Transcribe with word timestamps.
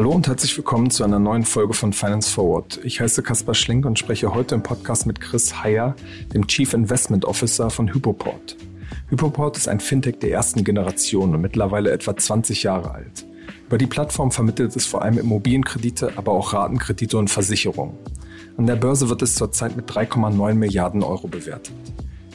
Hallo 0.00 0.12
und 0.12 0.26
herzlich 0.28 0.56
willkommen 0.56 0.90
zu 0.90 1.04
einer 1.04 1.18
neuen 1.18 1.44
Folge 1.44 1.74
von 1.74 1.92
Finance 1.92 2.32
Forward. 2.32 2.80
Ich 2.84 3.00
heiße 3.00 3.22
Kaspar 3.22 3.54
Schlink 3.54 3.84
und 3.84 3.98
spreche 3.98 4.32
heute 4.32 4.54
im 4.54 4.62
Podcast 4.62 5.06
mit 5.06 5.20
Chris 5.20 5.62
Heyer, 5.62 5.94
dem 6.32 6.46
Chief 6.46 6.72
Investment 6.72 7.24
Officer 7.26 7.68
von 7.68 7.92
Hypoport. 7.92 8.56
Hypoport 9.08 9.56
ist 9.56 9.68
ein 9.68 9.80
Fintech 9.80 10.18
der 10.20 10.30
ersten 10.30 10.64
Generation 10.64 11.34
und 11.34 11.40
mittlerweile 11.40 11.90
etwa 11.90 12.16
20 12.16 12.62
Jahre 12.62 12.92
alt. 12.92 13.26
Über 13.66 13.76
die 13.76 13.86
Plattform 13.86 14.30
vermittelt 14.30 14.74
es 14.74 14.86
vor 14.86 15.02
allem 15.02 15.18
Immobilienkredite, 15.18 16.12
aber 16.16 16.32
auch 16.32 16.54
Ratenkredite 16.54 17.18
und 17.18 17.28
Versicherungen. 17.28 17.98
An 18.56 18.66
der 18.66 18.76
Börse 18.76 19.10
wird 19.10 19.22
es 19.22 19.34
zurzeit 19.34 19.76
mit 19.76 19.90
3,9 19.90 20.54
Milliarden 20.54 21.02
Euro 21.02 21.28
bewertet. 21.28 21.74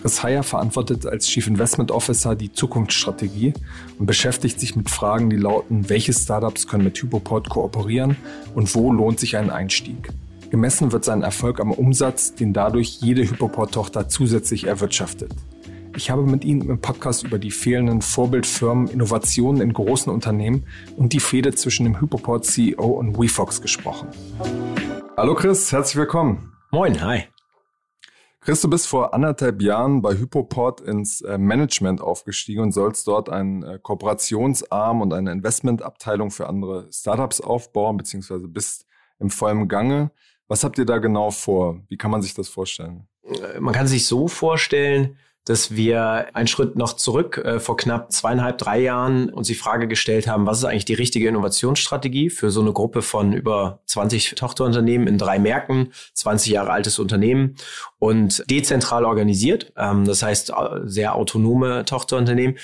Chris 0.06 0.22
Heyer 0.22 0.44
verantwortet 0.44 1.08
als 1.08 1.26
Chief 1.26 1.48
Investment 1.48 1.90
Officer 1.90 2.36
die 2.36 2.52
Zukunftsstrategie 2.52 3.56
und 3.98 4.06
beschäftigt 4.06 4.60
sich 4.60 4.76
mit 4.76 4.92
Fragen, 4.92 5.32
die 5.32 5.36
lauten, 5.36 5.90
welche 5.90 6.14
Startups 6.14 6.68
können 6.68 6.84
mit 6.84 6.96
Hypoport 7.02 7.50
kooperieren 7.50 8.16
und 8.54 8.76
wo 8.76 8.94
lohnt 8.94 9.20
sich 9.20 9.36
ein 9.36 9.50
Einstieg. 9.50 10.10
Gemessen 10.52 10.92
wird 10.92 11.06
sein 11.06 11.24
Erfolg 11.24 11.60
am 11.60 11.72
Umsatz, 11.72 12.36
den 12.36 12.54
dadurch 12.54 13.00
jede 13.02 13.24
Hypoport-Tochter 13.24 14.08
zusätzlich 14.08 14.68
erwirtschaftet. 14.68 15.32
Ich 15.98 16.12
habe 16.12 16.22
mit 16.22 16.46
Ihnen 16.46 16.70
im 16.70 16.80
Podcast 16.80 17.24
über 17.24 17.40
die 17.40 17.50
fehlenden 17.50 18.04
Vorbildfirmen, 18.04 18.90
Innovationen 18.90 19.60
in 19.60 19.74
großen 19.74 20.14
Unternehmen 20.14 20.68
und 20.98 21.14
die 21.14 21.20
Fehde 21.20 21.56
zwischen 21.56 21.84
dem 21.84 22.00
Hypoport 22.00 22.46
CEO 22.46 22.86
und 22.86 23.18
WeFox 23.18 23.60
gesprochen. 23.60 24.10
Hallo 25.18 25.34
Chris, 25.34 25.72
herzlich 25.72 25.96
willkommen. 25.96 26.52
Moin, 26.70 27.02
hi. 27.04 27.24
Chris, 28.46 28.62
du 28.62 28.70
bist 28.70 28.88
vor 28.88 29.16
anderthalb 29.16 29.60
Jahren 29.60 30.04
bei 30.04 30.14
Hypoport 30.14 30.80
ins 30.80 31.22
äh, 31.22 31.40
Management 31.40 32.00
aufgestiegen 32.00 32.62
und 32.62 32.74
sollst 32.74 33.08
dort 33.08 33.28
einen 33.28 33.64
äh, 33.64 33.80
Kooperationsarm 33.82 35.02
und 35.02 35.14
eine 35.14 35.32
Investmentabteilung 35.32 36.30
für 36.30 36.48
andere 36.48 36.88
Startups 36.94 37.42
aufbauen, 37.42 37.98
beziehungsweise 37.98 38.48
bist 38.48 38.86
im 39.18 39.32
vollen 39.32 39.68
Gange. 39.68 40.12
Was 40.48 40.64
habt 40.64 40.78
ihr 40.78 40.86
da 40.86 41.00
genau 41.00 41.32
vor? 41.32 41.82
Wie 41.88 41.98
kann 41.98 42.12
man 42.12 42.22
sich 42.22 42.36
das 42.36 42.48
vorstellen? 42.48 43.08
Äh, 43.24 43.60
man 43.60 43.74
kann 43.74 43.88
sich 43.88 44.06
so 44.06 44.28
vorstellen, 44.28 45.18
dass 45.46 45.76
wir 45.76 46.36
einen 46.36 46.48
Schritt 46.48 46.76
noch 46.76 46.94
zurück 46.94 47.38
äh, 47.38 47.60
vor 47.60 47.78
knapp 47.78 48.12
zweieinhalb, 48.12 48.58
drei 48.58 48.80
Jahren 48.80 49.30
uns 49.30 49.48
die 49.48 49.56
Frage 49.56 49.88
gestellt 49.88 50.28
haben, 50.28 50.48
was 50.48 50.58
ist 50.58 50.66
eigentlich 50.66 50.86
die 50.86 50.96
richtige 50.96 51.28
Innovationsstrategie 51.28 52.32
für 52.32 52.50
so 52.50 52.62
eine 52.62 52.74
Gruppe 52.74 53.04
von 53.04 53.32
über 53.32 53.80
20 53.86 54.36
Tochterunternehmen 54.36 55.08
in 55.08 55.20
drei 55.20 55.38
Märkten, 55.38 55.94
20 56.14 56.52
Jahre 56.52 56.72
altes 56.72 56.98
Unternehmen 56.98 57.56
und 58.00 58.44
dezentral 58.50 59.06
organisiert, 59.06 59.72
ähm, 59.78 60.06
das 60.06 60.24
heißt 60.24 60.52
sehr 60.86 61.16
autonome 61.16 61.86
Tochterunternehmen. 61.86 62.58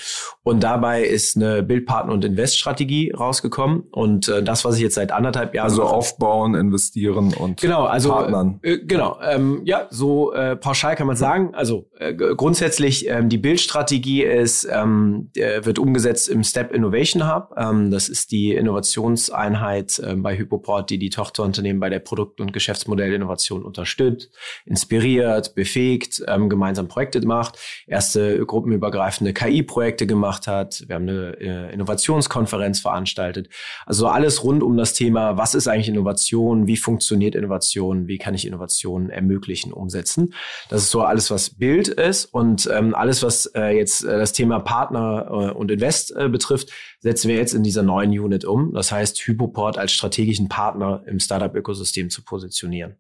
Und 0.44 0.64
dabei 0.64 1.04
ist 1.04 1.36
eine 1.36 1.62
Bildpartner- 1.62 2.14
und 2.14 2.26
Investstrategie 2.26 3.12
rausgekommen 3.12 3.84
und 3.92 4.28
äh, 4.28 4.42
das, 4.42 4.66
was 4.66 4.76
ich 4.76 4.82
jetzt 4.82 4.96
seit 4.96 5.12
anderthalb 5.12 5.54
Jahren... 5.54 5.70
Also 5.70 5.84
aufbauen, 5.84 6.56
investieren 6.56 7.34
und 7.36 7.62
genau, 7.62 7.84
also, 7.84 8.10
Partnern. 8.10 8.60
Äh, 8.64 8.80
genau, 8.80 9.20
ähm, 9.22 9.62
ja, 9.66 9.88
so 9.92 10.34
äh, 10.34 10.56
pauschal 10.56 10.96
kann 10.96 11.06
man 11.06 11.16
sagen. 11.16 11.54
Also 11.54 11.88
äh, 12.00 12.14
grundsätzlich 12.14 12.71
grundsätzlich 12.72 13.10
ähm, 13.10 13.28
die 13.28 13.38
Bildstrategie 13.38 14.24
ist, 14.24 14.66
ähm, 14.72 15.30
wird 15.34 15.78
umgesetzt 15.78 16.30
im 16.30 16.42
Step 16.44 16.74
Innovation 16.74 17.30
Hub. 17.30 17.54
Ähm, 17.58 17.92
das 17.92 18.08
ist 18.08 18.32
die 18.32 18.54
Innovationseinheit 18.54 20.02
ähm, 20.06 20.24
bei 20.24 20.38
Hypoport, 20.38 20.90
die 20.90 20.98
die 20.98 21.10
Tochterunternehmen 21.10 21.82
bei 21.82 21.90
der 21.90 22.00
Produkt- 22.00 22.40
und 22.40 22.54
Geschäftsmodellinnovation 22.54 23.64
unterstützt, 23.64 24.32
inspiriert, 24.66 25.54
befähigt, 25.54 26.24
ähm, 26.28 26.48
gemeinsam 26.50 26.88
Projekte 26.88 27.20
macht, 27.28 27.60
erste 27.88 28.46
gruppenübergreifende 28.46 29.34
KI-Projekte 29.34 30.08
gemacht 30.08 30.48
hat. 30.48 30.86
Wir 30.88 30.96
haben 30.96 31.10
eine 31.10 31.38
äh, 31.42 31.74
Innovationskonferenz 31.74 32.80
veranstaltet. 32.80 33.50
Also 33.86 34.08
alles 34.08 34.46
rund 34.46 34.64
um 34.64 34.78
das 34.78 34.94
Thema, 34.94 35.36
was 35.36 35.56
ist 35.56 35.68
eigentlich 35.68 35.90
Innovation, 35.90 36.68
wie 36.68 36.78
funktioniert 36.78 37.36
Innovation, 37.36 38.08
wie 38.08 38.18
kann 38.18 38.34
ich 38.34 38.48
Innovation 38.48 39.10
ermöglichen, 39.10 39.74
umsetzen. 39.74 40.34
Das 40.70 40.84
ist 40.84 40.92
so 40.92 41.02
alles, 41.02 41.32
was 41.32 41.50
Bild 41.50 41.90
ist 41.90 42.26
und 42.26 42.61
ähm, 42.66 42.96
alles, 42.96 43.24
was 43.24 43.46
äh, 43.56 43.76
jetzt 43.78 44.04
äh, 44.04 44.18
das 44.18 44.34
Thema 44.34 44.60
Partner 44.60 45.28
äh, 45.30 45.58
und 45.58 45.72
Invest 45.72 46.16
äh, 46.16 46.30
betrifft, 46.30 46.72
setzen 47.00 47.30
wir 47.30 47.36
jetzt 47.36 47.54
in 47.54 47.64
dieser 47.64 47.84
neuen 47.84 48.12
Unit 48.12 48.46
um. 48.46 48.74
Das 48.74 48.92
heißt, 48.92 49.18
Hypoport 49.20 49.78
als 49.78 49.92
strategischen 49.92 50.50
Partner 50.50 51.04
im 51.08 51.20
Startup-Ökosystem 51.20 52.10
zu 52.10 52.24
positionieren. 52.24 52.96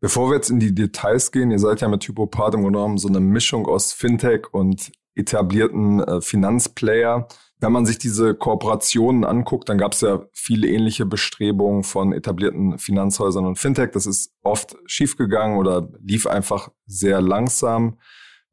Bevor 0.00 0.30
wir 0.30 0.34
jetzt 0.34 0.50
in 0.50 0.58
die 0.58 0.74
Details 0.74 1.30
gehen, 1.30 1.52
ihr 1.52 1.60
seid 1.60 1.80
ja 1.80 1.88
mit 1.88 2.02
Hypoport 2.02 2.54
im 2.54 2.62
Grunde 2.62 2.78
genommen 2.78 2.98
so 2.98 3.06
eine 3.06 3.20
Mischung 3.20 3.66
aus 3.66 3.92
Fintech 3.92 4.52
und 4.52 4.90
etablierten 5.14 6.00
äh, 6.00 6.20
Finanzplayer. 6.20 7.28
Wenn 7.60 7.70
man 7.70 7.86
sich 7.86 7.98
diese 7.98 8.34
Kooperationen 8.34 9.24
anguckt, 9.24 9.68
dann 9.68 9.78
gab 9.78 9.92
es 9.92 10.00
ja 10.00 10.26
viele 10.32 10.66
ähnliche 10.66 11.06
Bestrebungen 11.06 11.84
von 11.84 12.12
etablierten 12.12 12.78
Finanzhäusern 12.78 13.46
und 13.46 13.56
Fintech. 13.56 13.92
Das 13.92 14.06
ist 14.06 14.32
oft 14.42 14.74
schiefgegangen 14.86 15.56
oder 15.58 15.88
lief 16.00 16.26
einfach 16.26 16.70
sehr 16.86 17.20
langsam. 17.20 17.98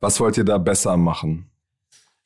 Was 0.01 0.19
wollt 0.19 0.37
ihr 0.37 0.45
da 0.45 0.57
besser 0.57 0.95
machen? 0.95 1.48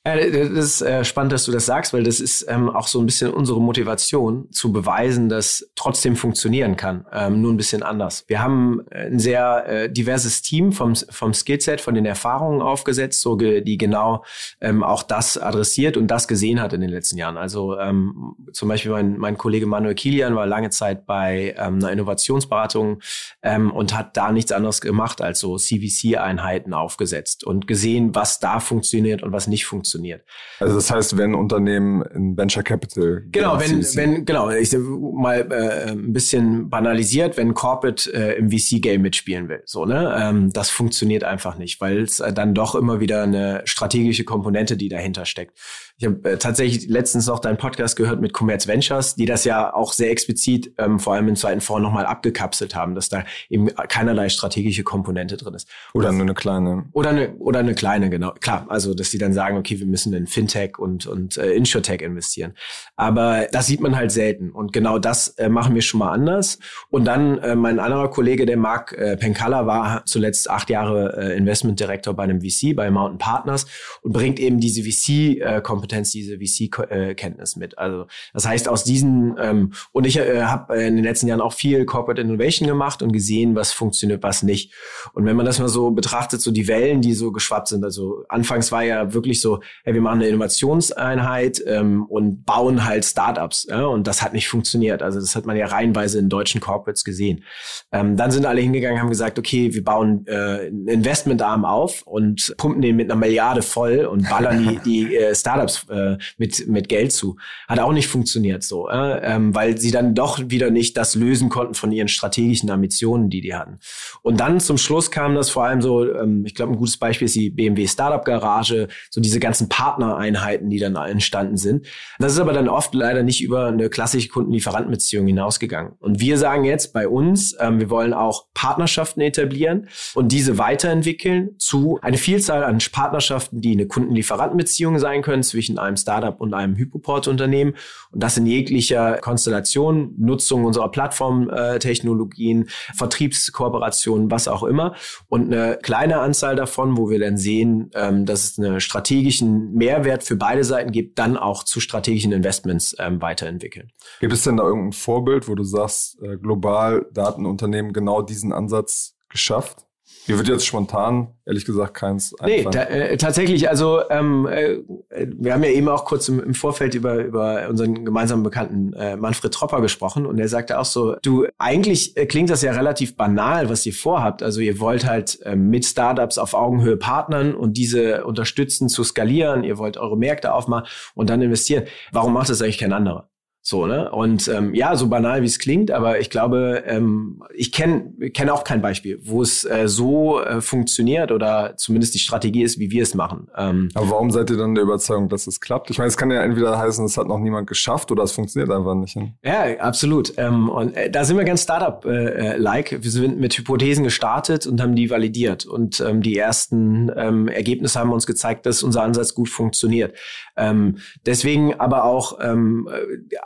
Äh, 0.06 0.50
das 0.50 0.50
ist 0.50 0.82
äh, 0.82 1.06
spannend, 1.06 1.32
dass 1.32 1.46
du 1.46 1.54
das 1.54 1.66
sagst, 1.66 1.94
weil 1.94 2.04
das 2.04 2.20
ist 2.20 2.46
ähm, 2.50 2.70
auch 2.70 2.88
so 2.88 3.00
ein 3.00 3.06
bisschen 3.06 3.32
unsere 3.32 3.62
Motivation, 3.62 4.52
zu 4.52 4.74
beweisen, 4.74 5.30
dass 5.30 5.70
trotzdem 5.76 6.18
funktionieren 6.18 6.76
kann, 6.76 7.06
ähm, 7.14 7.42
nur 7.42 7.54
ein 7.54 7.58
bisschen 7.58 7.84
anders. 7.84 8.26
Wir 8.28 8.42
haben 8.42 8.82
ein 8.92 9.20
sehr 9.20 9.66
äh, 9.66 9.90
diverses 9.90 10.42
Team 10.42 10.74
vom, 10.74 10.96
vom 10.96 11.34
Skillset, 11.34 11.80
von 11.80 11.96
den 11.96 12.06
Erfahrungen 12.06 12.62
aufgesetzt, 12.62 13.22
so 13.22 13.38
ge 13.38 13.62
die 13.62 13.78
genau 13.78 14.26
ähm, 14.60 14.84
auch 14.84 15.04
das 15.04 15.38
adressiert 15.38 15.96
und 15.96 16.08
das 16.08 16.28
gesehen 16.28 16.62
hat 16.62 16.74
in 16.74 16.82
den 16.82 16.90
letzten 16.90 17.18
Jahren. 17.18 17.38
Also 17.38 17.80
ähm, 17.80 18.36
zum 18.52 18.68
Beispiel 18.68 18.92
mein, 18.92 19.18
mein 19.18 19.38
Kollege 19.38 19.66
Manuel 19.68 19.96
Kilian 19.96 20.36
war 20.36 20.46
lange 20.46 20.70
Zeit 20.70 21.06
bei 21.06 21.56
ähm, 21.58 21.76
einer 21.78 21.92
Innovationsberatung 21.92 23.00
ähm, 23.42 23.72
und 23.72 23.96
hat 23.96 24.18
da 24.18 24.34
nichts 24.34 24.52
anderes 24.52 24.82
gemacht 24.82 25.22
als 25.22 25.40
so 25.40 25.58
CVC-Einheiten 25.58 26.74
aufgesetzt 26.74 27.46
und 27.46 27.68
gesehen, 27.68 28.14
was 28.16 28.42
da 28.42 28.60
funktioniert 28.60 29.24
und 29.24 29.32
was 29.32 29.48
nicht 29.48 29.66
funktioniert 29.66 29.93
funktioniert. 29.94 30.24
Also 30.60 30.76
das 30.76 30.92
heißt, 30.92 31.18
wenn 31.18 31.36
Unternehmen 31.36 32.02
in 32.14 32.38
Venture 32.38 32.64
Capital 32.64 33.24
genau, 33.32 33.60
wenn 33.60 33.84
wenn 33.96 34.26
genau, 34.26 34.50
ich 34.50 34.72
mal 34.74 35.52
äh, 35.52 35.92
ein 35.92 36.14
bisschen 36.14 36.70
banalisiert, 36.70 37.38
wenn 37.38 37.54
Corporate 37.54 38.12
äh, 38.14 38.38
im 38.38 38.50
VC 38.50 38.82
Game 38.82 39.02
mitspielen 39.02 39.50
will, 39.50 39.62
so 39.66 39.86
ne, 39.86 40.16
ähm, 40.18 40.52
das 40.52 40.70
funktioniert 40.70 41.24
einfach 41.24 41.58
nicht, 41.58 41.80
weil 41.82 42.02
es 42.02 42.20
äh, 42.20 42.34
dann 42.34 42.54
doch 42.54 42.76
immer 42.76 43.00
wieder 43.00 43.24
eine 43.24 43.62
strategische 43.66 44.24
Komponente, 44.24 44.78
die 44.78 44.90
dahinter 44.90 45.26
steckt. 45.26 45.58
Ich 46.04 46.08
habe 46.10 46.32
äh, 46.32 46.38
tatsächlich 46.38 46.90
letztens 46.90 47.28
noch 47.28 47.40
deinen 47.40 47.56
Podcast 47.56 47.96
gehört 47.96 48.20
mit 48.20 48.34
Commerz 48.34 48.68
Ventures, 48.68 49.16
die 49.16 49.24
das 49.24 49.46
ja 49.46 49.74
auch 49.74 49.94
sehr 49.94 50.12
explizit, 50.12 50.74
ähm, 50.78 51.00
vor 51.00 51.14
allem 51.14 51.30
im 51.30 51.38
zweiten 51.38 51.62
Fonds, 51.62 51.82
nochmal 51.82 52.06
abgekapselt 52.06 52.76
haben, 52.76 52.94
dass 52.94 53.08
da 53.08 53.24
eben 53.50 53.68
keinerlei 53.68 54.28
strategische 54.28 54.84
Komponente 54.84 55.38
drin 55.38 55.54
ist. 55.54 55.70
Oder 55.94 56.12
nur 56.12 56.24
eine 56.24 56.34
kleine. 56.34 56.90
Oder 56.92 57.12
eine, 57.12 57.36
oder 57.36 57.60
eine 57.60 57.74
kleine, 57.74 58.10
genau. 58.10 58.34
Klar, 58.42 58.66
also 58.68 58.94
dass 58.94 59.12
die 59.12 59.18
dann 59.18 59.32
sagen, 59.32 59.56
okay, 59.56 59.80
wir 59.80 59.86
müssen 59.86 60.14
in 60.14 60.28
Fintech 60.28 60.78
und, 60.78 61.08
und 61.08 61.38
äh, 61.38 61.54
Insurtech 61.54 62.02
investieren. 62.02 62.54
Aber 62.98 63.48
das 63.54 63.68
sieht 63.68 63.80
man 63.80 63.96
halt 63.96 64.12
selten. 64.12 64.52
Und 64.52 64.74
genau 64.74 65.00
das 65.00 65.30
äh, 65.30 65.48
machen 65.48 65.74
wir 65.74 65.82
schon 65.82 66.00
mal 66.00 66.12
anders. 66.12 66.60
Und 66.90 67.06
dann 67.06 67.38
äh, 67.38 67.56
mein 67.56 67.80
anderer 67.80 68.10
Kollege, 68.10 68.46
der 68.46 68.58
Marc 68.58 68.92
äh, 68.92 69.16
Penkala, 69.16 69.68
war 69.68 70.06
zuletzt 70.06 70.50
acht 70.50 70.70
Jahre 70.70 71.16
äh, 71.18 71.38
Investment 71.38 71.80
Director 71.80 72.14
bei 72.14 72.24
einem 72.24 72.42
VC, 72.42 72.76
bei 72.76 72.92
Mountain 72.92 73.20
Partners 73.20 73.68
und 74.02 74.12
bringt 74.12 74.38
eben 74.38 74.60
diese 74.60 74.84
VC-Komponente 74.84 75.93
Kompetenz, 75.94 76.12
diese 76.12 76.38
VC-Kenntnis 76.38 77.56
mit. 77.56 77.78
Also 77.78 78.08
das 78.34 78.48
heißt, 78.48 78.68
aus 78.68 78.84
diesen, 78.84 79.36
ähm, 79.40 79.74
und 79.92 80.06
ich 80.06 80.18
äh, 80.18 80.44
habe 80.44 80.82
in 80.82 80.96
den 80.96 81.04
letzten 81.04 81.28
Jahren 81.28 81.42
auch 81.42 81.54
viel 81.54 81.86
Corporate 81.86 82.22
Innovation 82.22 82.68
gemacht 82.68 83.02
und 83.02 83.12
gesehen, 83.12 83.56
was 83.56 83.72
funktioniert, 83.72 84.24
was 84.24 84.44
nicht. 84.44 84.74
Und 85.14 85.26
wenn 85.26 85.36
man 85.36 85.46
das 85.46 85.60
mal 85.60 85.70
so 85.70 85.92
betrachtet, 85.92 86.42
so 86.42 86.52
die 86.52 86.68
Wellen, 86.68 87.02
die 87.02 87.14
so 87.14 87.32
geschwappt 87.32 87.68
sind, 87.68 87.84
also 87.84 88.26
anfangs 88.30 88.72
war 88.72 88.84
ja 88.84 89.14
wirklich 89.14 89.42
so, 89.42 89.62
hey, 89.84 89.94
wir 89.94 90.02
machen 90.02 90.20
eine 90.20 90.28
Innovationseinheit 90.28 91.64
ähm, 91.68 92.06
und 92.06 92.46
bauen 92.46 92.86
halt 92.86 93.06
Startups. 93.06 93.68
Ja, 93.70 93.86
und 93.86 94.08
das 94.08 94.22
hat 94.22 94.34
nicht 94.34 94.48
funktioniert. 94.48 95.02
Also 95.02 95.20
das 95.20 95.36
hat 95.36 95.46
man 95.46 95.58
ja 95.58 95.68
reihenweise 95.68 96.20
in 96.20 96.30
deutschen 96.30 96.62
Corporates 96.62 97.04
gesehen. 97.04 97.44
Ähm, 97.92 98.18
dann 98.18 98.32
sind 98.32 98.46
alle 98.46 98.62
hingegangen, 98.62 99.00
haben 99.00 99.10
gesagt, 99.10 99.38
okay, 99.38 99.74
wir 99.74 99.84
bauen 99.84 100.26
äh, 100.28 100.34
einen 100.68 100.88
Investmentarm 100.88 101.66
auf 101.66 102.02
und 102.04 102.54
pumpen 102.58 102.82
den 102.82 102.96
mit 102.96 103.12
einer 103.12 103.20
Milliarde 103.20 103.62
voll 103.62 104.06
und 104.06 104.30
ballern 104.30 104.68
die, 104.68 104.80
die 105.08 105.16
äh, 105.16 105.36
Startups 105.44 105.83
Äh, 105.90 106.18
mit, 106.38 106.68
mit 106.68 106.90
Geld 106.90 107.12
zu. 107.12 107.38
Hat 107.68 107.80
auch 107.80 107.94
nicht 107.94 108.08
funktioniert 108.08 108.64
so, 108.64 108.90
äh, 108.90 109.20
ähm, 109.24 109.54
weil 109.56 109.78
sie 109.78 109.92
dann 109.92 110.16
doch 110.16 110.40
wieder 110.50 110.70
nicht 110.72 110.98
das 110.98 111.16
lösen 111.16 111.50
konnten 111.50 111.74
von 111.74 111.92
ihren 111.92 112.08
strategischen 112.08 112.70
Ambitionen, 112.70 113.30
die 113.30 113.42
die 113.42 113.54
hatten. 113.54 113.80
Und 114.22 114.40
dann 114.40 114.60
zum 114.60 114.78
Schluss 114.78 115.12
kam 115.12 115.36
das 115.36 115.50
vor 115.50 115.66
allem 115.66 115.82
so, 115.82 116.12
ähm, 116.14 116.46
ich 116.46 116.56
glaube, 116.56 116.74
ein 116.74 116.78
gutes 116.78 116.98
Beispiel 116.98 117.26
ist 117.26 117.36
die 117.36 117.50
BMW 117.50 117.88
Startup 117.88 118.24
Garage, 118.24 118.88
so 119.10 119.22
diese 119.22 119.40
ganzen 119.40 119.70
Partnereinheiten, 119.70 120.70
die 120.70 120.80
dann 120.80 120.96
entstanden 120.96 121.58
sind. 121.58 121.86
Das 122.20 122.34
ist 122.34 122.40
aber 122.40 122.54
dann 122.54 122.70
oft 122.70 122.94
leider 122.94 123.24
nicht 123.24 123.42
über 123.42 123.68
eine 123.68 123.90
klassische 123.90 124.30
Kundenlieferantenbeziehung 124.30 125.28
hinausgegangen. 125.28 125.94
Und 126.00 126.20
wir 126.20 126.38
sagen 126.38 126.64
jetzt 126.64 126.94
bei 126.94 127.08
uns, 127.08 127.56
ähm, 127.60 127.80
wir 127.80 127.90
wollen 127.90 128.14
auch 128.14 128.46
Partnerschaften 128.54 129.22
etablieren 129.22 129.88
und 130.14 130.32
diese 130.32 130.58
weiterentwickeln 130.58 131.56
zu 131.58 132.00
eine 132.02 132.18
Vielzahl 132.18 132.64
an 132.64 132.80
Partnerschaften, 132.92 133.62
die 133.62 133.72
eine 133.72 133.88
Kundenlieferantenbeziehung 133.88 135.00
sein 135.00 135.22
können 135.22 135.44
zwischen 135.44 135.63
einem 135.70 135.98
Startup 135.98 136.40
und 136.40 136.54
einem 136.54 136.76
Hypoport-Unternehmen 136.76 137.76
und 138.12 138.22
das 138.22 138.38
in 138.38 138.46
jeglicher 138.46 139.18
Konstellation, 139.18 140.14
Nutzung 140.18 140.66
unserer 140.66 140.90
Plattformtechnologien, 140.90 142.70
Vertriebskooperationen, 142.96 144.32
was 144.32 144.48
auch 144.48 144.64
immer 144.64 144.96
und 145.28 145.54
eine 145.54 145.78
kleine 145.82 146.20
Anzahl 146.20 146.56
davon, 146.56 146.98
wo 146.98 147.10
wir 147.10 147.20
dann 147.20 147.38
sehen, 147.38 147.92
ähm, 147.96 148.26
dass 148.26 148.44
es 148.44 148.60
einen 148.60 148.80
strategischen 148.80 149.74
Mehrwert 149.74 150.24
für 150.24 150.36
beide 150.36 150.64
Seiten 150.64 150.92
gibt, 150.92 151.20
dann 151.20 151.38
auch 151.38 151.64
zu 151.64 151.80
strategischen 151.80 152.32
Investments 152.32 152.96
ähm, 153.00 153.22
weiterentwickeln. 153.22 153.92
Gibt 154.20 154.34
es 154.34 154.44
denn 154.44 154.58
da 154.58 154.64
irgendein 154.64 154.94
Vorbild, 154.94 155.48
wo 155.48 155.56
du 155.56 155.64
sagst, 155.64 156.22
äh, 156.22 156.38
global 156.38 157.06
Datenunternehmen 157.14 157.94
genau 157.94 158.22
diesen 158.22 158.54
Ansatz 158.54 159.16
geschafft? 159.30 159.86
Mir 160.28 160.38
wird 160.38 160.48
jetzt 160.48 160.66
spontan, 160.66 161.28
ehrlich 161.46 161.66
gesagt, 161.66 161.94
keins 161.96 162.34
einfallen. 162.40 162.66
Nee, 162.66 162.72
ta 162.72 162.84
äh, 162.84 163.18
tatsächlich, 163.18 163.70
also 163.70 164.02
ähm, 164.10 164.48
äh, 164.48 164.78
wir 165.10 165.54
haben 165.54 165.64
ja 165.64 165.70
eben 165.70 165.90
auch 165.90 166.06
kurz 166.06 166.30
im, 166.30 166.40
im, 166.40 166.54
Vorfeld 166.54 166.96
über, 166.96 167.24
über 167.24 167.68
unseren 167.70 168.06
gemeinsamen 168.06 168.44
Bekannten 168.44 168.94
äh, 168.94 169.18
Manfred 169.18 169.54
Tropper 169.54 169.82
gesprochen 169.82 170.26
und 170.26 170.40
er 170.40 170.48
sagte 170.48 170.80
auch 170.80 170.86
so, 170.86 171.16
du, 171.22 171.46
eigentlich 171.58 172.16
äh, 172.16 172.26
klingt 172.26 172.50
das 172.50 172.62
ja 172.62 172.72
relativ 172.72 173.18
banal, 173.18 173.70
was 173.70 173.86
ihr 173.86 173.94
vorhabt. 173.94 174.44
Also 174.44 174.62
ihr 174.62 174.80
wollt 174.80 175.06
halt 175.06 175.42
äh, 175.44 175.56
mit 175.56 175.86
Startups 175.86 176.38
auf 176.38 176.54
Augenhöhe 176.54 176.98
partnern 176.98 177.54
und 177.54 177.78
diese 177.78 178.26
unterstützen 178.26 178.88
zu 178.88 179.04
skalieren, 179.04 179.64
ihr 179.64 179.78
wollt 179.78 179.98
eure 179.98 180.18
Märkte 180.18 180.54
aufmachen 180.54 180.88
und 181.16 181.30
dann 181.30 181.42
investieren. 181.42 181.84
Warum 182.12 182.34
macht 182.34 182.50
das 182.50 182.62
eigentlich 182.62 182.78
kein 182.78 182.94
anderer? 182.94 183.30
So, 183.66 183.88
ne? 183.88 184.12
Und 184.12 184.50
ähm, 184.50 184.76
ja, 184.76 184.94
so 184.98 185.08
banal 185.08 185.42
wie 185.42 185.46
es 185.46 185.58
klingt, 185.58 185.90
aber 185.90 186.20
ich 186.20 186.30
glaube, 186.30 186.84
ähm, 186.86 187.42
ich 187.56 187.72
kenne 187.72 188.12
kenn 188.34 188.50
auch 188.50 188.66
kein 188.66 188.82
Beispiel, 188.82 189.22
wo 189.24 189.42
es 189.42 189.64
äh, 189.64 189.88
so 189.88 190.42
äh, 190.42 190.60
funktioniert 190.60 191.32
oder 191.32 191.76
zumindest 191.78 192.14
die 192.14 192.20
Strategie 192.20 192.64
ist, 192.64 192.78
wie 192.78 192.92
wir 192.92 193.04
es 193.04 193.14
machen. 193.14 193.48
Ähm, 193.56 193.88
aber 193.94 194.10
warum 194.10 194.32
seid 194.32 194.50
ihr 194.50 194.58
dann 194.58 194.76
der 194.76 194.84
Überzeugung, 194.84 195.30
dass 195.30 195.48
es 195.48 195.62
klappt? 195.62 195.90
Ich 195.92 195.98
meine, 195.98 196.10
es 196.10 196.18
kann 196.18 196.30
ja 196.30 196.44
entweder 196.44 196.78
heißen, 196.78 197.06
es 197.06 197.16
hat 197.16 197.30
noch 197.30 197.40
niemand 197.40 197.68
geschafft 197.68 198.12
oder 198.12 198.24
es 198.24 198.34
funktioniert 198.34 198.70
einfach 198.70 198.96
nicht. 198.96 199.16
Ne? 199.16 199.34
Ja, 199.46 199.64
absolut. 199.80 200.34
Ähm, 200.36 200.68
und 200.68 200.98
äh, 200.98 201.10
da 201.10 201.24
sind 201.24 201.38
wir 201.38 201.46
ganz 201.46 201.64
Startup-like. 201.64 202.92
Äh, 202.92 203.04
wir 203.04 203.12
sind 203.12 203.40
mit 203.40 203.58
Hypothesen 203.58 204.04
gestartet 204.04 204.68
und 204.68 204.82
haben 204.82 204.96
die 204.96 205.10
validiert. 205.10 205.66
Und 205.66 206.02
ähm, 206.02 206.22
die 206.22 206.38
ersten 206.38 207.10
ähm, 207.16 207.48
Ergebnisse 207.48 207.98
haben 207.98 208.12
uns 208.12 208.28
gezeigt, 208.28 208.66
dass 208.66 208.84
unser 208.84 209.04
Ansatz 209.04 209.34
gut 209.34 209.48
funktioniert. 209.48 210.18
Ähm, 210.58 210.98
deswegen 211.26 211.80
aber 211.80 212.04
auch 212.04 212.40
ähm, 212.42 212.90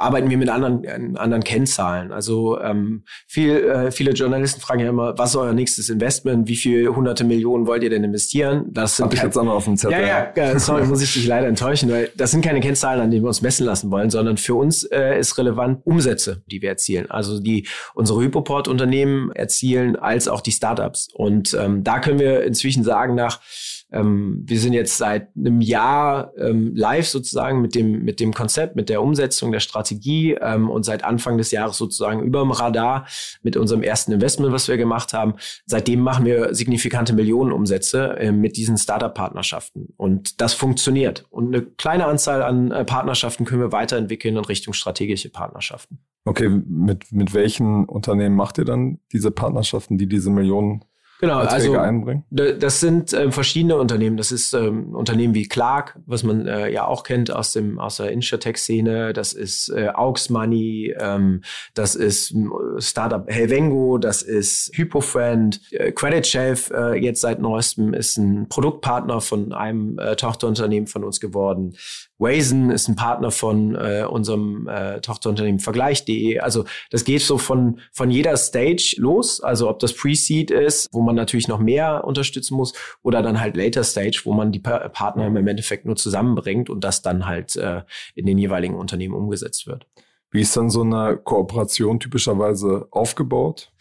arbeiten 0.08 0.30
wir 0.30 0.38
mit 0.38 0.50
anderen, 0.50 1.18
anderen 1.18 1.44
Kennzahlen. 1.44 2.12
Also 2.12 2.60
ähm, 2.62 3.04
viel, 3.28 3.58
äh, 3.58 3.92
viele 3.92 4.12
Journalisten 4.12 4.62
fragen 4.62 4.80
ja 4.80 4.90
immer, 4.90 5.18
was 5.18 5.32
ist 5.32 5.36
euer 5.36 5.54
nächstes 5.54 5.90
Investment? 5.90 6.48
Wie 6.48 6.56
viele 6.56 6.96
hunderte 6.96 7.26
Millionen 7.26 7.68
wollt 7.68 7.84
ihr 7.84 7.90
denn 7.90 8.04
investieren? 8.04 8.66
Das 8.72 8.98
sind 8.98 9.06
Hab 9.06 9.14
ich 9.14 9.22
jetzt 9.22 9.38
auch 9.38 9.44
noch 9.44 9.54
auf 9.54 9.66
dem 9.66 9.76
Zettel. 9.76 10.02
Ja, 10.02 10.32
ja, 10.34 10.60
sorry, 10.60 10.86
muss 10.86 11.02
ich 11.02 11.14
dich 11.14 11.28
leider 11.28 11.48
enttäuschen, 11.48 11.92
weil 11.92 12.10
das 12.16 12.32
sind 12.32 12.44
keine 12.44 12.62
Kennzahlen, 12.62 13.02
an 13.02 13.12
denen 13.12 13.24
wir 13.24 13.28
uns 13.28 13.42
messen 13.42 13.66
lassen 13.66 13.92
wollen, 13.92 14.10
sondern 14.10 14.38
für 14.38 14.56
uns 14.56 14.84
äh, 14.84 15.20
ist 15.20 15.38
relevant 15.38 15.86
Umsätze, 15.86 16.42
die 16.48 16.62
wir 16.62 16.70
erzielen. 16.70 17.12
Also 17.12 17.40
die 17.40 17.68
unsere 17.94 18.22
Hypoport-Unternehmen 18.22 19.32
erzielen, 19.34 19.98
als 19.98 20.28
auch 20.30 20.40
die 20.40 20.52
Startups. 20.52 21.10
Und 21.14 21.54
ähm, 21.60 21.84
da 21.84 22.00
können 22.00 22.20
wir 22.20 22.44
inzwischen 22.44 22.84
sagen, 22.84 23.16
nach 23.16 23.42
ähm, 23.92 24.44
wir 24.46 24.60
sind 24.60 24.74
jetzt 24.74 24.98
seit 24.98 25.30
einem 25.38 25.62
Jahr 25.62 26.34
ähm, 26.38 26.76
live 26.76 27.08
sozusagen 27.08 27.62
mit 27.62 27.74
dem, 27.74 28.04
mit 28.04 28.20
dem 28.20 28.34
Konzept, 28.34 28.76
mit 28.76 28.90
der 28.90 29.02
Umsetzung 29.02 29.52
der 29.52 29.62
Strategie 29.62 30.34
ähm, 30.42 30.70
und 30.70 30.84
seit 30.84 31.06
Anfang 31.06 31.38
des 31.38 31.52
Jahres 31.52 31.78
sozusagen 31.78 32.22
über 32.22 32.42
dem 32.42 32.52
Radar 32.52 33.08
mit 33.44 33.56
unserem 33.56 33.84
ersten 33.84 34.12
Investment, 34.12 34.52
was 34.52 34.68
wir 34.68 34.78
gemacht 34.78 35.14
haben. 35.14 35.36
Seitdem 35.66 36.02
machen 36.02 36.26
wir 36.26 36.54
signifikante 36.54 37.14
Millionenumsätze 37.14 38.18
äh, 38.18 38.32
mit 38.34 38.58
diesen 38.58 38.78
Startup-Partnerschaften. 38.78 39.94
Und 39.96 40.42
das 40.42 40.54
funktioniert. 40.54 41.26
Und 41.30 41.56
eine 41.56 41.66
kleine 41.66 42.08
Anzahl 42.08 42.44
an 42.44 42.72
äh, 42.72 42.84
Partnerschaften 42.84 43.46
können 43.46 43.62
wir 43.62 43.72
weiterentwickeln 43.72 44.36
in 44.36 44.44
Richtung 44.44 44.74
strategische 44.74 45.30
Partnerschaften. 45.30 46.00
Okay, 46.26 46.50
mit, 46.50 47.14
mit 47.14 47.34
welchen 47.34 47.86
Unternehmen 47.86 48.36
macht 48.36 48.58
ihr 48.58 48.66
dann 48.66 49.00
diese 49.14 49.32
Partnerschaften, 49.32 49.98
die 49.98 50.08
diese 50.08 50.30
Millionen 50.30 50.84
Genau, 51.20 51.40
also 51.40 51.78
einbringen? 51.78 52.24
das 52.30 52.80
sind 52.80 53.12
äh, 53.12 53.32
verschiedene 53.32 53.78
Unternehmen. 53.78 54.18
Das 54.18 54.32
ist 54.32 54.54
ähm, 54.54 54.94
Unternehmen 54.94 55.34
wie 55.34 55.48
Clark, 55.48 55.98
was 56.06 56.24
man 56.24 56.46
äh, 56.46 56.70
ja 56.70 56.86
auch 56.86 57.04
kennt 57.04 57.32
aus 57.32 57.54
dem 57.54 57.80
aus 57.80 57.98
der 57.98 58.12
Insurtech-Szene. 58.12 59.14
Das 59.14 59.34
ist 59.34 59.70
äh, 59.70 59.90
Aux 59.96 60.30
Money, 60.30 60.96
ähm, 61.00 61.42
das 61.74 61.96
ist 61.96 62.32
äh, 62.32 62.82
Startup 62.82 63.28
Helvengo, 63.28 63.98
das 63.98 64.22
ist 64.22 64.72
Hypofriend, 64.76 65.62
äh, 65.72 65.92
Credit 65.92 66.26
Shelf 66.26 66.70
äh, 66.70 66.94
jetzt 66.96 67.22
seit 67.22 67.40
neuestem 67.40 67.94
ist 67.94 68.18
ein 68.18 68.48
Produktpartner 68.48 69.20
von 69.20 69.54
einem 69.54 69.98
äh, 69.98 70.16
Tochterunternehmen 70.16 70.88
von 70.88 71.04
uns 71.04 71.20
geworden. 71.20 71.76
Wazen 72.20 72.72
ist 72.72 72.88
ein 72.88 72.96
Partner 72.96 73.32
von 73.32 73.76
äh, 73.76 74.06
unserem 74.10 74.68
äh, 74.68 75.00
Tochterunternehmen 75.02 75.60
Vergleich.de. 75.60 76.40
Also 76.40 76.66
das 76.90 77.04
geht 77.04 77.22
so 77.22 77.38
von, 77.38 77.80
von 77.92 78.12
jeder 78.12 78.36
Stage 78.38 78.96
los. 78.98 79.42
Also 79.42 79.70
ob 79.70 79.80
das 79.80 79.94
Pre-Seed 79.94 80.52
ist, 80.52 80.88
wo 80.92 81.02
man 81.02 81.16
natürlich 81.16 81.48
noch 81.48 81.60
mehr 81.60 82.04
unterstützen 82.06 82.56
muss, 82.56 82.74
oder 83.04 83.22
dann 83.22 83.40
halt 83.40 83.56
Later 83.56 83.84
Stage, 83.84 84.22
wo 84.24 84.34
man 84.34 84.52
die 84.52 84.60
pa 84.60 84.90
Partner 84.90 85.28
im 85.28 85.48
Endeffekt 85.48 85.86
nur 85.86 85.96
zusammenbringt 85.96 86.70
und 86.70 86.84
das 86.84 87.02
dann 87.02 87.26
halt 87.26 87.56
äh, 87.56 87.82
in 88.16 88.26
den 88.26 88.38
jeweiligen 88.38 88.76
Unternehmen 88.76 89.14
umgesetzt 89.14 89.68
wird. 89.68 89.86
Wie 90.30 90.42
ist 90.42 90.58
dann 90.58 90.70
so 90.70 90.82
eine 90.82 91.18
Kooperation 91.18 92.00
typischerweise 92.00 92.88
aufgebaut? 92.92 93.72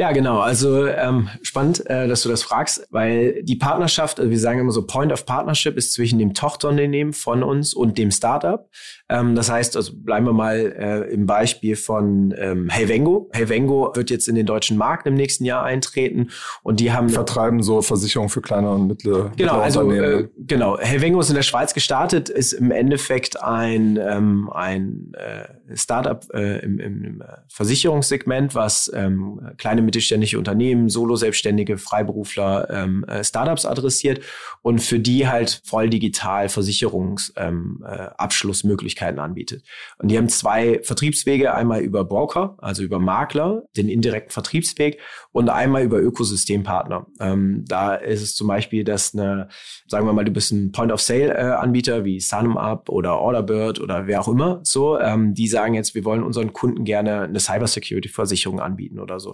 Ja, 0.00 0.12
genau. 0.12 0.38
Also 0.38 0.86
ähm, 0.86 1.28
spannend, 1.42 1.84
äh, 1.90 2.08
dass 2.08 2.22
du 2.22 2.30
das 2.30 2.42
fragst, 2.42 2.86
weil 2.90 3.42
die 3.42 3.56
Partnerschaft, 3.56 4.18
also 4.18 4.30
wir 4.30 4.38
sagen 4.38 4.58
immer 4.58 4.72
so, 4.72 4.86
Point 4.86 5.12
of 5.12 5.26
Partnership 5.26 5.76
ist 5.76 5.92
zwischen 5.92 6.18
dem 6.18 6.32
Tochterunternehmen 6.32 7.12
von 7.12 7.42
uns 7.42 7.74
und 7.74 7.98
dem 7.98 8.10
Startup. 8.10 8.66
Ähm, 9.10 9.34
das 9.34 9.50
heißt, 9.50 9.76
also 9.76 9.92
bleiben 9.94 10.24
wir 10.24 10.32
mal 10.32 10.56
äh, 10.56 11.12
im 11.12 11.26
Beispiel 11.26 11.76
von 11.76 12.34
ähm, 12.38 12.70
Helvengo. 12.70 13.28
Helvengo 13.32 13.92
wird 13.94 14.08
jetzt 14.08 14.26
in 14.26 14.36
den 14.36 14.46
deutschen 14.46 14.78
Markt 14.78 15.06
im 15.06 15.14
nächsten 15.14 15.44
Jahr 15.44 15.64
eintreten 15.64 16.30
und 16.62 16.80
die 16.80 16.92
haben 16.92 17.10
vertreiben 17.10 17.62
so 17.62 17.82
Versicherungen 17.82 18.30
für 18.30 18.40
kleine 18.40 18.70
und 18.70 18.86
mittlere 18.86 19.32
genau, 19.36 19.60
also 19.60 19.90
äh, 19.90 20.28
genau. 20.38 20.78
Helvengo 20.78 21.20
ist 21.20 21.28
in 21.28 21.34
der 21.34 21.42
Schweiz 21.42 21.74
gestartet, 21.74 22.28
ist 22.28 22.52
im 22.52 22.70
Endeffekt 22.70 23.42
ein 23.42 23.98
ähm, 24.00 24.48
ein 24.50 25.12
äh, 25.14 25.76
Startup 25.76 26.24
äh, 26.32 26.60
im, 26.60 26.78
im 26.78 27.22
Versicherungssegment, 27.48 28.54
was 28.54 28.90
ähm, 28.94 29.39
kleine 29.56 29.82
mittelständische 29.82 30.38
Unternehmen, 30.38 30.88
Solo-Selbstständige, 30.88 31.78
Freiberufler, 31.78 32.68
ähm, 32.70 33.04
äh, 33.04 33.22
Startups 33.24 33.66
adressiert 33.66 34.20
und 34.62 34.80
für 34.80 34.98
die 34.98 35.28
halt 35.28 35.60
voll 35.64 35.90
digital 35.90 36.48
Versicherungsabschlussmöglichkeiten 36.48 39.18
ähm, 39.18 39.20
äh, 39.20 39.24
anbietet. 39.24 39.64
Und 39.98 40.10
die 40.10 40.18
haben 40.18 40.28
zwei 40.28 40.80
Vertriebswege, 40.82 41.54
einmal 41.54 41.80
über 41.80 42.04
Broker, 42.04 42.56
also 42.58 42.82
über 42.82 42.98
Makler, 42.98 43.62
den 43.76 43.88
indirekten 43.88 44.32
Vertriebsweg 44.32 44.98
und 45.32 45.48
einmal 45.48 45.82
über 45.82 45.98
Ökosystempartner. 45.98 47.06
Ähm, 47.20 47.64
da 47.66 47.94
ist 47.94 48.22
es 48.22 48.34
zum 48.34 48.48
Beispiel, 48.48 48.84
dass 48.84 49.14
eine, 49.14 49.48
sagen 49.86 50.06
wir 50.06 50.12
mal, 50.12 50.24
du 50.24 50.32
bist 50.32 50.52
ein 50.52 50.72
Point-of-Sale-Anbieter 50.72 51.98
äh, 51.98 52.04
wie 52.04 52.20
SunUp 52.20 52.88
oder 52.88 53.18
Orderbird 53.18 53.80
oder 53.80 54.06
wer 54.06 54.20
auch 54.20 54.28
immer, 54.28 54.60
so, 54.62 54.98
ähm, 54.98 55.34
die 55.34 55.48
sagen 55.48 55.74
jetzt, 55.74 55.94
wir 55.94 56.04
wollen 56.04 56.22
unseren 56.22 56.52
Kunden 56.52 56.84
gerne 56.84 57.22
eine 57.22 57.40
Cybersecurity-Versicherung 57.40 58.60
anbieten 58.60 58.98
oder 58.98 59.20
so. 59.20 59.29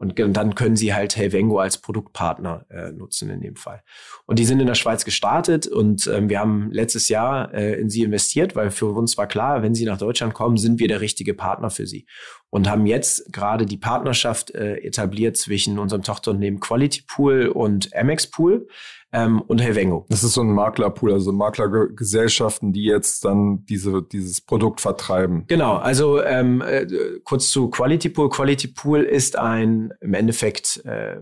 Und 0.00 0.18
dann 0.18 0.54
können 0.54 0.76
sie 0.76 0.94
halt 0.94 1.14
Helvengo 1.14 1.58
als 1.58 1.76
Produktpartner 1.76 2.64
äh, 2.70 2.90
nutzen 2.90 3.28
in 3.28 3.42
dem 3.42 3.56
Fall. 3.56 3.82
Und 4.24 4.38
die 4.38 4.46
sind 4.46 4.58
in 4.58 4.66
der 4.66 4.74
Schweiz 4.74 5.04
gestartet 5.04 5.66
und 5.66 6.06
ähm, 6.06 6.30
wir 6.30 6.40
haben 6.40 6.70
letztes 6.72 7.10
Jahr 7.10 7.52
äh, 7.52 7.74
in 7.74 7.90
sie 7.90 8.02
investiert, 8.02 8.56
weil 8.56 8.70
für 8.70 8.86
uns 8.86 9.18
war 9.18 9.26
klar, 9.26 9.62
wenn 9.62 9.74
sie 9.74 9.84
nach 9.84 9.98
Deutschland 9.98 10.32
kommen, 10.32 10.56
sind 10.56 10.80
wir 10.80 10.88
der 10.88 11.02
richtige 11.02 11.34
Partner 11.34 11.68
für 11.68 11.86
sie. 11.86 12.06
Und 12.50 12.68
haben 12.68 12.84
jetzt 12.86 13.32
gerade 13.32 13.64
die 13.64 13.76
Partnerschaft 13.76 14.50
äh, 14.50 14.78
etabliert 14.78 15.36
zwischen 15.36 15.78
unserem 15.78 16.02
Tochterunternehmen 16.02 16.58
Quality 16.58 17.04
Pool 17.06 17.46
und 17.46 17.94
Amex 17.94 18.26
Pool 18.26 18.66
ähm, 19.12 19.40
und 19.42 19.60
Helvengo. 19.60 20.06
Das 20.08 20.22
ist 20.24 20.34
so 20.34 20.40
ein 20.42 20.52
Maklerpool, 20.52 21.12
also 21.12 21.32
Maklergesellschaften, 21.32 22.72
die 22.72 22.84
jetzt 22.84 23.24
dann 23.24 23.64
diese, 23.66 24.02
dieses 24.02 24.40
Produkt 24.40 24.80
vertreiben. 24.80 25.44
Genau, 25.48 25.76
also 25.76 26.22
ähm, 26.22 26.62
äh, 26.62 26.86
kurz 27.24 27.50
zu 27.50 27.70
Quality 27.70 28.08
Pool. 28.10 28.30
Quality 28.30 28.68
Pool 28.68 29.02
ist 29.02 29.36
ein 29.36 29.92
im 30.00 30.14
Endeffekt 30.14 30.84
äh, 30.84 31.16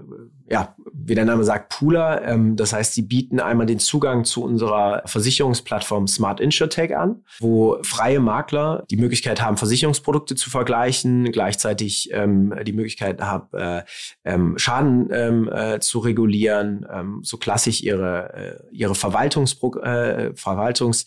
ja, 0.50 0.74
wie 0.92 1.14
der 1.14 1.24
Name 1.24 1.44
sagt, 1.44 1.70
Pooler. 1.70 2.22
Ähm, 2.22 2.56
das 2.56 2.72
heißt, 2.72 2.94
sie 2.94 3.02
bieten 3.02 3.40
einmal 3.40 3.66
den 3.66 3.78
Zugang 3.78 4.24
zu 4.24 4.42
unserer 4.42 5.02
Versicherungsplattform 5.04 6.06
Smart 6.06 6.40
InsurTech 6.40 6.96
an, 6.96 7.22
wo 7.40 7.78
freie 7.82 8.20
Makler 8.20 8.84
die 8.90 8.96
Möglichkeit 8.96 9.42
haben, 9.42 9.56
Versicherungsprodukte 9.56 10.34
zu 10.34 10.50
vergleichen, 10.50 11.30
gleichzeitig 11.32 12.10
ähm, 12.12 12.54
die 12.64 12.72
Möglichkeit 12.72 13.20
haben, 13.20 13.48
äh, 13.56 13.82
ähm, 14.24 14.58
Schaden 14.58 15.08
ähm, 15.12 15.50
äh, 15.52 15.80
zu 15.80 15.98
regulieren, 15.98 16.86
ähm, 16.90 17.20
so 17.22 17.36
klassisch 17.36 17.82
ihre, 17.82 18.34
äh, 18.34 18.74
ihre 18.74 18.94
Verwaltungspro 18.94 19.76
äh, 19.80 20.32
Verwaltungs 20.34 21.04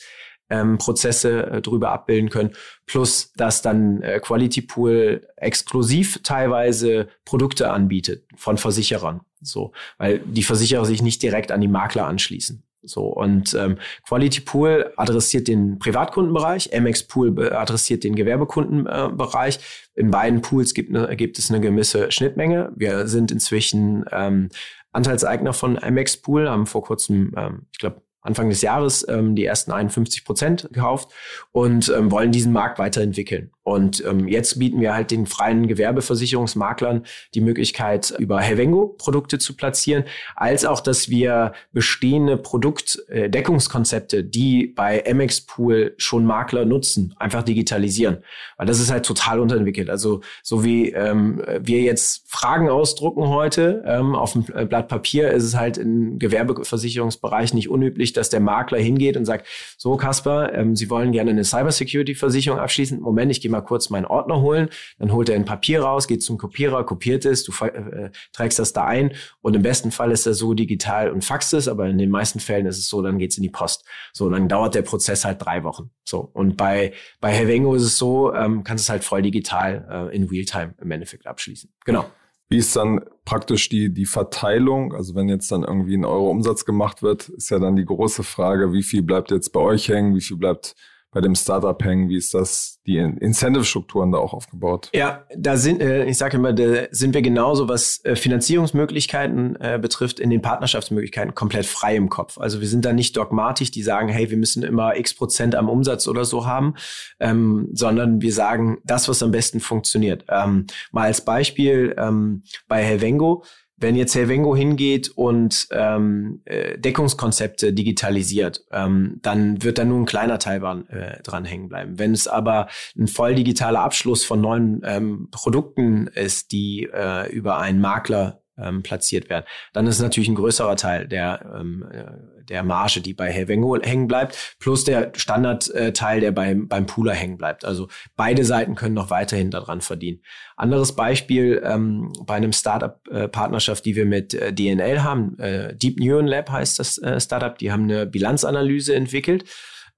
ähm, 0.52 0.78
Prozesse 0.78 1.48
äh, 1.48 1.62
drüber 1.62 1.92
abbilden 1.92 2.30
können, 2.30 2.52
plus 2.86 3.32
dass 3.34 3.62
dann 3.62 4.02
äh, 4.04 4.20
Quality 4.20 4.62
Pool 4.62 5.28
exklusiv 5.38 6.20
teilweise 6.22 7.08
Produkte 7.26 7.72
anbietet 7.72 8.26
von 8.36 8.58
Versicherern, 8.58 9.22
so, 9.42 9.72
weil 9.98 10.20
die 10.20 10.44
Versicherer 10.44 10.86
sich 10.86 11.02
nicht 11.02 11.24
direkt 11.24 11.52
an 11.52 11.62
die 11.62 11.68
Makler 11.68 12.06
anschließen. 12.06 12.64
So 12.84 13.04
und 13.06 13.54
ähm, 13.54 13.78
Quality 14.08 14.42
Pool 14.42 14.92
adressiert 14.98 15.48
den 15.48 15.78
Privatkundenbereich, 15.78 16.72
MX 16.74 17.04
Pool 17.04 17.54
adressiert 17.54 18.04
den 18.04 18.16
Gewerbekundenbereich. 18.16 19.60
In 19.94 20.10
beiden 20.10 20.42
Pools 20.42 20.74
gibt, 20.74 20.92
ne, 20.92 21.16
gibt 21.16 21.38
es 21.38 21.52
eine 21.52 21.62
gewisse 21.62 22.12
Schnittmenge. 22.12 22.72
Wir 22.76 23.08
sind 23.08 23.32
inzwischen 23.32 24.06
ähm, 24.12 24.50
Anteilseigner 24.92 25.54
von 25.54 25.74
MX 25.74 26.18
Pool, 26.18 26.50
haben 26.50 26.66
vor 26.66 26.84
kurzem, 26.84 27.34
ähm, 27.38 27.68
ich 27.72 27.78
glaube 27.78 28.02
Anfang 28.22 28.50
des 28.50 28.62
Jahres 28.62 29.06
ähm, 29.10 29.36
die 29.36 29.46
ersten 29.46 29.72
51 29.72 30.26
Prozent 30.26 30.70
gekauft 30.72 31.12
und 31.52 31.90
ähm, 31.90 32.12
wollen 32.12 32.32
diesen 32.32 32.54
Markt 32.54 32.80
weiterentwickeln. 32.80 33.52
Und 33.64 34.04
ähm, 34.06 34.28
jetzt 34.28 34.58
bieten 34.58 34.82
wir 34.82 34.96
halt 34.96 35.12
den 35.12 35.28
freien 35.28 35.68
Gewerbeversicherungsmaklern 35.68 37.06
die 37.36 37.42
Möglichkeit, 37.42 38.14
über 38.18 38.40
Helvengo 38.40 38.96
Produkte 38.98 39.38
zu 39.38 39.56
platzieren, 39.56 40.04
als 40.36 40.66
auch, 40.66 40.82
dass 40.82 41.10
wir 41.10 41.54
bestehende 41.72 42.38
Produktdeckungskonzepte, 42.38 44.18
äh, 44.18 44.24
die 44.24 44.66
bei 44.66 45.04
MX 45.14 45.42
Pool 45.42 45.94
schon 45.98 46.26
Makler 46.26 46.66
nutzen, 46.66 47.14
einfach 47.18 47.44
digitalisieren. 47.44 48.24
Weil 48.58 48.66
das 48.66 48.80
ist 48.80 48.92
halt 48.92 49.06
total 49.06 49.40
unterentwickelt. 49.40 49.92
Also 49.92 50.22
so 50.42 50.64
wie 50.64 50.92
ähm, 50.92 51.44
wir 51.60 51.82
jetzt 51.82 52.24
Fragen 52.28 52.70
ausdrucken 52.70 53.28
heute 53.28 53.84
ähm, 53.86 54.16
auf 54.16 54.34
dem 54.34 54.44
Blatt 54.44 54.88
Papier, 54.88 55.30
ist 55.32 55.44
es 55.44 55.56
halt 55.56 55.78
im 55.78 56.18
Gewerbeversicherungsbereich 56.18 57.54
nicht 57.54 57.70
unüblich, 57.70 58.14
dass 58.14 58.30
der 58.30 58.40
Makler 58.40 58.80
hingeht 58.80 59.18
und 59.18 59.26
sagt, 59.26 59.48
so 59.78 59.98
Kasper, 59.98 60.54
ähm, 60.54 60.76
Sie 60.76 60.90
wollen 60.90 61.12
gerne 61.12 61.32
eine 61.32 61.44
Cybersecurity-Versicherung 61.44 62.60
abschließen. 62.60 63.00
Moment, 63.00 63.32
ich 63.32 63.42
gehe 63.42 63.51
mal 63.52 63.62
kurz 63.62 63.90
meinen 63.90 64.06
Ordner 64.06 64.42
holen. 64.42 64.70
Dann 64.98 65.12
holt 65.12 65.30
er 65.30 65.36
ein 65.36 65.46
Papier 65.46 65.84
raus, 65.84 66.08
geht 66.08 66.24
zum 66.24 66.38
Kopierer, 66.38 66.84
kopiert 66.84 67.26
es, 67.26 67.44
du 67.44 67.52
äh, 67.66 68.10
trägst 68.34 68.58
das 68.60 68.74
da 68.74 68.86
ein 68.86 69.14
und 69.42 69.56
im 69.56 69.62
besten 69.62 69.92
Fall 69.92 70.12
ist 70.12 70.26
er 70.26 70.34
so 70.34 70.54
digital 70.54 71.12
und 71.12 71.24
faxt 71.24 71.54
es, 71.54 71.68
aber 71.68 71.88
in 71.88 71.98
den 71.98 72.10
meisten 72.10 72.40
Fällen 72.40 72.66
ist 72.66 72.78
es 72.78 72.88
so, 72.88 73.02
dann 73.02 73.20
geht's 73.20 73.38
in 73.38 73.44
die 73.44 73.50
Post. 73.50 73.86
So, 74.14 74.30
dann 74.30 74.48
dauert 74.48 74.76
der 74.76 74.82
Prozess 74.82 75.26
halt 75.26 75.44
drei 75.46 75.64
Wochen. 75.64 75.92
So, 76.04 76.30
und 76.34 76.58
bei, 76.58 76.94
bei 77.20 77.32
Helvengo 77.32 77.76
ist 77.76 77.84
es 77.84 77.98
so, 77.98 78.34
ähm, 78.34 78.64
kannst 78.64 78.86
es 78.86 78.90
halt 78.90 79.04
voll 79.04 79.22
digital 79.22 80.10
äh, 80.12 80.16
in 80.16 80.24
Realtime 80.24 80.74
im 80.82 80.92
Endeffekt 80.92 81.28
abschließen. 81.28 81.72
Genau. 81.86 82.06
Wie 82.52 82.58
ist 82.58 82.76
dann 82.76 83.00
praktisch 83.24 83.70
die, 83.70 83.94
die 83.94 84.06
Verteilung? 84.06 84.94
Also 84.94 85.16
wenn 85.16 85.30
jetzt 85.30 85.50
dann 85.54 85.64
irgendwie 85.64 85.96
ein 85.96 86.04
Euro 86.04 86.30
Umsatz 86.30 86.66
gemacht 86.66 87.02
wird, 87.02 87.30
ist 87.30 87.50
ja 87.50 87.60
dann 87.60 87.78
die 87.78 87.86
große 87.86 88.24
Frage, 88.24 88.74
wie 88.74 88.84
viel 88.84 89.04
bleibt 89.04 89.32
jetzt 89.32 89.54
bei 89.54 89.62
euch 89.62 89.88
hängen, 89.88 90.16
wie 90.16 90.22
viel 90.22 90.36
bleibt 90.36 90.76
bei 91.12 91.22
dem 91.22 91.36
Startup 91.36 91.82
hängen? 91.84 92.10
Wie 92.10 92.16
ist 92.16 92.34
das, 92.34 92.80
die 92.88 92.98
Incentive-Strukturen 92.98 94.12
da 94.12 94.18
auch 94.18 94.34
aufgebaut? 94.34 94.90
Ja, 94.94 95.26
da 95.36 95.58
sind, 95.58 95.82
äh, 95.82 96.06
ich 96.06 96.18
sage 96.18 96.38
immer, 96.38 96.54
da 96.54 96.86
sind 96.92 97.14
wir 97.14 97.22
genauso, 97.22 97.68
was 97.68 98.04
äh, 98.06 98.16
Finanzierungsmöglichkeiten 98.16 99.58
äh, 99.60 99.80
betrifft, 99.82 100.20
in 100.20 100.30
den 100.30 100.42
Partnerschaftsmöglichkeiten 100.42 101.36
komplett 101.36 101.66
frei 101.66 101.96
im 101.98 102.10
Kopf. 102.10 102.38
Also 102.38 102.62
wir 102.62 102.68
sind 102.68 102.86
da 102.86 102.94
nicht 102.94 103.18
dogmatisch, 103.18 103.72
die 103.72 103.84
sagen, 103.84 104.08
hey, 104.08 104.30
wir 104.30 104.38
müssen 104.38 104.64
immer 104.64 104.96
x 104.96 105.14
Prozent 105.14 105.56
am 105.56 105.70
Umsatz 105.70 106.08
oder 106.08 106.24
so 106.24 106.46
haben, 106.46 106.76
ähm, 107.20 107.70
sondern 107.74 108.22
wir 108.22 108.34
sagen, 108.34 108.78
das, 108.86 109.10
was 109.10 109.22
am 109.22 109.32
besten 109.32 109.60
funktioniert. 109.60 110.26
Ähm, 110.30 110.66
mal 110.92 111.04
als 111.04 111.22
Beispiel 111.26 111.94
ähm, 111.98 112.44
bei 112.68 112.84
Helvengo, 112.84 113.44
wenn 113.82 113.96
jetzt 113.96 114.16
Helvengo 114.16 114.56
hingeht 114.56 115.10
und 115.10 115.68
ähm, 115.72 116.42
äh, 116.46 116.78
Deckungskonzepte 116.78 117.74
digitalisiert, 117.74 118.64
ähm, 118.72 119.20
dann 119.22 119.64
wird 119.64 119.78
da 119.78 119.86
nur 119.86 120.00
ein 120.00 120.06
kleiner 120.06 120.40
Teil 120.40 120.60
dran, 120.60 120.88
äh, 120.90 121.22
dran 121.24 121.46
hängen 121.46 121.68
bleiben. 121.68 122.00
Wenn 122.00 122.14
es 122.14 122.28
aber 122.28 122.68
ein 122.98 123.08
voll 123.08 123.36
digitaler 123.36 123.82
Abschluss 123.82 124.24
von 124.24 124.40
neuen 124.42 124.82
ähm, 124.86 125.28
Produkten 125.32 126.08
ist, 126.08 126.52
die 126.52 126.90
äh, 126.94 127.30
über 127.32 127.58
einen 127.58 127.82
Makler 127.82 128.42
ähm, 128.58 128.84
platziert 128.84 129.30
werden. 129.30 129.46
Dann 129.74 129.88
ist 129.88 129.96
es 129.96 130.02
natürlich 130.02 130.30
ein 130.30 130.36
größerer 130.36 130.76
Teil 130.76 131.08
der, 131.08 131.52
ähm, 131.58 131.86
äh, 131.92 132.06
der 132.52 132.64
Marge, 132.64 133.02
die 133.02 133.14
bei 133.14 133.32
Helvengo 133.32 133.78
hängen 133.82 134.08
bleibt, 134.08 134.56
plus 134.60 134.84
der 134.84 135.14
Standardteil, 135.16 136.20
der 136.20 136.32
beim, 136.32 136.68
beim 136.68 136.86
Pooler 136.86 137.14
hängen 137.14 137.38
bleibt. 137.38 137.64
Also 137.64 137.88
beide 138.16 138.44
Seiten 138.44 138.76
können 138.76 138.94
noch 138.94 139.10
weiterhin 139.10 139.52
daran 139.52 139.82
verdienen. 139.82 140.22
Anderes 140.58 140.94
Beispiel 140.94 141.62
ähm, 141.66 142.12
bei 142.26 142.36
einem 142.36 142.52
Startup-Partnerschaft, 142.52 143.86
die 143.86 143.96
wir 143.96 144.06
mit 144.06 144.34
äh, 144.34 144.52
DNL 144.54 145.02
haben, 145.02 145.40
äh, 145.40 145.76
Deep 145.76 146.00
Neuron 146.00 146.28
Lab 146.28 146.52
heißt 146.52 146.78
das 146.78 146.98
äh, 146.98 147.20
Startup, 147.20 147.58
die 147.58 147.72
haben 147.72 147.84
eine 147.84 148.06
Bilanzanalyse 148.06 148.94
entwickelt 148.94 149.46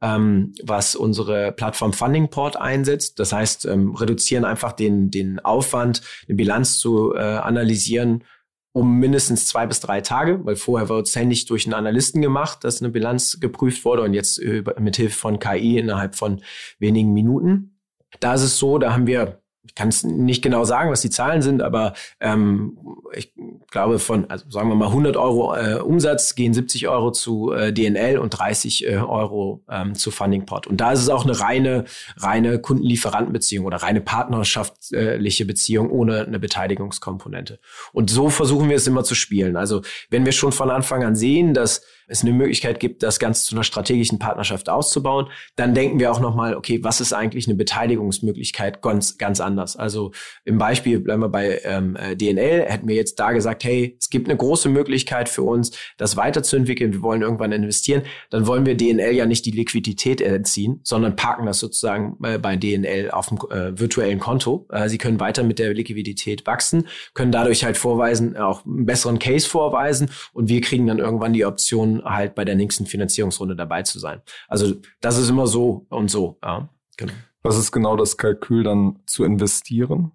ähm, 0.04 0.54
was 0.62 0.96
unsere 0.96 1.54
Plattform 1.54 1.94
Fundingport 1.94 2.58
einsetzt. 2.58 3.20
Das 3.20 3.32
heißt, 3.32 3.66
ähm, 3.66 3.96
reduzieren 3.96 4.44
einfach 4.44 4.74
den, 4.74 5.10
den 5.10 5.40
Aufwand, 5.40 6.02
eine 6.28 6.36
Bilanz 6.36 6.78
zu 6.78 7.16
äh, 7.16 7.20
analysieren 7.20 8.26
um 8.74 9.00
mindestens 9.00 9.48
zwei 9.48 9.66
bis 9.68 9.80
drei 9.80 10.02
Tage, 10.02 10.44
weil 10.46 10.56
vorher 10.56 10.90
wird 10.90 11.08
es 11.08 11.16
händisch 11.16 11.46
durch 11.46 11.66
einen 11.66 11.76
Analysten 11.76 12.22
gemacht, 12.22 12.64
dass 12.64 12.82
eine 12.82 12.92
Bilanz 12.92 13.40
geprüft 13.40 13.86
wurde 13.86 14.02
und 14.02 14.14
jetzt 14.14 14.42
mit 14.80 14.96
Hilfe 14.96 15.18
von 15.18 15.40
KI 15.40 15.78
innerhalb 15.78 16.16
von 16.16 16.42
wenigen 16.80 17.14
Minuten. 17.14 17.80
Da 18.20 18.34
ist 18.34 18.42
es 18.42 18.58
so, 18.58 18.80
da 18.80 18.94
haben 18.94 19.08
wir 19.08 19.43
ich 19.66 19.76
kann 19.76 19.88
es 19.88 20.04
nicht 20.04 20.42
genau 20.42 20.66
sagen, 20.66 20.92
was 20.92 21.02
die 21.02 21.10
Zahlen 21.10 21.42
sind, 21.42 21.62
aber 21.62 21.94
ähm, 22.20 22.78
ich 23.14 23.34
glaube 23.72 23.98
von, 23.98 24.30
also 24.30 24.50
sagen 24.50 24.68
wir 24.68 24.76
mal 24.76 24.88
100 24.88 25.16
Euro 25.16 25.56
äh, 25.56 25.76
Umsatz 25.76 26.36
gehen 26.36 26.54
70 26.54 26.90
Euro 26.90 27.12
zu 27.12 27.54
äh, 27.54 27.72
DNL 27.72 28.18
und 28.18 28.32
30 28.32 28.86
äh, 28.86 28.98
Euro 28.98 29.64
ähm, 29.70 29.96
zu 29.96 30.12
Fundingport. 30.12 30.68
Und 30.68 30.78
da 30.82 30.92
ist 30.92 31.00
es 31.00 31.10
auch 31.10 31.24
eine 31.24 31.40
reine, 31.40 31.86
reine 32.18 32.60
Kundenlieferantenbeziehung 32.60 33.66
oder 33.66 33.78
reine 33.78 34.02
partnerschaftliche 34.02 35.46
Beziehung 35.46 35.90
ohne 35.90 36.26
eine 36.26 36.40
Beteiligungskomponente. 36.40 37.60
Und 37.94 38.10
so 38.10 38.30
versuchen 38.30 38.70
wir 38.70 38.76
es 38.76 38.88
immer 38.88 39.06
zu 39.06 39.16
spielen. 39.16 39.56
Also 39.56 39.82
wenn 40.10 40.26
wir 40.26 40.34
schon 40.34 40.52
von 40.52 40.72
Anfang 40.72 41.04
an 41.04 41.16
sehen, 41.16 41.54
dass 41.54 41.84
es 42.08 42.24
eine 42.24 42.34
Möglichkeit 42.34 42.80
gibt, 42.80 43.04
das 43.04 43.20
Ganze 43.20 43.46
zu 43.46 43.56
einer 43.56 43.64
strategischen 43.64 44.20
Partnerschaft 44.20 44.70
auszubauen, 44.70 45.28
dann 45.56 45.74
denken 45.74 46.00
wir 46.00 46.12
auch 46.12 46.20
nochmal, 46.20 46.56
okay, 46.56 46.80
was 46.84 47.02
ist 47.02 47.14
eigentlich 47.14 47.48
eine 47.48 47.56
Beteiligungsmöglichkeit 47.56 48.82
ganz, 48.82 49.18
ganz 49.18 49.40
anders? 49.40 49.76
Also 49.76 50.12
im 50.46 50.58
Beispiel 50.58 51.00
bleiben 51.00 51.22
wir 51.22 51.30
bei 51.30 51.62
ähm, 51.64 51.96
äh, 51.96 52.16
DNL, 52.16 52.66
hätten 52.68 52.88
wir 52.88 52.96
jetzt 52.96 53.20
da 53.20 53.32
gesagt, 53.32 53.64
hey, 53.64 53.96
es 54.00 54.10
gibt 54.10 54.28
eine 54.28 54.38
große 54.38 54.70
Möglichkeit 54.70 55.30
für 55.30 55.44
uns, 55.44 55.72
das 55.98 56.18
weiterzuentwickeln, 56.18 56.94
wir 56.94 57.02
wollen 57.02 57.22
irgendwann 57.22 57.52
investieren, 57.52 58.04
dann 58.30 58.48
wollen 58.48 58.66
wir 58.66 58.76
DNL 58.76 59.14
ja 59.14 59.26
nicht 59.26 59.46
die 59.46 59.52
Liquidität 59.52 60.22
entziehen, 60.22 60.80
sondern 60.84 61.16
parken 61.16 61.46
das 61.46 61.60
sozusagen 61.60 62.18
äh, 62.24 62.38
bei 62.38 62.56
DNL 62.56 63.12
auf 63.12 63.28
dem 63.28 63.38
äh, 63.50 63.80
virtuellen 63.80 64.20
Konto. 64.20 64.68
Äh, 64.72 64.90
sie 64.90 64.98
können 64.98 65.20
weiter 65.20 65.44
mit 65.44 65.60
der 65.60 65.74
Liquidität 65.74 66.46
wachsen, 66.46 66.88
können 67.14 67.32
dadurch 67.32 67.64
halt 67.64 67.78
vorweisen, 67.78 68.38
auch 68.38 68.66
einen 68.66 68.86
besseren 68.86 69.20
Case 69.20 69.48
vorweisen 69.48 70.10
und 70.34 70.50
wir 70.50 70.62
kriegen 70.62 70.88
dann 70.88 71.00
irgendwann 71.00 71.34
die 71.34 71.46
Option, 71.46 71.93
halt 72.04 72.36
bei 72.36 72.46
der 72.46 72.56
nächsten 72.56 72.86
Finanzierungsrunde 72.86 73.56
dabei 73.56 73.84
zu 73.84 74.00
sein. 74.00 74.22
Also 74.48 74.76
das 75.02 75.18
ist 75.18 75.30
immer 75.30 75.48
so 75.48 75.86
und 75.90 76.10
so. 76.10 76.38
Ja, 76.44 76.70
genau. 76.98 77.14
Was 77.44 77.58
ist 77.58 77.72
genau 77.72 77.98
das 77.98 78.18
Kalkül 78.18 78.64
dann 78.64 79.00
zu 79.06 79.26
investieren? 79.26 80.14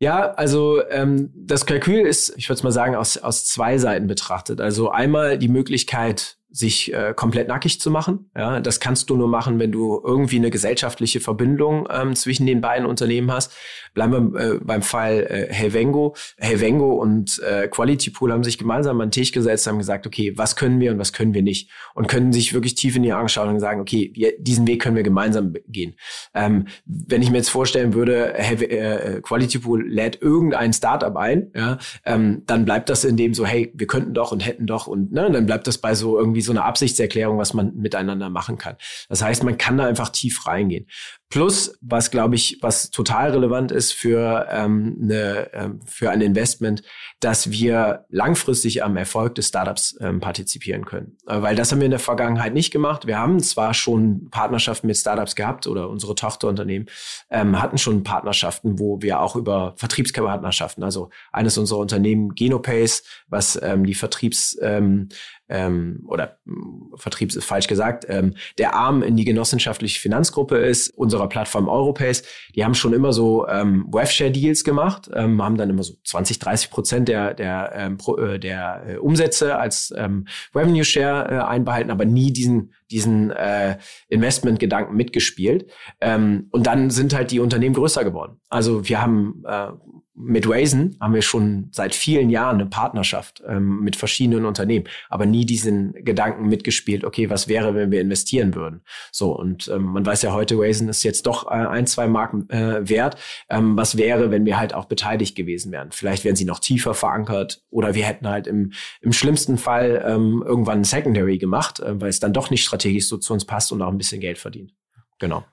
Ja, 0.00 0.32
also 0.32 0.86
ähm, 0.90 1.32
das 1.34 1.64
Kalkül 1.64 2.00
ist, 2.00 2.34
ich 2.36 2.48
würde 2.48 2.58
es 2.58 2.62
mal 2.62 2.72
sagen, 2.72 2.94
aus, 2.94 3.16
aus 3.16 3.46
zwei 3.46 3.78
Seiten 3.78 4.06
betrachtet. 4.06 4.60
Also 4.60 4.90
einmal 4.90 5.38
die 5.38 5.48
Möglichkeit, 5.48 6.36
sich 6.54 6.94
äh, 6.94 7.12
komplett 7.16 7.48
nackig 7.48 7.80
zu 7.80 7.90
machen. 7.90 8.30
Ja, 8.36 8.60
das 8.60 8.78
kannst 8.78 9.10
du 9.10 9.16
nur 9.16 9.26
machen, 9.26 9.58
wenn 9.58 9.72
du 9.72 10.00
irgendwie 10.04 10.36
eine 10.36 10.50
gesellschaftliche 10.50 11.18
Verbindung 11.18 11.88
ähm, 11.90 12.14
zwischen 12.14 12.46
den 12.46 12.60
beiden 12.60 12.86
Unternehmen 12.86 13.32
hast. 13.32 13.52
Bleiben 13.92 14.32
wir 14.32 14.40
äh, 14.40 14.60
beim 14.62 14.82
Fall 14.82 15.26
äh, 15.28 15.52
Helvengo. 15.52 16.14
Helvengo 16.38 16.94
und 16.94 17.40
äh, 17.40 17.66
Quality 17.66 18.10
Pool 18.10 18.32
haben 18.32 18.44
sich 18.44 18.56
gemeinsam 18.56 19.00
an 19.00 19.08
den 19.08 19.10
Tisch 19.10 19.32
gesetzt, 19.32 19.66
haben 19.66 19.78
gesagt, 19.78 20.06
okay, 20.06 20.32
was 20.36 20.54
können 20.54 20.78
wir 20.78 20.92
und 20.92 21.00
was 21.00 21.12
können 21.12 21.34
wir 21.34 21.42
nicht? 21.42 21.70
Und 21.92 22.06
können 22.06 22.32
sich 22.32 22.54
wirklich 22.54 22.76
tief 22.76 22.94
in 22.94 23.02
die 23.02 23.12
Augen 23.12 23.28
schauen 23.28 23.48
und 23.48 23.58
sagen, 23.58 23.80
okay, 23.80 24.12
wir, 24.14 24.34
diesen 24.38 24.68
Weg 24.68 24.80
können 24.80 24.94
wir 24.94 25.02
gemeinsam 25.02 25.54
gehen. 25.66 25.96
Ähm, 26.34 26.68
wenn 26.86 27.20
ich 27.20 27.32
mir 27.32 27.38
jetzt 27.38 27.50
vorstellen 27.50 27.94
würde, 27.94 28.32
Helv 28.36 28.62
äh, 28.62 29.20
Quality 29.22 29.58
Pool 29.58 29.88
lädt 29.88 30.22
irgendein 30.22 30.72
Startup 30.72 31.16
ein, 31.16 31.50
ja, 31.56 31.78
ähm, 32.04 32.44
dann 32.46 32.64
bleibt 32.64 32.90
das 32.90 33.04
in 33.04 33.16
dem 33.16 33.34
so, 33.34 33.44
hey, 33.44 33.72
wir 33.74 33.88
könnten 33.88 34.14
doch 34.14 34.30
und 34.30 34.46
hätten 34.46 34.66
doch 34.68 34.86
und 34.86 35.10
ne, 35.10 35.28
dann 35.32 35.46
bleibt 35.46 35.66
das 35.66 35.78
bei 35.78 35.96
so 35.96 36.16
irgendwie 36.16 36.43
so 36.44 36.52
eine 36.52 36.64
Absichtserklärung, 36.64 37.38
was 37.38 37.54
man 37.54 37.74
miteinander 37.76 38.30
machen 38.30 38.58
kann. 38.58 38.76
Das 39.08 39.22
heißt, 39.22 39.44
man 39.44 39.58
kann 39.58 39.76
da 39.76 39.86
einfach 39.86 40.10
tief 40.10 40.46
reingehen. 40.46 40.86
Plus, 41.30 41.76
was 41.80 42.10
glaube 42.10 42.36
ich, 42.36 42.58
was 42.60 42.90
total 42.90 43.32
relevant 43.32 43.72
ist 43.72 43.92
für, 43.92 44.46
ähm, 44.50 44.98
eine, 45.02 45.52
ähm, 45.52 45.80
für 45.84 46.10
ein 46.10 46.20
Investment, 46.20 46.82
dass 47.18 47.50
wir 47.50 48.04
langfristig 48.08 48.84
am 48.84 48.96
Erfolg 48.96 49.34
des 49.34 49.48
Startups 49.48 49.96
ähm, 50.00 50.20
partizipieren 50.20 50.84
können. 50.84 51.16
Äh, 51.26 51.42
weil 51.42 51.56
das 51.56 51.72
haben 51.72 51.80
wir 51.80 51.86
in 51.86 51.90
der 51.90 51.98
Vergangenheit 51.98 52.54
nicht 52.54 52.70
gemacht. 52.70 53.06
Wir 53.06 53.18
haben 53.18 53.40
zwar 53.40 53.74
schon 53.74 54.28
Partnerschaften 54.30 54.86
mit 54.86 54.96
Startups 54.96 55.34
gehabt 55.34 55.66
oder 55.66 55.88
unsere 55.88 56.14
Tochterunternehmen 56.14 56.88
ähm, 57.30 57.60
hatten 57.60 57.78
schon 57.78 58.04
Partnerschaften, 58.04 58.78
wo 58.78 59.02
wir 59.02 59.20
auch 59.20 59.34
über 59.34 59.74
Vertriebspartnerschaften, 59.76 60.84
also 60.84 61.10
eines 61.32 61.58
unserer 61.58 61.78
Unternehmen 61.78 62.34
Genopace, 62.34 63.02
was 63.26 63.58
ähm, 63.60 63.84
die 63.86 63.94
Vertriebs 63.94 64.56
ähm, 64.60 65.08
ähm, 65.48 66.04
oder 66.06 66.38
äh, 66.46 66.50
Vertriebs 66.96 67.36
ist 67.36 67.44
falsch 67.44 67.66
gesagt, 67.66 68.06
ähm, 68.08 68.34
der 68.58 68.74
Arm 68.74 69.02
in 69.02 69.16
die 69.16 69.24
genossenschaftliche 69.24 70.00
Finanzgruppe 70.00 70.56
ist, 70.56 70.90
unserer 71.14 71.28
Plattform 71.28 71.68
Europace. 71.68 72.22
Die 72.54 72.64
haben 72.64 72.74
schon 72.74 72.92
immer 72.92 73.12
so 73.12 73.46
ähm, 73.48 73.86
Webshare-Deals 73.90 74.64
gemacht, 74.64 75.08
ähm, 75.14 75.42
haben 75.42 75.56
dann 75.56 75.70
immer 75.70 75.82
so 75.82 75.94
20, 76.04 76.38
30 76.38 76.70
Prozent 76.70 77.08
der, 77.08 77.34
der, 77.34 77.72
ähm, 77.74 77.96
pro, 77.98 78.16
äh, 78.16 78.38
der 78.38 78.84
äh, 78.86 78.96
Umsätze 78.96 79.56
als 79.56 79.92
ähm, 79.96 80.26
Revenue 80.54 80.84
Share 80.84 81.30
äh, 81.30 81.44
einbehalten, 81.44 81.90
aber 81.90 82.04
nie 82.04 82.32
diesen, 82.32 82.72
diesen 82.90 83.30
äh, 83.30 83.78
Investment-Gedanken 84.08 84.96
mitgespielt. 84.96 85.70
Ähm, 86.00 86.48
und 86.50 86.66
dann 86.66 86.90
sind 86.90 87.14
halt 87.14 87.30
die 87.30 87.40
Unternehmen 87.40 87.74
größer 87.74 88.04
geworden. 88.04 88.40
Also 88.48 88.88
wir 88.88 89.00
haben 89.00 89.42
äh, 89.46 89.68
mit 90.16 90.48
Raisin 90.48 90.96
haben 91.00 91.14
wir 91.14 91.22
schon 91.22 91.68
seit 91.72 91.94
vielen 91.94 92.30
Jahren 92.30 92.60
eine 92.60 92.66
Partnerschaft 92.66 93.42
ähm, 93.46 93.80
mit 93.80 93.96
verschiedenen 93.96 94.44
Unternehmen, 94.44 94.86
aber 95.08 95.26
nie 95.26 95.44
diesen 95.44 95.92
Gedanken 96.04 96.48
mitgespielt, 96.48 97.04
okay, 97.04 97.30
was 97.30 97.48
wäre, 97.48 97.74
wenn 97.74 97.90
wir 97.90 98.00
investieren 98.00 98.54
würden? 98.54 98.82
So, 99.10 99.36
und 99.36 99.66
ähm, 99.68 99.82
man 99.82 100.06
weiß 100.06 100.22
ja 100.22 100.32
heute, 100.32 100.56
Raisin 100.56 100.88
ist 100.88 101.02
jetzt 101.02 101.26
doch 101.26 101.46
äh, 101.48 101.54
ein, 101.54 101.86
zwei 101.86 102.06
Marken 102.06 102.48
äh, 102.48 102.88
wert. 102.88 103.16
Ähm, 103.48 103.76
was 103.76 103.98
wäre, 103.98 104.30
wenn 104.30 104.44
wir 104.44 104.58
halt 104.58 104.72
auch 104.72 104.84
beteiligt 104.84 105.34
gewesen 105.36 105.72
wären? 105.72 105.90
Vielleicht 105.90 106.24
wären 106.24 106.36
sie 106.36 106.44
noch 106.44 106.60
tiefer 106.60 106.94
verankert 106.94 107.64
oder 107.70 107.94
wir 107.94 108.04
hätten 108.04 108.28
halt 108.28 108.46
im, 108.46 108.72
im 109.00 109.12
schlimmsten 109.12 109.58
Fall 109.58 110.04
ähm, 110.06 110.44
irgendwann 110.46 110.78
ein 110.78 110.84
Secondary 110.84 111.38
gemacht, 111.38 111.80
äh, 111.80 112.00
weil 112.00 112.08
es 112.08 112.20
dann 112.20 112.32
doch 112.32 112.50
nicht 112.50 112.62
strategisch 112.62 113.08
so 113.08 113.16
zu 113.16 113.32
uns 113.32 113.44
passt 113.44 113.72
und 113.72 113.82
auch 113.82 113.90
ein 113.90 113.98
bisschen 113.98 114.20
Geld 114.20 114.38
verdient. 114.38 114.72
Genau. 115.18 115.44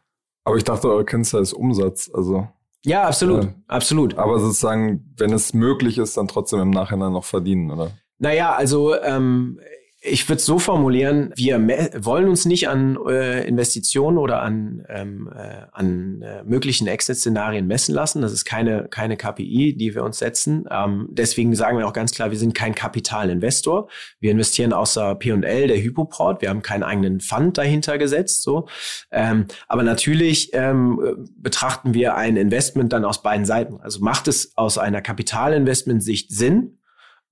Aber 0.44 0.58
ich 0.58 0.64
dachte, 0.64 0.88
eure 0.88 1.06
Kennzahl 1.06 1.42
ist 1.42 1.54
Umsatz, 1.54 2.12
also 2.14 2.48
ja, 2.86 3.04
absolut, 3.04 3.44
ja. 3.44 3.54
absolut. 3.68 4.18
Aber 4.18 4.40
sozusagen, 4.40 5.14
wenn 5.18 5.34
es 5.34 5.54
möglich 5.54 5.98
ist, 5.98 6.18
dann 6.18 6.28
trotzdem 6.28 6.60
im 6.60 6.72
Nachhinein 6.72 7.14
noch 7.14 7.26
verdienen, 7.26 7.72
oder? 7.72 7.92
Naja, 8.18 8.54
also 8.54 8.96
ähm, 9.02 9.60
ich 10.04 10.28
würde 10.28 10.38
es 10.38 10.46
so 10.48 10.58
formulieren, 10.58 11.32
wir 11.36 11.60
wollen 12.04 12.28
uns 12.28 12.46
nicht 12.46 12.68
an 12.68 12.98
äh, 13.08 13.48
Investitionen 13.48 14.18
oder 14.18 14.42
an, 14.42 14.84
ähm, 14.90 15.32
äh, 15.32 15.68
an 15.72 16.24
äh, 16.24 16.44
möglichen 16.44 16.88
Exit-Szenarien 16.88 17.68
messen 17.68 17.94
lassen. 17.94 18.24
Das 18.24 18.34
ist 18.34 18.44
keine, 18.44 18.88
keine 18.90 19.16
KPI, 19.16 19.76
die 19.78 19.94
wir 19.94 20.04
uns 20.04 20.18
setzen. 20.18 20.66
Ähm, 20.72 21.08
deswegen 21.12 21.54
sagen 21.56 21.78
wir 21.78 21.88
auch 21.88 21.94
ganz 21.94 22.14
klar, 22.14 22.32
wir 22.32 22.40
sind 22.40 22.56
kein 22.56 22.74
Kapitalinvestor. 22.74 23.90
Wir 24.20 24.32
investieren 24.32 24.74
außer 24.74 25.14
P&L 25.14 25.68
der 25.68 25.78
Hypoport. 25.78 26.42
Wir 26.42 26.50
haben 26.50 26.64
keinen 26.64 26.84
eigenen 26.84 27.20
Fund 27.20 27.60
dahinter 27.60 28.00
gesetzt. 28.00 28.42
So. 28.42 28.68
Ähm, 29.12 29.46
aber 29.68 29.84
natürlich 29.84 30.50
ähm, 30.54 31.28
betrachten 31.38 31.94
wir 31.94 32.16
ein 32.16 32.38
Investment 32.38 32.92
dann 32.92 33.06
aus 33.06 33.22
beiden 33.22 33.46
Seiten. 33.46 33.80
Also 33.82 34.00
macht 34.00 34.28
es 34.28 34.58
aus 34.58 34.80
einer 34.80 35.02
Kapitalinvestment-Sicht 35.02 36.32
Sinn, 36.32 36.80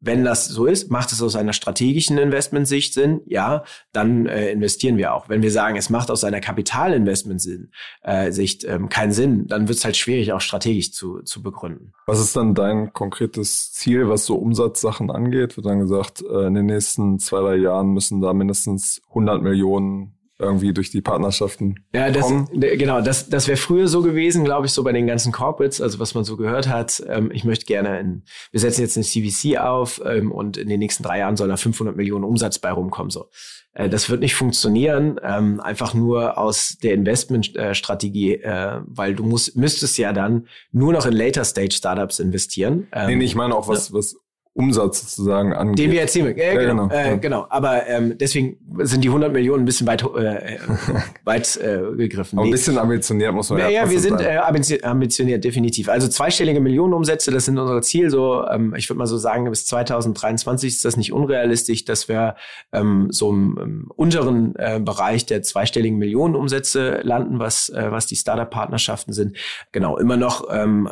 wenn 0.02 0.24
das 0.24 0.46
so 0.46 0.66
ist, 0.66 0.90
macht 0.90 1.12
es 1.12 1.22
aus 1.22 1.36
einer 1.36 1.54
strategischen 1.54 2.18
Investmentsicht 2.18 2.94
Sinn, 2.94 3.20
ja, 3.26 3.64
dann 3.92 4.28
äh, 4.28 4.52
investieren 4.52 4.96
wir 4.98 5.14
auch. 5.14 5.28
Wenn 5.28 5.42
wir 5.42 5.52
sagen, 5.52 5.76
es 5.76 5.90
macht 5.90 6.10
aus 6.10 6.24
einer 6.24 6.40
Kapitalinvestmentsicht 6.40 8.64
äh, 8.64 8.74
ähm, 8.74 8.88
keinen 8.90 9.12
Sinn, 9.12 9.48
dann 9.48 9.68
wird 9.68 9.78
es 9.78 9.86
halt 9.86 9.98
schwierig, 9.98 10.32
auch 10.32 10.42
strategisch 10.42 10.94
zu, 10.94 11.22
zu 11.24 11.44
begründen. 11.44 11.92
Was 12.06 12.22
ist 12.22 12.36
dann 12.36 12.56
dein 12.56 12.94
konkretes 12.94 13.74
Ziel, 13.74 14.08
was 14.08 14.26
so 14.26 14.36
Umsatzsachen 14.36 15.12
angeht? 15.12 15.58
Wird 15.58 15.66
dann 15.66 15.80
gesagt, 15.80 16.22
äh, 16.22 16.48
in 16.48 16.54
den 16.54 16.68
nächsten 16.68 17.20
zwei, 17.20 17.42
drei 17.42 17.56
Jahren 17.58 17.90
müssen 17.90 18.22
da 18.22 18.34
mindestens 18.34 19.02
100 19.10 19.42
Millionen 19.42 20.14
irgendwie 20.40 20.74
durch 20.74 20.90
die 20.90 21.02
Partnerschaften 21.02 21.86
ja, 21.94 22.10
das, 22.10 22.26
kommen. 22.26 22.48
Genau, 22.54 23.02
das, 23.02 23.30
das 23.30 23.48
wäre 23.48 23.58
früher 23.58 23.90
so 23.90 24.02
gewesen, 24.02 24.46
glaube 24.46 24.68
ich, 24.68 24.72
so 24.72 24.84
bei 24.84 24.94
den 24.94 25.06
ganzen 25.06 25.34
Corporates, 25.34 25.82
also 25.82 26.00
was 26.00 26.16
man 26.16 26.24
so 26.24 26.38
gehört 26.38 26.70
hat. 26.70 27.04
Ähm, 27.08 27.30
ich 27.34 27.44
möchte 27.44 27.66
gerne, 27.66 28.00
in, 28.00 28.24
wir 28.52 28.62
setzen 28.62 28.82
jetzt 28.82 28.96
eine 28.96 29.06
CVC 29.06 29.58
auf 29.60 30.02
ähm, 30.06 30.32
und 30.32 30.56
in 30.56 30.70
den 30.70 30.80
nächsten 30.80 31.04
drei 31.04 31.20
Jahren 31.20 31.36
soll 31.36 31.50
da 31.50 31.58
500 31.58 31.96
Millionen 31.96 32.24
Umsatz 32.24 32.58
bei 32.58 32.72
rumkommen. 32.72 33.10
So, 33.10 33.30
äh, 33.74 33.90
Das 33.90 34.10
wird 34.10 34.22
nicht 34.22 34.36
funktionieren, 34.36 35.20
ähm, 35.22 35.60
einfach 35.60 35.94
nur 35.94 36.38
aus 36.38 36.78
der 36.82 36.94
Investmentstrategie, 36.94 38.36
äh, 38.36 38.80
weil 38.86 39.16
du 39.16 39.26
musst, 39.26 39.58
müsstest 39.58 39.98
ja 39.98 40.14
dann 40.14 40.48
nur 40.72 40.94
noch 40.94 41.06
in 41.06 41.14
Later-Stage-Startups 41.14 42.20
investieren. 42.20 42.88
Ähm, 42.94 43.08
nee, 43.08 43.16
nee, 43.18 43.26
ich 43.26 43.36
meine 43.36 43.54
auch 43.56 43.68
was, 43.68 43.90
ja. 43.90 43.96
was 43.96 44.16
Umsatz 44.60 45.00
sozusagen 45.00 45.54
angeht. 45.54 45.80
Den 45.80 45.92
wir 45.92 46.02
erzielen. 46.02 46.38
Äh, 46.38 46.54
ja, 46.54 46.60
genau, 46.60 46.88
genau. 46.90 47.14
Äh, 47.14 47.18
genau. 47.18 47.46
Aber 47.50 47.88
ähm, 47.88 48.18
deswegen 48.18 48.58
sind 48.80 49.06
die 49.06 49.08
100 49.08 49.32
Millionen 49.32 49.64
ein 49.64 49.66
bisschen 49.66 49.88
weit, 49.88 50.04
äh, 50.04 50.58
weit 51.24 51.58
äh, 51.58 51.96
gegriffen. 51.96 52.38
Aber 52.38 52.46
ein 52.46 52.52
bisschen 52.52 52.78
ambitioniert 52.78 53.34
muss 53.34 53.50
man 53.50 53.60
ja 53.60 53.70
Ja, 53.70 53.90
wir 53.90 54.00
sind 54.02 54.20
äh, 54.20 54.38
ambitioniert, 54.84 55.46
definitiv. 55.46 55.88
Also 55.88 56.10
zweistellige 56.10 56.60
Millionenumsätze, 56.60 57.32
das 57.32 57.46
sind 57.46 57.58
unser 57.58 57.82
Ziel. 57.82 58.10
So, 58.10 58.46
ähm, 58.48 58.76
ich 58.76 58.90
würde 58.90 58.98
mal 58.98 59.08
so 59.08 59.18
sagen, 59.18 59.50
bis 59.50 59.66
2023 59.66 60.74
ist 60.74 60.84
das 60.84 60.98
nicht 60.98 61.14
unrealistisch, 61.14 61.86
dass 61.86 62.10
wir 62.10 62.36
ähm, 62.74 63.08
so 63.12 63.30
im, 63.32 63.58
im 63.62 63.92
unteren 63.96 64.56
äh, 64.58 64.82
Bereich 64.84 65.26
der 65.26 65.42
zweistelligen 65.42 65.98
Millionenumsätze 65.98 67.00
landen, 67.04 67.40
was, 67.40 67.70
äh, 67.70 67.92
was 67.92 68.08
die 68.08 68.18
Startup-Partnerschaften 68.18 69.14
sind. 69.14 69.38
Genau, 69.72 69.98
immer 69.98 70.18
noch 70.18 70.50
ähm, 70.52 70.90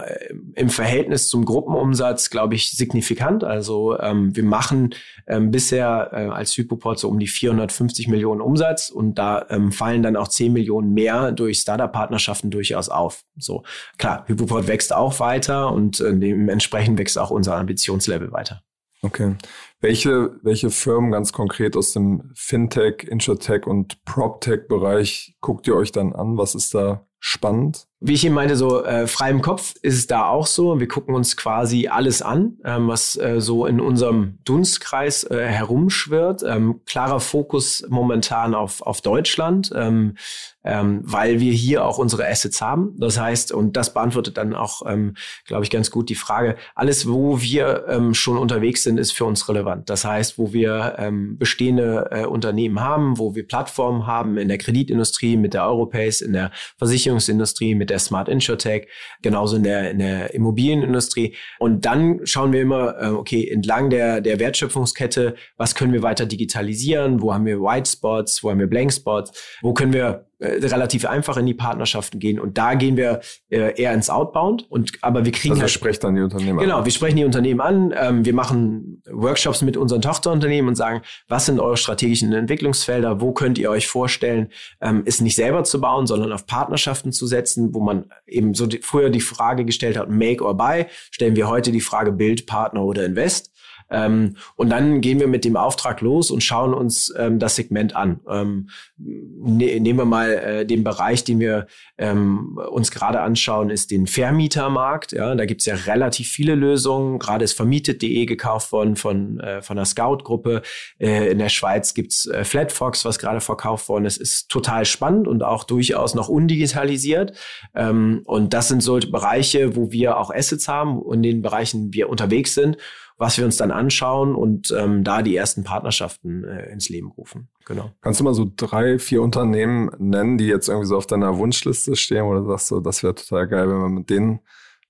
im 0.56 0.70
Verhältnis 0.70 1.28
zum 1.28 1.44
Gruppenumsatz, 1.44 2.30
glaube 2.30 2.56
ich, 2.56 2.72
signifikant. 2.72 3.44
Also 3.44 3.57
also 3.58 4.00
ähm, 4.00 4.36
wir 4.36 4.44
machen 4.44 4.94
ähm, 5.26 5.50
bisher 5.50 6.12
äh, 6.14 6.28
als 6.28 6.56
Hypoport 6.56 7.00
so 7.00 7.10
um 7.10 7.18
die 7.18 7.28
450 7.28 8.08
Millionen 8.08 8.40
Umsatz 8.40 8.90
und 8.90 9.16
da 9.16 9.48
ähm, 9.50 9.72
fallen 9.72 10.04
dann 10.04 10.16
auch 10.16 10.28
10 10.28 10.54
Millionen 10.54 10.94
mehr 10.94 11.32
durch 11.32 11.60
Startup-Partnerschaften 11.60 12.52
durchaus 12.52 12.88
auf. 12.88 13.24
So 13.36 13.64
klar, 13.98 14.26
Hypoport 14.28 14.68
wächst 14.68 14.94
auch 14.94 15.20
weiter 15.20 15.72
und 15.74 16.00
äh, 16.00 16.16
dementsprechend 16.16 17.00
wächst 17.00 17.18
auch 17.18 17.32
unser 17.32 17.56
Ambitionslevel 17.56 18.32
weiter. 18.32 18.62
Okay. 19.02 19.36
Welche, 19.80 20.40
welche 20.44 20.70
Firmen 20.70 21.12
ganz 21.12 21.34
konkret 21.34 21.76
aus 21.76 21.94
dem 21.94 22.32
Fintech, 22.36 23.08
Insurtech 23.08 23.66
und 23.66 24.04
PropTech-Bereich 24.06 25.36
guckt 25.42 25.68
ihr 25.68 25.76
euch 25.76 25.92
dann 25.92 26.14
an? 26.14 26.38
Was 26.38 26.56
ist 26.56 26.76
da 26.76 27.08
spannend? 27.20 27.88
Wie 28.00 28.14
ich 28.14 28.24
eben 28.24 28.36
meinte, 28.36 28.56
so 28.56 28.84
äh, 28.84 29.08
frei 29.08 29.32
im 29.32 29.42
Kopf 29.42 29.74
ist 29.82 29.96
es 29.96 30.06
da 30.06 30.28
auch 30.28 30.46
so. 30.46 30.80
Wir 30.80 30.88
gucken 30.88 31.16
uns 31.16 31.36
quasi 31.36 31.88
alles 31.88 32.22
an, 32.22 32.58
ähm, 32.64 32.88
was 32.88 33.16
äh, 33.16 33.42
so 33.42 33.66
in 33.66 33.80
unserem 33.80 34.38
Dunstkreis 34.46 35.24
äh, 35.24 35.48
herumschwirrt. 35.48 36.44
Ähm, 36.46 36.82
klarer 36.86 37.20
Fokus 37.20 37.84
momentan 37.90 38.54
auf, 38.54 38.84
auf 38.84 39.02
Deutschland, 39.02 39.72
ähm, 39.74 40.16
ähm, 40.64 41.02
weil 41.06 41.40
wir 41.40 41.54
hier 41.54 41.86
auch 41.86 41.98
unsere 41.98 42.28
Assets 42.28 42.62
haben. 42.62 42.94
Das 43.00 43.20
heißt, 43.20 43.52
und 43.52 43.76
das 43.76 43.94
beantwortet 43.96 44.38
dann 44.38 44.54
auch, 44.54 44.84
ähm, 44.86 45.16
glaube 45.46 45.64
ich, 45.64 45.72
ganz 45.72 45.90
gut 45.90 46.10
die 46.10 46.16
Frage, 46.16 46.56
alles, 46.76 47.08
wo 47.08 47.42
wir 47.42 47.86
ähm, 47.88 48.14
schon 48.14 48.38
unterwegs 48.38 48.84
sind, 48.84 49.00
ist 49.00 49.12
für 49.12 49.26
uns 49.26 49.50
relevant. 49.50 49.90
Das 49.90 50.06
heißt, 50.06 50.38
wo 50.38 50.54
wir 50.54 50.98
ähm, 51.00 51.38
bestehende 51.40 52.10
äh, 52.12 52.26
Unternehmen 52.26 52.80
haben, 52.80 53.18
wo 53.18 53.34
wir 53.34 53.48
Plattformen 53.48 54.06
haben 54.06 54.38
in 54.38 54.50
der 54.50 54.60
Kreditindustrie, 54.60 55.36
mit 55.36 55.56
der 55.56 55.66
Europace, 55.66 56.22
in 56.22 56.34
der 56.34 56.52
Versicherungsindustrie, 56.78 57.74
mit 57.74 57.87
mit 57.88 57.90
der 57.90 58.00
Smart 58.00 58.28
InsurTech, 58.28 58.88
genauso 59.22 59.56
in 59.56 59.64
der, 59.64 59.92
in 59.92 60.00
der 60.00 60.34
Immobilienindustrie. 60.34 61.36
Und 61.60 61.86
dann 61.86 62.26
schauen 62.26 62.52
wir 62.52 62.62
immer, 62.62 63.02
äh, 63.02 63.08
okay, 63.08 63.50
entlang 63.50 63.90
der, 63.90 64.20
der 64.22 64.40
Wertschöpfungskette, 64.40 65.36
was 65.56 65.74
können 65.74 65.94
wir 65.94 66.04
weiter 66.04 66.26
digitalisieren, 66.26 67.22
wo 67.22 67.34
haben 67.34 67.46
wir 67.46 67.62
White 67.62 67.90
Spots, 67.90 68.44
wo 68.44 68.52
haben 68.52 68.60
wir 68.60 68.68
Blank 68.68 68.92
Spots, 68.92 69.58
wo 69.62 69.74
können 69.74 69.94
wir 69.94 70.27
relativ 70.40 71.06
einfach 71.06 71.38
in 71.38 71.46
die 71.46 71.54
Partnerschaften 71.54 72.20
gehen. 72.20 72.40
Und 72.40 72.58
da 72.58 72.76
gehen 72.76 72.96
wir 72.96 73.22
äh, 73.50 73.80
eher 73.82 73.94
ins 73.94 74.10
Outbound. 74.10 74.70
Und 74.70 74.92
aber 75.02 75.26
wir 75.26 75.32
kriegen 75.32 75.54
also 75.54 75.62
halt 75.62 75.72
sprecht 75.72 76.04
dann 76.04 76.16
die 76.16 76.22
Unternehmen 76.22 76.60
genau 76.60 76.80
an. 76.80 76.86
wir 76.86 76.92
sprechen 76.92 77.18
die 77.18 77.26
Unternehmen 77.26 77.62
an. 77.62 77.94
Ähm, 77.98 78.26
wir 78.26 78.34
machen 78.34 79.02
Workshops 79.10 79.62
mit 79.62 79.78
unseren 79.78 80.02
Tochterunternehmen 80.02 80.70
und 80.70 80.76
sagen 80.76 81.02
was 81.28 81.48
sind 81.48 81.60
eure 81.60 81.78
strategischen 81.78 82.34
Entwicklungsfelder? 82.34 83.20
Wo 83.20 83.32
könnt 83.32 83.58
ihr 83.58 83.72
euch 83.72 83.88
vorstellen 83.88 84.50
ähm, 84.82 85.04
es 85.06 85.22
nicht 85.22 85.36
selber 85.36 85.64
zu 85.64 85.82
bauen 85.82 86.06
sondern 86.06 86.32
auf 86.32 86.46
Partnerschaften 86.46 87.12
zu 87.12 87.26
setzen 87.26 87.74
wo 87.74 87.80
man 87.80 88.06
eben 88.28 88.54
so 88.54 88.68
die, 88.68 88.80
früher 88.80 89.10
die 89.10 89.22
Frage 89.22 89.66
gestellt 89.66 89.98
hat 89.98 90.10
Make 90.10 90.44
or 90.44 90.56
Buy. 90.56 90.86
Stellen 91.12 91.36
wir 91.36 91.48
heute 91.48 91.72
die 91.72 91.82
Frage 91.82 92.12
Build 92.12 92.46
Partner 92.46 92.84
oder 92.84 93.06
Invest 93.06 93.52
Ähm, 93.90 94.36
und 94.56 94.70
dann 94.70 95.02
gehen 95.02 95.20
wir 95.20 95.28
mit 95.28 95.46
dem 95.46 95.56
Auftrag 95.56 96.02
los 96.02 96.32
und 96.32 96.44
schauen 96.44 96.74
uns 96.74 97.14
ähm, 97.18 97.40
das 97.40 97.56
Segment 97.56 97.96
an. 97.96 98.20
Ähm, 98.30 98.70
ne, 98.98 99.80
nehmen 99.80 100.00
wir 100.00 100.06
mal 100.06 100.32
äh, 100.32 100.66
den 100.66 100.84
Bereich, 100.84 101.24
den 101.24 101.40
wir 101.40 101.68
ähm, 101.98 102.60
uns 102.70 102.92
gerade 102.92 103.22
anschauen, 103.22 103.70
ist 103.70 103.92
den 103.92 104.08
Vermietermarkt. 104.08 105.14
Ja, 105.14 105.34
da 105.36 105.46
gibt's 105.46 105.66
ja 105.66 105.76
relativ 105.76 106.30
viele 106.30 106.56
Lösungen. 106.56 107.20
Gerade 107.20 107.46
ist 107.46 107.54
vermietet.de 107.54 108.26
gekauft 108.26 108.72
worden 108.72 108.96
von, 108.96 109.40
äh, 109.40 109.62
von 109.62 109.78
der 109.78 109.86
Scout-Gruppe. 109.86 110.62
Äh, 111.00 111.32
in 111.32 111.40
der 111.40 111.50
Schweiz 111.50 111.94
gibt's 111.94 112.26
äh, 112.26 112.44
Flatfox, 112.44 113.06
was 113.06 113.20
gerade 113.20 113.42
verkauft 113.42 113.90
worden 113.90 114.06
ist. 114.06 114.18
Ist 114.18 114.50
total 114.50 114.86
spannend 114.86 115.28
und 115.28 115.44
auch 115.44 115.64
durchaus 115.64 116.16
noch 116.16 116.30
undigitalisiert. 116.30 117.38
Ähm, 117.76 118.22
und 118.26 118.54
das 118.54 118.68
sind 118.68 118.84
so 118.84 118.98
Bereiche, 118.98 119.76
wo 119.76 119.92
wir 119.92 120.18
auch 120.18 120.32
Assets 120.32 120.68
haben, 120.68 121.02
in 121.14 121.24
den 121.24 121.42
Bereichen 121.42 121.94
wir 121.94 122.10
unterwegs 122.10 122.54
sind 122.54 122.78
was 123.18 123.38
wir 123.38 123.46
uns 123.46 123.58
dann 123.58 123.72
anschauen 123.72 124.36
und 124.36 124.74
ähm, 124.78 125.04
da 125.04 125.22
die 125.22 125.36
ersten 125.36 125.64
Partnerschaften 125.64 126.44
äh, 126.44 126.72
ins 126.72 126.90
Leben 126.90 127.12
rufen. 127.12 127.50
Genau. 127.66 127.92
Kannst 128.02 128.20
du 128.20 128.24
mal 128.24 128.34
so 128.34 128.50
drei, 128.56 129.00
vier 129.00 129.22
Unternehmen 129.22 129.90
nennen, 129.98 130.38
die 130.38 130.46
jetzt 130.46 130.70
irgendwie 130.70 130.88
so 130.88 130.98
auf 130.98 131.08
deiner 131.08 131.38
Wunschliste 131.38 131.96
stehen, 131.96 132.24
oder 132.24 132.44
sagst 132.46 132.72
du, 132.72 132.80
das 132.80 133.04
wäre 133.04 133.16
total 133.16 133.48
geil, 133.48 133.70
wenn 133.70 133.80
wir 133.80 133.90
mit 133.90 134.10
denen 134.10 134.40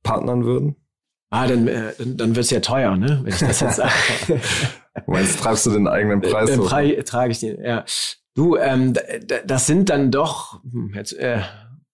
partnern 0.04 0.44
würden? 0.44 0.76
Ah, 1.30 1.48
dann, 1.48 1.68
äh, 1.68 1.94
dann, 1.98 2.18
dann 2.18 2.36
wird 2.36 2.46
es 2.46 2.52
ja 2.52 2.60
teuer, 2.60 2.96
ne? 2.96 3.22
Wenn 3.24 3.34
ich 3.34 3.40
das 3.40 3.60
jetzt 3.60 3.76
sage. 3.76 3.92
Meinst 5.08 5.40
treibst 5.40 5.66
du 5.66 5.72
den 5.72 5.88
eigenen 5.88 6.22
Preis? 6.22 6.50
Den 6.50 6.62
Preis 6.62 7.06
trage 7.06 7.32
ich 7.32 7.40
den, 7.40 7.62
ja. 7.62 7.86
Du, 8.34 8.56
ähm, 8.56 8.94
das 9.46 9.68
sind 9.68 9.90
dann 9.90 10.12
doch, 10.12 10.62
hm, 10.64 10.94
jetzt 10.94 11.14
äh, 11.14 11.42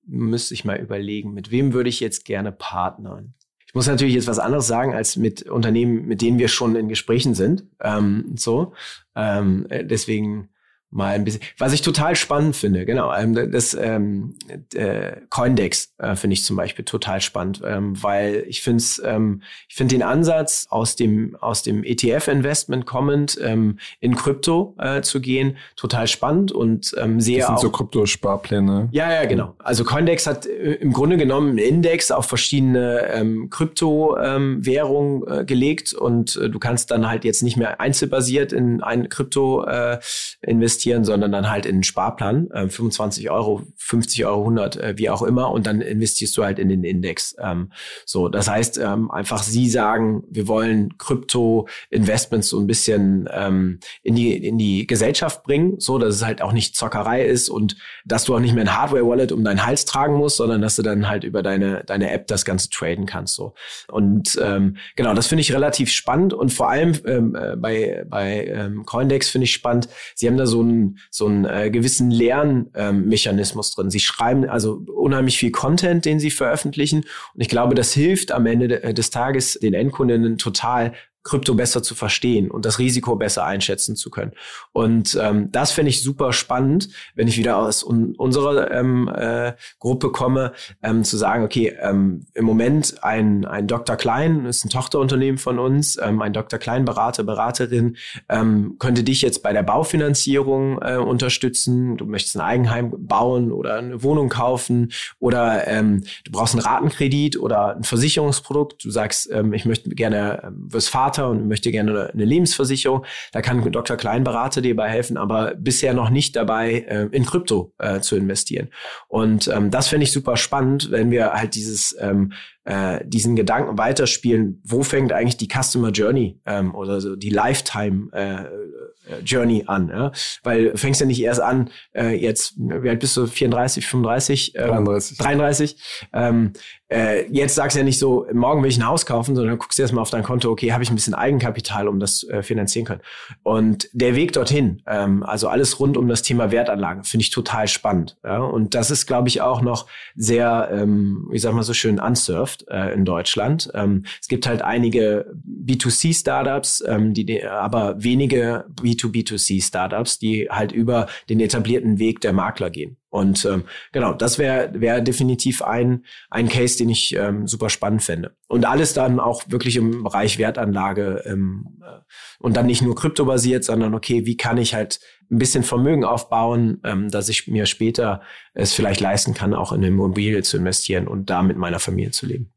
müsste 0.06 0.54
ich 0.54 0.66
mal 0.66 0.78
überlegen, 0.78 1.34
mit 1.34 1.52
wem 1.52 1.74
würde 1.74 1.90
ich 1.90 2.00
jetzt 2.00 2.26
gerne 2.26 2.52
partnern? 2.52 3.34
Ich 3.74 3.76
muss 3.76 3.88
natürlich 3.88 4.14
jetzt 4.14 4.28
was 4.28 4.38
anderes 4.38 4.68
sagen 4.68 4.94
als 4.94 5.18
mit 5.18 5.50
Unternehmen, 5.50 6.06
mit 6.06 6.22
denen 6.22 6.38
wir 6.38 6.48
schon 6.48 6.76
in 6.76 6.90
Gesprächen 6.90 7.34
sind. 7.34 7.64
Ähm, 7.82 8.36
so, 8.36 8.74
ähm, 9.16 9.66
äh, 9.70 9.84
deswegen 9.84 10.50
mal 10.94 11.16
ein 11.16 11.24
bisschen. 11.24 11.42
Was 11.58 11.74
ich 11.74 11.82
total 11.82 12.16
spannend 12.16 12.56
finde, 12.56 12.86
genau, 12.86 13.14
ähm, 13.14 13.52
das 13.52 13.74
ähm, 13.74 14.36
äh, 14.74 15.14
Coindex 15.30 15.94
äh, 15.98 16.16
finde 16.16 16.36
ich 16.36 16.46
zum 16.46 16.56
Beispiel 16.56 16.86
total 16.86 17.20
spannend, 17.22 17.62
ähm, 17.66 18.02
weil 18.02 18.46
ich 18.48 18.62
finde 18.62 18.84
ähm, 19.04 19.42
ich 19.68 19.76
finde 19.76 19.96
den 19.96 20.04
Ansatz 20.04 20.68
aus 20.70 20.96
dem 20.96 21.36
aus 21.42 21.64
dem 21.64 21.84
ETF-Investment 21.84 22.86
kommend 22.86 23.38
ähm, 23.42 23.80
in 24.00 24.16
Krypto 24.16 24.76
äh, 24.78 25.02
zu 25.02 25.20
gehen 25.20 25.58
total 25.76 26.08
spannend 26.08 26.52
und 26.52 26.94
ähm, 26.98 27.20
sehr 27.20 27.40
das 27.40 27.48
sind 27.48 27.56
auch, 27.56 27.62
so 27.62 27.72
Krypto-Sparpläne. 27.72 28.90
Ja, 28.92 29.12
ja, 29.12 29.26
genau. 29.26 29.56
Also 29.60 29.84
Coindex 29.84 30.28
hat 30.28 30.46
äh, 30.46 30.74
im 30.76 30.94
Grunde 30.94 31.18
genommen 31.18 31.50
einen 31.50 31.58
Index 31.58 32.12
auf 32.12 32.28
verschiedene 32.28 33.08
ähm, 33.12 33.50
Krypto-Währungen 33.50 35.24
ähm, 35.28 35.40
äh, 35.40 35.46
gelegt 35.46 35.94
und 35.94 36.36
äh, 36.36 36.50
du 36.50 36.60
kannst 36.60 36.92
dann 36.92 37.08
halt 37.08 37.26
jetzt 37.26 37.42
nicht 37.42 37.58
mehr 37.58 37.82
einzelbasiert 37.82 38.54
in 38.54 38.82
ein 38.82 39.10
Krypto 39.10 39.66
äh, 39.66 40.00
investieren 40.42 40.83
investieren, 40.84 41.04
sondern 41.04 41.32
dann 41.32 41.50
halt 41.50 41.66
in 41.66 41.76
einen 41.76 41.84
Sparplan, 41.84 42.50
äh, 42.52 42.68
25 42.68 43.30
Euro, 43.30 43.64
50 43.78 44.26
Euro, 44.26 44.42
100, 44.42 44.78
äh, 44.78 44.94
wie 44.98 45.10
auch 45.10 45.22
immer, 45.22 45.52
und 45.52 45.66
dann 45.66 45.82
investierst 45.82 46.36
du 46.38 46.44
halt 46.44 46.60
in 46.60 46.70
den 46.70 46.84
Index. 46.84 47.36
Ähm, 47.40 47.72
so, 48.06 48.30
das 48.30 48.50
heißt 48.50 48.78
ähm, 48.78 49.12
einfach, 49.12 49.44
Sie 49.44 49.70
sagen, 49.70 50.24
wir 50.30 50.48
wollen 50.48 50.98
Krypto-Investments 50.98 52.50
so 52.50 52.60
ein 52.60 52.68
bisschen 52.68 53.30
ähm, 53.32 53.80
in 54.02 54.16
die 54.16 54.34
in 54.46 54.58
die 54.58 54.86
Gesellschaft 54.88 55.44
bringen, 55.44 55.80
so 55.80 55.98
dass 55.98 56.16
es 56.16 56.26
halt 56.26 56.42
auch 56.42 56.52
nicht 56.52 56.76
Zockerei 56.76 57.26
ist 57.26 57.50
und 57.50 57.78
dass 58.06 58.26
du 58.26 58.36
auch 58.36 58.40
nicht 58.40 58.54
mehr 58.54 58.66
ein 58.66 58.76
Hardware-Wallet 58.76 59.32
um 59.32 59.44
deinen 59.44 59.66
Hals 59.66 59.86
tragen 59.86 60.16
musst, 60.16 60.38
sondern 60.38 60.62
dass 60.62 60.76
du 60.76 60.82
dann 60.82 61.08
halt 61.08 61.24
über 61.24 61.44
deine 61.44 61.84
deine 61.86 62.12
App 62.12 62.28
das 62.28 62.46
Ganze 62.46 62.70
traden 62.70 63.06
kannst. 63.06 63.36
So 63.36 63.54
und 63.90 64.40
ähm, 64.42 64.78
genau, 64.96 65.14
das 65.14 65.28
finde 65.28 65.42
ich 65.42 65.54
relativ 65.54 65.92
spannend 65.92 66.34
und 66.34 66.52
vor 66.52 66.70
allem 66.70 66.94
ähm, 67.06 67.36
äh, 67.36 67.56
bei 67.56 68.06
bei 68.10 68.46
ähm, 68.48 68.86
Coindex 68.86 69.30
finde 69.30 69.46
ich 69.46 69.54
spannend. 69.54 69.88
Sie 70.16 70.28
haben 70.28 70.38
da 70.38 70.46
so 70.46 70.62
ein 70.62 70.73
einen, 70.74 71.00
so 71.10 71.28
einen 71.28 71.46
äh, 71.46 71.70
gewissen 71.72 72.12
Lernmechanismus 72.12 73.70
ähm, 73.70 73.76
drin. 73.76 73.92
Sie 73.92 74.00
schreiben 74.00 74.48
also 74.50 74.82
unheimlich 74.94 75.38
viel 75.38 75.52
Content, 75.52 76.06
den 76.06 76.20
sie 76.20 76.32
veröffentlichen. 76.32 77.06
Und 77.34 77.42
ich 77.42 77.50
glaube, 77.50 77.76
das 77.76 77.94
hilft 77.94 78.32
am 78.32 78.46
Ende 78.46 78.94
des 78.94 79.10
Tages 79.10 79.54
den 79.54 79.74
Endkundinnen 79.74 80.38
total, 80.38 80.94
Krypto 81.24 81.56
besser 81.56 81.82
zu 81.82 81.96
verstehen 81.96 82.52
und 82.52 82.66
das 82.66 82.80
Risiko 82.80 83.16
besser 83.16 83.46
einschätzen 83.46 83.96
zu 83.96 84.10
können. 84.10 84.34
Und 84.74 85.18
ähm, 85.22 85.52
das 85.52 85.72
finde 85.72 85.90
ich 85.90 86.04
super 86.04 86.34
spannend, 86.34 86.90
wenn 87.16 87.28
ich 87.28 87.38
wieder 87.38 87.58
aus 87.58 87.84
un 87.84 88.16
unserer 88.16 88.72
ähm, 88.72 89.10
äh, 89.14 89.54
Gruppe 89.80 90.12
komme, 90.12 90.52
ähm, 90.82 91.04
zu 91.04 91.18
sagen, 91.18 91.44
okay, 91.44 91.76
ähm, 91.80 92.26
im 92.34 92.46
Moment 92.46 93.04
ein, 93.04 93.46
ein 93.46 93.68
Dr. 93.68 93.96
Klein, 93.96 94.46
ist 94.46 94.66
ein 94.66 94.70
Tochterunternehmen 94.70 95.38
von 95.38 95.60
uns, 95.60 95.98
ähm, 95.98 96.22
ein 96.22 96.34
Dr. 96.34 96.60
Klein 96.60 96.84
Berater, 96.86 97.24
Beraterin, 97.24 97.96
ähm, 98.28 98.76
könnte 98.80 99.04
dich 99.04 99.22
jetzt 99.22 99.44
bei 99.44 99.54
der 99.54 99.64
Baufinanzierung 99.64 100.82
äh, 100.82 100.98
unterstützen. 100.98 101.96
Du 101.98 102.06
möchtest 102.06 102.36
ein 102.36 102.42
Eigenheim 102.42 102.94
bauen 102.98 103.52
oder 103.52 103.76
eine 103.76 104.04
Wohnung 104.04 104.30
kaufen 104.30 104.92
oder 105.20 105.68
ähm, 105.68 106.04
du 106.26 106.32
brauchst 106.32 106.54
einen 106.54 106.64
Ratenkredit 106.64 107.40
oder 107.40 107.78
ein 107.78 107.84
Versicherungsprodukt. 107.84 108.84
Du 108.84 108.92
sagst, 108.92 109.30
ähm, 109.32 109.54
ich 109.54 109.66
möchte 109.66 109.90
gerne 109.90 110.44
ähm, 110.44 110.68
fürs 110.70 110.88
Fahrrad 110.88 111.13
Berater 111.14 111.30
und 111.30 111.48
möchte 111.48 111.72
gerne 111.72 112.12
eine 112.12 112.26
Lebensversicherung. 112.26 113.06
Da 113.32 113.42
kann 113.42 113.72
Dr. 113.72 113.98
Klein 113.98 114.24
Berater 114.24 114.62
dir 114.62 114.76
dabei 114.76 114.90
helfen, 114.90 115.18
aber 115.18 115.56
bisher 115.56 115.94
noch 115.94 116.10
nicht 116.10 116.36
dabei, 116.36 116.86
äh, 116.88 117.08
in 117.12 117.26
Krypto 117.26 117.74
äh, 117.78 118.00
zu 118.00 118.16
investieren. 118.16 118.70
Und 119.08 119.48
ähm, 119.48 119.72
das 119.72 119.88
finde 119.88 120.06
ich 120.06 120.12
super 120.12 120.38
spannend, 120.38 120.92
wenn 120.92 121.12
wir 121.12 121.34
halt 121.34 121.56
dieses 121.56 121.96
ähm, 122.00 122.34
äh, 122.66 123.02
diesen 123.06 123.36
Gedanken 123.36 123.78
weiterspielen, 123.78 124.62
wo 124.64 124.84
fängt 124.84 125.12
eigentlich 125.12 125.38
die 125.38 125.50
Customer 125.50 125.90
Journey 125.90 126.40
ähm, 126.46 126.74
oder 126.74 127.02
so 127.02 127.16
die 127.16 127.30
Lifetime 127.30 128.10
äh, 128.14 129.20
Journey 129.26 129.66
an. 129.68 129.90
Ja? 129.90 130.12
Weil 130.44 130.70
du 130.70 130.78
fängst 130.78 131.02
ja 131.02 131.08
nicht 131.08 131.22
erst 131.22 131.42
an, 131.42 131.70
äh, 131.94 132.16
jetzt, 132.16 132.54
wie 132.58 132.90
alt 132.90 133.02
bist 133.02 133.18
du, 133.18 133.28
34, 133.28 133.86
35? 133.86 134.56
Ähm, 134.56 134.68
33. 134.86 135.18
33. 135.18 135.78
Ähm, 136.14 136.54
äh, 136.90 137.26
jetzt 137.32 137.56
sagst 137.56 137.76
du 137.76 137.80
ja 137.80 137.86
nicht 137.86 137.98
so, 137.98 138.28
morgen 138.34 138.62
will 138.62 138.70
ich 138.70 138.78
ein 138.78 138.88
Haus 138.88 139.06
kaufen, 139.06 139.36
sondern 139.36 139.58
guckst 139.58 139.80
erstmal 139.80 140.02
auf 140.02 140.10
dein 140.10 140.24
Konto, 140.24 140.50
okay, 140.52 140.74
habe 140.74 140.84
ich 140.84 140.92
ein 140.92 140.96
bisschen 140.96 141.14
Eigenkapital, 141.14 141.88
um 141.88 142.00
das 142.00 142.24
äh, 142.26 142.44
finanzieren 142.44 142.86
können. 142.86 143.02
Und 143.42 143.90
der 143.94 144.16
Weg 144.16 144.34
dorthin, 144.34 144.82
ähm, 144.86 145.24
also 145.24 145.48
alles 145.48 145.80
rund 145.80 145.98
um 145.98 146.08
das 146.08 146.22
Thema 146.22 146.52
Wertanlagen, 146.52 147.04
finde 147.04 147.24
ich 147.24 147.32
total 147.32 147.68
spannend. 147.68 148.18
Ja? 148.24 148.40
Und 148.40 148.76
das 148.76 148.92
ist, 148.92 149.08
glaube 149.08 149.30
ich, 149.30 149.42
auch 149.42 149.62
noch 149.62 149.88
sehr, 150.16 150.70
ähm, 150.72 151.28
wie 151.32 151.40
sag 151.40 151.54
mal 151.54 151.64
so 151.64 151.74
schön, 151.74 152.00
unsurfed 152.00 152.68
äh, 152.70 152.94
in 152.94 153.06
Deutschland. 153.06 153.72
Ähm, 153.74 154.06
es 154.22 154.28
gibt 154.28 154.46
halt 154.46 154.62
einige 154.62 155.34
B2C-Startups, 155.48 156.84
ähm, 156.88 157.14
die, 157.14 157.44
aber 157.44 158.04
wenige 158.04 158.66
B2B2C-Startups, 158.82 160.20
die 160.20 160.48
halt 160.50 160.72
über 160.72 161.08
den 161.30 161.40
etablierten 161.40 161.98
Weg 161.98 162.22
der 162.22 162.34
Makler 162.34 162.70
gehen. 162.70 162.98
Und 163.14 163.46
ähm, 163.46 163.66
genau, 163.92 164.14
das 164.14 164.40
wäre 164.40 164.72
wär 164.74 165.00
definitiv 165.00 165.62
ein, 165.62 166.04
ein 166.32 166.50
Case, 166.50 166.80
den 166.80 166.90
ich 166.90 167.16
ähm, 167.16 167.48
super 167.48 167.70
spannend 167.70 168.02
fände. 168.02 168.36
Und 168.48 168.66
alles 168.66 168.96
dann 168.96 169.20
auch 169.20 169.44
wirklich 169.50 169.76
im 169.76 170.04
Bereich 170.04 170.40
Wertanlage 170.40 171.22
ähm, 171.28 171.80
äh, 171.84 172.00
und 172.40 172.58
dann 172.58 172.66
nicht 172.66 172.82
nur 172.82 172.96
kryptobasiert, 172.96 173.64
sondern 173.64 173.94
okay, 173.94 174.26
wie 174.26 174.36
kann 174.36 174.58
ich 174.58 174.74
halt 174.74 175.00
ein 175.30 175.38
bisschen 175.38 175.62
Vermögen 175.62 176.04
aufbauen, 176.06 176.82
ähm, 176.84 177.12
dass 177.12 177.30
ich 177.30 177.48
mir 177.48 177.68
später 177.68 178.24
es 178.56 178.74
vielleicht 178.74 179.00
leisten 179.00 179.36
kann, 179.36 179.54
auch 179.54 179.74
in 179.74 179.82
eine 179.82 179.90
Immobilie 179.90 180.42
zu 180.42 180.58
investieren 180.58 181.08
und 181.08 181.30
da 181.30 181.44
mit 181.44 181.56
meiner 181.56 181.80
Familie 181.80 182.10
zu 182.10 182.26
leben. 182.26 182.52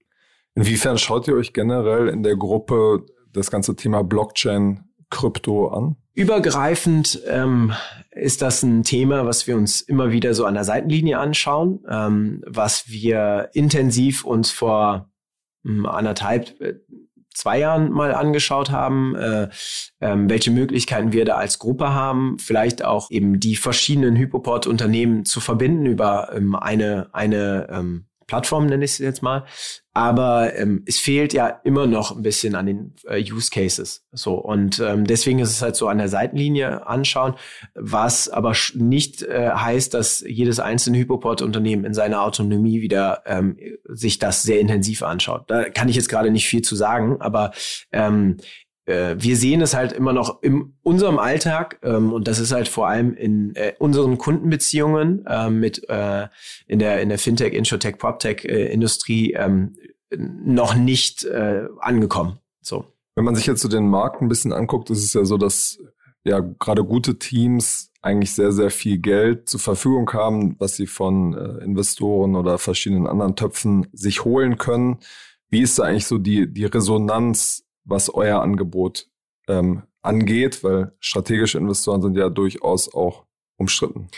Inwiefern 0.54 0.96
schaut 0.96 1.28
ihr 1.28 1.34
euch 1.34 1.52
generell 1.52 2.08
in 2.08 2.22
der 2.22 2.36
Gruppe 2.36 3.04
das 3.30 3.50
ganze 3.50 3.76
Thema 3.76 4.02
Blockchain, 4.02 4.84
Krypto 5.10 5.68
an? 5.68 5.96
Übergreifend 6.16 7.20
ähm, 7.28 7.74
ist 8.10 8.40
das 8.40 8.62
ein 8.62 8.84
Thema, 8.84 9.26
was 9.26 9.46
wir 9.46 9.54
uns 9.54 9.82
immer 9.82 10.12
wieder 10.12 10.32
so 10.32 10.46
an 10.46 10.54
der 10.54 10.64
Seitenlinie 10.64 11.18
anschauen, 11.18 11.84
ähm, 11.90 12.42
was 12.46 12.88
wir 12.88 13.50
intensiv 13.52 14.24
uns 14.24 14.50
vor 14.50 15.10
ähm, 15.66 15.84
anderthalb, 15.84 16.58
äh, 16.58 16.76
zwei 17.34 17.58
Jahren 17.58 17.92
mal 17.92 18.14
angeschaut 18.14 18.70
haben, 18.70 19.14
äh, 19.14 19.50
ähm, 20.00 20.30
welche 20.30 20.50
Möglichkeiten 20.50 21.12
wir 21.12 21.26
da 21.26 21.36
als 21.36 21.58
Gruppe 21.58 21.92
haben, 21.92 22.38
vielleicht 22.38 22.82
auch 22.82 23.10
eben 23.10 23.38
die 23.38 23.56
verschiedenen 23.56 24.16
Hypoport-Unternehmen 24.16 25.26
zu 25.26 25.40
verbinden 25.40 25.84
über 25.84 26.30
ähm, 26.34 26.54
eine, 26.54 27.10
eine 27.12 27.68
ähm, 27.70 28.06
Plattform, 28.26 28.66
nenne 28.66 28.84
ich 28.84 28.92
es 28.92 28.98
jetzt 28.98 29.22
mal. 29.22 29.44
Aber 29.92 30.54
ähm, 30.56 30.82
es 30.86 30.98
fehlt 30.98 31.32
ja 31.32 31.48
immer 31.64 31.86
noch 31.86 32.14
ein 32.14 32.22
bisschen 32.22 32.54
an 32.54 32.66
den 32.66 32.94
äh, 33.08 33.18
Use 33.18 33.50
Cases. 33.50 34.04
So 34.12 34.34
und 34.34 34.78
ähm, 34.78 35.06
deswegen 35.06 35.38
ist 35.38 35.50
es 35.50 35.62
halt 35.62 35.74
so 35.74 35.88
an 35.88 35.96
der 35.96 36.08
Seitenlinie 36.08 36.86
anschauen, 36.86 37.34
was 37.74 38.28
aber 38.28 38.54
nicht 38.74 39.22
äh, 39.22 39.50
heißt, 39.50 39.94
dass 39.94 40.20
jedes 40.20 40.60
einzelne 40.60 40.98
Hypoport-Unternehmen 40.98 41.86
in 41.86 41.94
seiner 41.94 42.22
Autonomie 42.22 42.82
wieder 42.82 43.22
ähm, 43.24 43.56
sich 43.84 44.18
das 44.18 44.42
sehr 44.42 44.60
intensiv 44.60 45.02
anschaut. 45.02 45.44
Da 45.46 45.70
kann 45.70 45.88
ich 45.88 45.96
jetzt 45.96 46.10
gerade 46.10 46.30
nicht 46.30 46.46
viel 46.46 46.62
zu 46.62 46.76
sagen, 46.76 47.16
aber 47.20 47.52
ähm, 47.90 48.36
äh, 48.38 48.42
wir 48.86 49.36
sehen 49.36 49.62
es 49.62 49.74
halt 49.74 49.92
immer 49.92 50.12
noch 50.12 50.42
in 50.42 50.74
unserem 50.82 51.18
Alltag 51.18 51.80
ähm, 51.82 52.12
und 52.12 52.28
das 52.28 52.38
ist 52.38 52.52
halt 52.52 52.68
vor 52.68 52.88
allem 52.88 53.14
in 53.14 53.54
äh, 53.56 53.74
unseren 53.78 54.16
Kundenbeziehungen 54.16 55.24
äh, 55.26 55.50
mit 55.50 55.88
äh, 55.88 56.28
in 56.66 56.78
der 56.78 57.02
in 57.02 57.08
der 57.08 57.18
Fintech, 57.18 57.52
Insurtech, 57.52 57.98
PropTech 57.98 58.44
äh, 58.44 58.72
Industrie 58.72 59.32
ähm, 59.32 59.74
noch 60.16 60.74
nicht 60.74 61.24
äh, 61.24 61.66
angekommen. 61.80 62.38
So. 62.60 62.84
Wenn 63.16 63.24
man 63.24 63.34
sich 63.34 63.46
jetzt 63.46 63.62
so 63.62 63.68
den 63.68 63.88
Markt 63.88 64.22
ein 64.22 64.28
bisschen 64.28 64.52
anguckt, 64.52 64.90
ist 64.90 65.02
es 65.02 65.14
ja 65.14 65.24
so, 65.24 65.36
dass 65.36 65.78
ja 66.24 66.40
gerade 66.40 66.84
gute 66.84 67.18
Teams 67.18 67.92
eigentlich 68.02 68.32
sehr, 68.32 68.52
sehr 68.52 68.70
viel 68.70 68.98
Geld 68.98 69.48
zur 69.48 69.60
Verfügung 69.60 70.12
haben, 70.12 70.56
was 70.58 70.76
sie 70.76 70.86
von 70.86 71.34
äh, 71.34 71.64
Investoren 71.64 72.36
oder 72.36 72.58
verschiedenen 72.58 73.06
anderen 73.06 73.34
Töpfen 73.36 73.88
sich 73.92 74.24
holen 74.24 74.58
können. 74.58 74.98
Wie 75.48 75.60
ist 75.60 75.78
da 75.78 75.84
eigentlich 75.84 76.06
so 76.06 76.18
die, 76.18 76.52
die 76.52 76.64
Resonanz, 76.66 77.65
was 77.86 78.12
euer 78.12 78.42
Angebot 78.42 79.08
ähm, 79.48 79.84
angeht? 80.02 80.62
Weil 80.62 80.92
strategische 81.00 81.58
Investoren 81.58 82.02
sind 82.02 82.16
ja 82.16 82.28
durchaus 82.28 82.92
auch 82.92 83.24
umstritten. 83.56 84.08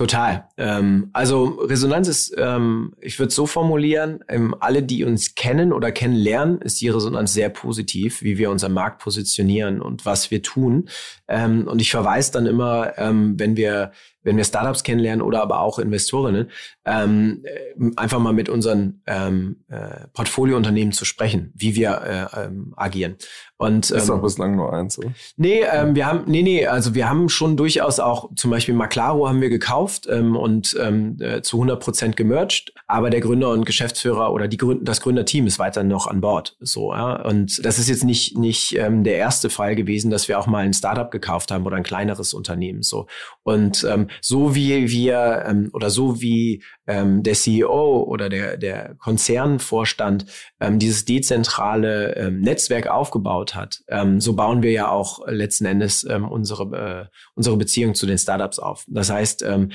Total. 0.00 0.48
Ähm, 0.56 1.10
also 1.12 1.44
Resonanz 1.60 2.08
ist, 2.08 2.34
ähm, 2.38 2.94
ich 3.00 3.18
würde 3.18 3.28
es 3.28 3.34
so 3.34 3.44
formulieren, 3.46 4.24
ähm, 4.28 4.54
alle, 4.58 4.82
die 4.82 5.04
uns 5.04 5.34
kennen 5.34 5.72
oder 5.72 5.92
kennenlernen, 5.92 6.62
ist 6.62 6.80
die 6.80 6.88
Resonanz 6.88 7.34
sehr 7.34 7.50
positiv, 7.50 8.22
wie 8.22 8.38
wir 8.38 8.50
uns 8.50 8.64
am 8.64 8.72
Markt 8.72 9.02
positionieren 9.02 9.82
und 9.82 10.06
was 10.06 10.30
wir 10.30 10.42
tun. 10.42 10.88
Ähm, 11.28 11.66
und 11.68 11.82
ich 11.82 11.90
verweise 11.90 12.32
dann 12.32 12.46
immer, 12.46 12.96
ähm, 12.98 13.38
wenn 13.38 13.56
wir 13.56 13.92
wenn 14.22 14.36
wir 14.36 14.44
Startups 14.44 14.82
kennenlernen 14.82 15.22
oder 15.22 15.42
aber 15.42 15.60
auch 15.60 15.78
Investorinnen, 15.78 16.50
ähm, 16.84 17.42
äh, 17.44 17.90
einfach 17.96 18.18
mal 18.18 18.32
mit 18.32 18.48
unseren 18.48 19.02
ähm, 19.06 19.64
äh, 19.68 20.08
Portfoliounternehmen 20.12 20.92
zu 20.92 21.04
sprechen, 21.04 21.52
wie 21.54 21.74
wir 21.74 22.30
äh, 22.34 22.44
ähm, 22.44 22.74
agieren. 22.76 23.16
Und, 23.56 23.90
ähm, 23.90 23.96
ist 23.98 24.08
doch 24.08 24.22
bislang 24.22 24.56
nur 24.56 24.72
eins, 24.72 24.98
oder? 24.98 25.12
Nee, 25.36 25.62
ähm, 25.70 25.94
wir 25.94 26.06
haben, 26.06 26.24
nee, 26.26 26.42
nee, 26.42 26.66
also 26.66 26.94
wir 26.94 27.10
haben 27.10 27.28
schon 27.28 27.58
durchaus 27.58 28.00
auch, 28.00 28.30
zum 28.34 28.50
Beispiel 28.50 28.74
Maclaro 28.74 29.28
haben 29.28 29.42
wir 29.42 29.50
gekauft 29.50 30.06
ähm, 30.10 30.34
und 30.34 30.74
ähm, 30.80 31.18
äh, 31.20 31.42
zu 31.42 31.56
100 31.58 31.78
Prozent 31.78 32.16
gemerged, 32.16 32.72
aber 32.86 33.10
der 33.10 33.20
Gründer 33.20 33.50
und 33.50 33.66
Geschäftsführer 33.66 34.32
oder 34.32 34.48
die 34.48 34.56
Gründ 34.56 34.88
das 34.88 35.02
Gründerteam 35.02 35.46
ist 35.46 35.58
weiter 35.58 35.84
noch 35.84 36.06
an 36.06 36.20
Bord. 36.20 36.56
So, 36.60 36.92
ja? 36.94 37.22
Und 37.22 37.64
das 37.64 37.78
ist 37.78 37.88
jetzt 37.88 38.04
nicht, 38.04 38.38
nicht 38.38 38.76
ähm, 38.78 39.04
der 39.04 39.16
erste 39.16 39.50
Fall 39.50 39.76
gewesen, 39.76 40.10
dass 40.10 40.26
wir 40.26 40.38
auch 40.38 40.46
mal 40.46 40.64
ein 40.64 40.72
Startup 40.72 41.10
gekauft 41.10 41.50
haben 41.50 41.66
oder 41.66 41.76
ein 41.76 41.82
kleineres 41.82 42.32
Unternehmen. 42.32 42.82
So. 42.82 43.06
Und 43.42 43.84
ähm, 43.84 44.08
so 44.20 44.54
wie 44.54 44.90
wir 44.90 45.44
ähm, 45.46 45.70
oder 45.72 45.90
so 45.90 46.20
wie 46.20 46.62
ähm, 46.86 47.22
der 47.22 47.34
CEO 47.34 48.02
oder 48.02 48.28
der, 48.28 48.56
der 48.56 48.94
Konzernvorstand 48.98 50.26
ähm, 50.60 50.78
dieses 50.78 51.04
dezentrale 51.04 52.16
ähm, 52.16 52.40
Netzwerk 52.40 52.88
aufgebaut 52.88 53.54
hat, 53.54 53.82
ähm, 53.88 54.20
so 54.20 54.34
bauen 54.34 54.62
wir 54.62 54.72
ja 54.72 54.90
auch 54.90 55.26
letzten 55.26 55.66
Endes 55.66 56.04
ähm, 56.04 56.28
unsere, 56.28 57.08
äh, 57.08 57.16
unsere 57.34 57.56
Beziehung 57.56 57.94
zu 57.94 58.06
den 58.06 58.18
Startups 58.18 58.58
auf. 58.58 58.84
Das 58.88 59.10
heißt, 59.10 59.42
ähm, 59.42 59.70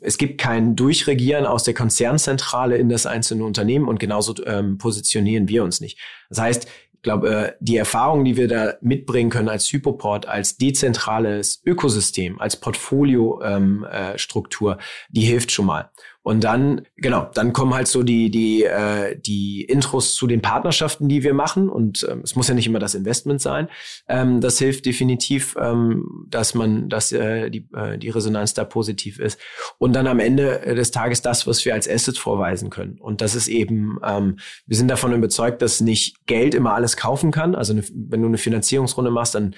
es 0.00 0.18
gibt 0.18 0.40
kein 0.40 0.74
Durchregieren 0.74 1.46
aus 1.46 1.64
der 1.64 1.74
Konzernzentrale 1.74 2.76
in 2.76 2.88
das 2.88 3.06
einzelne 3.06 3.44
Unternehmen 3.44 3.88
und 3.88 4.00
genauso 4.00 4.34
ähm, 4.46 4.78
positionieren 4.78 5.48
wir 5.48 5.62
uns 5.62 5.80
nicht. 5.80 5.98
Das 6.28 6.40
heißt, 6.40 6.68
glaube, 7.02 7.28
äh, 7.28 7.52
die 7.60 7.76
Erfahrung, 7.76 8.24
die 8.24 8.36
wir 8.36 8.48
da 8.48 8.74
mitbringen 8.80 9.30
können 9.30 9.48
als 9.48 9.72
Hypoport, 9.72 10.26
als 10.26 10.56
dezentrales 10.56 11.62
Ökosystem, 11.64 12.40
als 12.40 12.56
Portfolio-Struktur, 12.56 14.72
ähm, 14.72 14.78
äh, 14.78 14.82
die 15.10 15.22
hilft 15.22 15.52
schon 15.52 15.66
mal. 15.66 15.92
Und 16.26 16.42
dann, 16.42 16.80
genau, 16.96 17.30
dann 17.34 17.52
kommen 17.52 17.72
halt 17.72 17.86
so 17.86 18.02
die, 18.02 18.32
die, 18.32 18.64
äh, 18.64 19.16
die 19.16 19.62
Intros 19.62 20.16
zu 20.16 20.26
den 20.26 20.42
Partnerschaften, 20.42 21.08
die 21.08 21.22
wir 21.22 21.34
machen. 21.34 21.68
Und 21.68 22.04
ähm, 22.10 22.22
es 22.24 22.34
muss 22.34 22.48
ja 22.48 22.54
nicht 22.56 22.66
immer 22.66 22.80
das 22.80 22.96
Investment 22.96 23.40
sein. 23.40 23.68
Ähm, 24.08 24.40
das 24.40 24.58
hilft 24.58 24.86
definitiv, 24.86 25.54
ähm, 25.56 26.26
dass 26.28 26.56
man, 26.56 26.88
dass 26.88 27.12
äh, 27.12 27.48
die, 27.48 27.68
äh, 27.76 27.96
die 27.96 28.10
Resonanz 28.10 28.54
da 28.54 28.64
positiv 28.64 29.20
ist. 29.20 29.38
Und 29.78 29.92
dann 29.92 30.08
am 30.08 30.18
Ende 30.18 30.74
des 30.74 30.90
Tages 30.90 31.22
das, 31.22 31.46
was 31.46 31.64
wir 31.64 31.74
als 31.74 31.88
Asset 31.88 32.18
vorweisen 32.18 32.70
können. 32.70 32.98
Und 32.98 33.20
das 33.20 33.36
ist 33.36 33.46
eben, 33.46 34.00
ähm, 34.04 34.40
wir 34.66 34.76
sind 34.76 34.88
davon 34.88 35.14
überzeugt, 35.14 35.62
dass 35.62 35.80
nicht 35.80 36.26
Geld 36.26 36.56
immer 36.56 36.74
alles 36.74 36.96
kaufen 36.96 37.30
kann. 37.30 37.54
Also 37.54 37.72
eine, 37.72 37.84
wenn 37.94 38.22
du 38.22 38.26
eine 38.26 38.38
Finanzierungsrunde 38.38 39.12
machst, 39.12 39.36
dann 39.36 39.54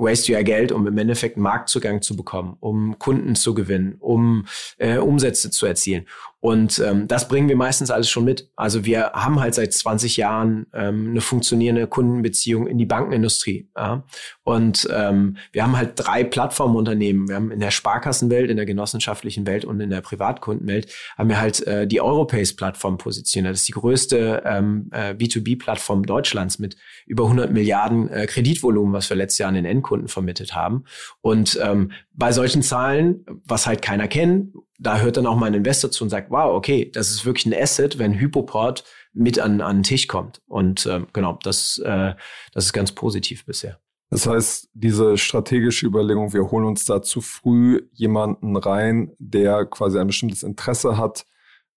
waste 0.00 0.32
ja 0.32 0.42
Geld, 0.42 0.72
um 0.72 0.86
im 0.86 0.98
Endeffekt 0.98 1.36
Marktzugang 1.36 2.02
zu 2.02 2.16
bekommen, 2.16 2.56
um 2.60 2.98
Kunden 2.98 3.34
zu 3.34 3.54
gewinnen, 3.54 3.96
um 4.00 4.46
äh, 4.78 4.98
Umsätze 4.98 5.50
zu 5.50 5.66
erzielen. 5.66 6.06
Und 6.40 6.78
ähm, 6.78 7.06
das 7.06 7.28
bringen 7.28 7.48
wir 7.50 7.56
meistens 7.56 7.90
alles 7.90 8.08
schon 8.08 8.24
mit. 8.24 8.50
Also 8.56 8.86
wir 8.86 9.12
haben 9.12 9.40
halt 9.40 9.54
seit 9.54 9.74
20 9.74 10.16
Jahren 10.16 10.66
ähm, 10.72 11.10
eine 11.10 11.20
funktionierende 11.20 11.86
Kundenbeziehung 11.86 12.66
in 12.66 12.78
die 12.78 12.86
Bankenindustrie. 12.86 13.68
Ja? 13.76 14.04
Und 14.42 14.88
ähm, 14.90 15.36
wir 15.52 15.62
haben 15.62 15.76
halt 15.76 15.92
drei 15.96 16.24
Plattformunternehmen. 16.24 17.28
Wir 17.28 17.36
haben 17.36 17.50
in 17.50 17.60
der 17.60 17.70
Sparkassenwelt, 17.70 18.50
in 18.50 18.56
der 18.56 18.64
genossenschaftlichen 18.64 19.46
Welt 19.46 19.66
und 19.66 19.80
in 19.80 19.90
der 19.90 20.00
Privatkundenwelt 20.00 20.90
haben 21.18 21.28
wir 21.28 21.38
halt 21.38 21.66
äh, 21.66 21.86
die 21.86 22.00
Europace-Plattform 22.00 22.96
positioniert. 22.96 23.52
Das 23.52 23.60
ist 23.60 23.68
die 23.68 23.72
größte 23.72 24.42
ähm, 24.46 24.88
äh, 24.92 25.10
B2B-Plattform 25.12 26.06
Deutschlands 26.06 26.58
mit 26.58 26.76
über 27.06 27.24
100 27.24 27.52
Milliarden 27.52 28.08
äh, 28.08 28.26
Kreditvolumen, 28.26 28.94
was 28.94 29.10
wir 29.10 29.16
letztes 29.16 29.38
Jahr 29.38 29.48
an 29.48 29.56
den 29.56 29.66
Endkunden 29.66 30.08
vermittelt 30.08 30.54
haben. 30.54 30.84
Und 31.20 31.60
ähm, 31.62 31.92
bei 32.20 32.32
solchen 32.32 32.62
Zahlen, 32.62 33.24
was 33.46 33.66
halt 33.66 33.80
keiner 33.80 34.06
kennt, 34.06 34.54
da 34.78 35.00
hört 35.00 35.16
dann 35.16 35.26
auch 35.26 35.36
mal 35.36 35.46
ein 35.46 35.54
Investor 35.54 35.90
zu 35.90 36.04
und 36.04 36.10
sagt, 36.10 36.30
wow, 36.30 36.54
okay, 36.54 36.88
das 36.92 37.10
ist 37.10 37.24
wirklich 37.24 37.46
ein 37.46 37.54
Asset, 37.54 37.98
wenn 37.98 38.12
Hypoport 38.12 38.84
mit 39.14 39.38
an, 39.40 39.62
an 39.62 39.78
den 39.78 39.82
Tisch 39.82 40.06
kommt. 40.06 40.42
Und 40.46 40.86
ähm, 40.86 41.06
genau, 41.14 41.38
das, 41.42 41.78
äh, 41.84 42.12
das 42.52 42.66
ist 42.66 42.72
ganz 42.74 42.92
positiv 42.92 43.46
bisher. 43.46 43.80
Das 44.10 44.26
heißt, 44.26 44.68
diese 44.74 45.16
strategische 45.16 45.86
Überlegung, 45.86 46.32
wir 46.34 46.50
holen 46.50 46.66
uns 46.66 46.84
da 46.84 47.00
zu 47.00 47.22
früh 47.22 47.88
jemanden 47.92 48.54
rein, 48.56 49.12
der 49.18 49.64
quasi 49.64 49.98
ein 49.98 50.06
bestimmtes 50.06 50.42
Interesse 50.42 50.98
hat, 50.98 51.24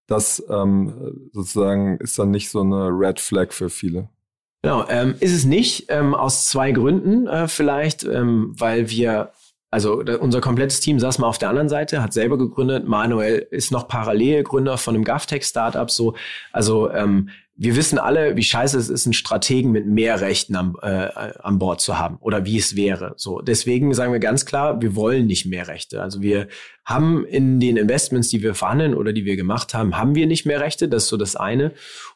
das 0.06 0.44
ähm, 0.50 1.30
sozusagen 1.32 1.96
ist 1.98 2.18
dann 2.18 2.30
nicht 2.30 2.50
so 2.50 2.60
eine 2.60 2.88
Red 2.88 3.18
Flag 3.18 3.52
für 3.52 3.70
viele. 3.70 4.10
Genau, 4.62 4.84
ähm, 4.88 5.14
ist 5.20 5.32
es 5.32 5.46
nicht, 5.46 5.86
ähm, 5.88 6.14
aus 6.14 6.48
zwei 6.48 6.72
Gründen 6.72 7.26
äh, 7.28 7.48
vielleicht, 7.48 8.04
ähm, 8.04 8.52
weil 8.58 8.90
wir 8.90 9.32
also 9.74 10.04
unser 10.20 10.40
komplettes 10.40 10.78
Team 10.78 11.00
saß 11.00 11.18
mal 11.18 11.26
auf 11.26 11.38
der 11.38 11.48
anderen 11.48 11.68
Seite, 11.68 12.00
hat 12.00 12.12
selber 12.12 12.38
gegründet. 12.38 12.86
Manuel 12.86 13.44
ist 13.50 13.72
noch 13.72 13.88
parallel 13.88 14.44
Gründer 14.44 14.78
von 14.78 14.94
einem 14.94 15.02
GovTech-Startup. 15.02 15.90
So, 15.90 16.14
also 16.52 16.92
ähm, 16.92 17.30
wir 17.56 17.74
wissen 17.74 17.98
alle, 17.98 18.36
wie 18.36 18.44
scheiße 18.44 18.78
es 18.78 18.88
ist, 18.88 19.04
einen 19.04 19.14
Strategen 19.14 19.72
mit 19.72 19.84
mehr 19.86 20.20
Rechten 20.20 20.54
am, 20.54 20.76
äh, 20.80 21.08
an 21.42 21.58
Bord 21.58 21.80
zu 21.80 21.98
haben 21.98 22.18
oder 22.20 22.44
wie 22.44 22.56
es 22.56 22.76
wäre. 22.76 23.14
So, 23.16 23.40
deswegen 23.40 23.92
sagen 23.94 24.12
wir 24.12 24.20
ganz 24.20 24.46
klar, 24.46 24.80
wir 24.80 24.94
wollen 24.94 25.26
nicht 25.26 25.44
mehr 25.44 25.66
Rechte. 25.66 26.00
Also 26.00 26.22
wir 26.22 26.46
haben 26.84 27.24
in 27.24 27.58
den 27.58 27.76
Investments, 27.76 28.28
die 28.28 28.42
wir 28.42 28.54
verhandeln 28.54 28.94
oder 28.94 29.12
die 29.12 29.24
wir 29.24 29.34
gemacht 29.34 29.74
haben, 29.74 29.98
haben 29.98 30.14
wir 30.14 30.28
nicht 30.28 30.46
mehr 30.46 30.60
Rechte. 30.60 30.88
Das 30.88 31.04
ist 31.04 31.08
so 31.08 31.16
das 31.16 31.34
eine. 31.34 31.72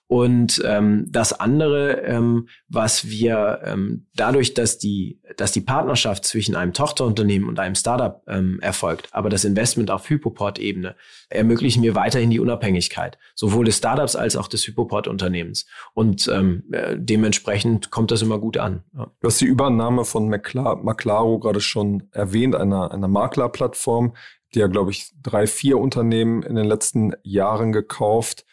Und 0.08 0.62
ähm, 0.64 1.04
das 1.10 1.38
andere, 1.38 2.00
ähm, 2.00 2.48
was 2.66 3.08
wir 3.08 3.60
ähm, 3.64 4.06
dadurch, 4.16 4.54
dass 4.54 4.78
die, 4.78 5.20
dass 5.36 5.52
die 5.52 5.60
Partnerschaft 5.60 6.24
zwischen 6.24 6.56
einem 6.56 6.72
Tochterunternehmen 6.72 7.46
und 7.46 7.60
einem 7.60 7.74
Startup 7.74 8.22
ähm, 8.26 8.58
erfolgt, 8.60 9.08
aber 9.12 9.28
das 9.28 9.44
Investment 9.44 9.90
auf 9.90 10.08
Hypoport-Ebene, 10.08 10.96
ermöglichen 11.28 11.82
wir 11.82 11.94
weiterhin 11.94 12.30
die 12.30 12.40
Unabhängigkeit, 12.40 13.18
sowohl 13.34 13.66
des 13.66 13.76
Startups 13.76 14.16
als 14.16 14.34
auch 14.34 14.48
des 14.48 14.66
Hypoport-Unternehmens. 14.66 15.66
Und 15.92 16.26
ähm, 16.28 16.64
äh, 16.72 16.96
dementsprechend 16.98 17.90
kommt 17.90 18.10
das 18.10 18.22
immer 18.22 18.38
gut 18.38 18.56
an. 18.56 18.84
Ja. 18.96 19.10
Du 19.20 19.26
hast 19.26 19.42
die 19.42 19.46
Übernahme 19.46 20.06
von 20.06 20.30
Maclaro 20.30 21.38
gerade 21.38 21.60
schon 21.60 22.04
erwähnt, 22.12 22.56
einer, 22.56 22.92
einer 22.92 23.08
Maklerplattform, 23.08 24.14
die 24.54 24.60
ja, 24.60 24.68
glaube 24.68 24.90
ich, 24.90 25.12
drei, 25.22 25.46
vier 25.46 25.76
Unternehmen 25.76 26.42
in 26.42 26.56
den 26.56 26.64
letzten 26.64 27.12
Jahren 27.22 27.72
gekauft. 27.72 28.46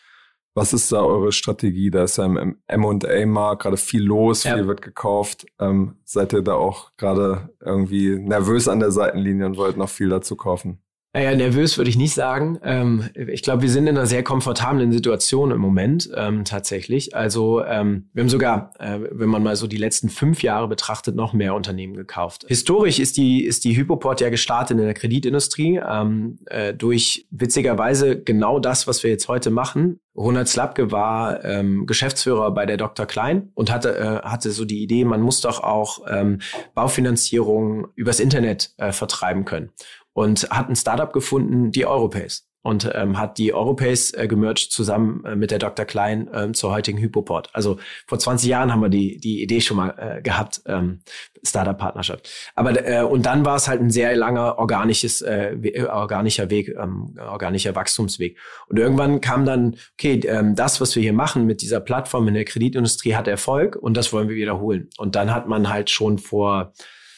Was 0.58 0.72
ist 0.72 0.90
da 0.90 1.04
eure 1.04 1.34
Strategie? 1.34 1.92
Da 1.92 2.06
ist 2.06 2.18
ja 2.18 2.26
im 2.26 2.58
M&A-Markt 2.68 3.64
gerade 3.64 3.76
viel 3.76 4.04
los, 4.04 4.46
ja. 4.46 4.56
viel 4.56 4.68
wird 4.68 4.82
gekauft. 4.82 5.46
Ähm, 5.60 5.98
seid 6.06 6.32
ihr 6.32 6.42
da 6.44 6.54
auch 6.54 6.96
gerade 6.96 7.50
irgendwie 7.60 8.18
nervös 8.18 8.70
an 8.70 8.80
der 8.80 8.92
Seitenlinie 8.92 9.48
und 9.48 9.58
wollt 9.58 9.76
noch 9.76 9.90
viel 9.90 10.08
dazu 10.08 10.38
kaufen? 10.38 10.80
Naja, 11.16 11.34
nervös 11.34 11.78
würde 11.78 11.90
ich 11.90 11.96
nicht 11.96 12.14
sagen. 12.14 12.60
Ähm, 12.62 13.10
ich 13.16 13.42
glaube, 13.42 13.62
wir 13.62 13.70
sind 13.70 13.88
in 13.88 13.98
einer 13.98 14.06
sehr 14.06 14.22
komfortablen 14.22 14.92
Situation 14.92 15.52
im 15.52 15.62
Moment 15.62 16.10
ähm, 16.14 16.44
tatsächlich. 16.44 17.16
Also 17.16 17.64
ähm, 17.64 18.10
wir 18.12 18.24
haben 18.24 18.30
sogar, 18.30 18.74
äh, 18.80 19.00
wenn 19.12 19.30
man 19.30 19.42
mal 19.42 19.56
so 19.56 19.66
die 19.66 19.78
letzten 19.78 20.10
fünf 20.10 20.44
Jahre 20.44 20.68
betrachtet, 20.68 21.16
noch 21.16 21.32
mehr 21.32 21.56
Unternehmen 21.56 21.94
gekauft. 21.94 22.44
Historisch 22.50 23.00
ist 23.00 23.16
die 23.16 23.46
ist 23.46 23.64
die 23.64 23.78
Hypoport 23.78 24.20
ja 24.20 24.30
gestartet 24.30 24.78
in 24.78 24.84
der 24.84 24.94
Kreditindustrie 24.94 25.80
ähm, 25.90 26.40
äh, 26.48 26.74
durch 26.74 27.28
witzigerweise 27.32 28.22
genau 28.22 28.60
das, 28.60 28.86
was 28.86 29.02
wir 29.02 29.10
jetzt 29.10 29.30
heute 29.30 29.52
machen. 29.52 30.02
Ronald 30.18 30.50
Slapke 30.50 30.92
war 30.92 31.46
ähm, 31.46 31.86
Geschäftsführer 31.86 32.52
bei 32.52 32.66
der 32.66 32.76
Dr. 32.76 33.06
Klein 33.06 33.52
und 33.54 33.72
hatte, 33.72 33.98
äh, 33.98 34.28
hatte 34.28 34.52
so 34.52 34.66
die 34.66 34.84
Idee, 34.84 35.06
man 35.06 35.22
muss 35.22 35.40
doch 35.40 35.62
auch 35.62 36.00
ähm, 36.10 36.40
Baufinanzierung 36.74 37.88
übers 37.96 38.20
Internet 38.20 38.74
äh, 38.78 38.92
vertreiben 38.92 39.46
können 39.46 39.72
und 40.16 40.50
hat 40.50 40.70
ein 40.70 40.76
Startup 40.78 41.12
gefunden, 41.12 41.72
die 41.72 41.86
Europace. 41.86 42.48
und 42.64 42.90
ähm, 42.96 43.20
hat 43.20 43.38
die 43.38 43.54
Europace 43.54 44.12
äh, 44.14 44.28
gemerged 44.28 44.72
zusammen 44.72 45.24
äh, 45.24 45.36
mit 45.36 45.52
der 45.52 45.60
Dr. 45.60 45.86
Klein 45.86 46.28
ähm, 46.34 46.56
zur 46.56 46.72
heutigen 46.72 46.98
Hypoport. 46.98 47.50
Also 47.54 47.78
vor 48.08 48.18
20 48.18 48.50
Jahren 48.50 48.72
haben 48.72 48.82
wir 48.82 48.90
die, 48.90 49.20
die 49.20 49.44
Idee 49.44 49.62
schon 49.62 49.78
mal 49.78 49.94
äh, 50.00 50.22
gehabt, 50.24 50.62
ähm, 50.66 51.02
Startup-Partnerschaft. 51.44 52.28
Aber 52.56 52.88
äh, 52.88 53.04
und 53.04 53.28
dann 53.28 53.46
war 53.46 53.56
es 53.58 53.68
halt 53.68 53.82
ein 53.82 53.92
sehr 53.92 54.16
langer 54.16 54.58
organisches, 54.58 55.22
äh, 55.22 55.86
organischer 55.88 56.50
Weg, 56.50 56.70
ähm, 56.70 57.16
organischer 57.20 57.76
Wachstumsweg. 57.76 58.40
Und 58.68 58.80
irgendwann 58.80 59.22
kam 59.22 59.46
dann, 59.46 59.76
okay, 59.94 60.22
ähm, 60.26 60.56
das, 60.56 60.82
was 60.82 60.96
wir 60.96 61.04
hier 61.04 61.14
machen 61.14 61.46
mit 61.46 61.62
dieser 61.62 61.82
Plattform 61.82 62.28
in 62.30 62.34
der 62.34 62.46
Kreditindustrie, 62.46 63.14
hat 63.14 63.28
Erfolg 63.28 63.76
und 63.76 63.96
das 63.96 64.12
wollen 64.12 64.28
wir 64.28 64.38
wiederholen. 64.38 64.90
Und 64.98 65.16
dann 65.16 65.32
hat 65.36 65.48
man 65.48 65.70
halt 65.70 65.92
schon 65.92 66.18
vor 66.18 66.74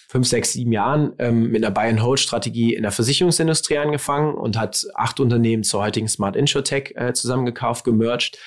fünf, 0.08 0.28
sechs, 0.28 0.54
sieben 0.54 0.72
Jahren 0.72 1.14
ähm, 1.20 1.52
mit 1.52 1.64
einer 1.64 1.74
Buy-and-Hold-Strategie 1.74 2.74
in 2.74 2.84
der 2.84 2.92
Versicherungsindustrie 2.92 3.78
angefangen 3.78 4.36
und 4.36 4.58
hat 4.58 4.86
acht 4.96 5.20
Unternehmen 5.20 5.64
zur 5.64 5.82
heutigen 5.82 6.08
Smart 6.08 6.36
InsurTech 6.36 6.94
äh, 6.96 7.14
zusammengekauft, 7.14 7.84
gemerged. 7.84 8.38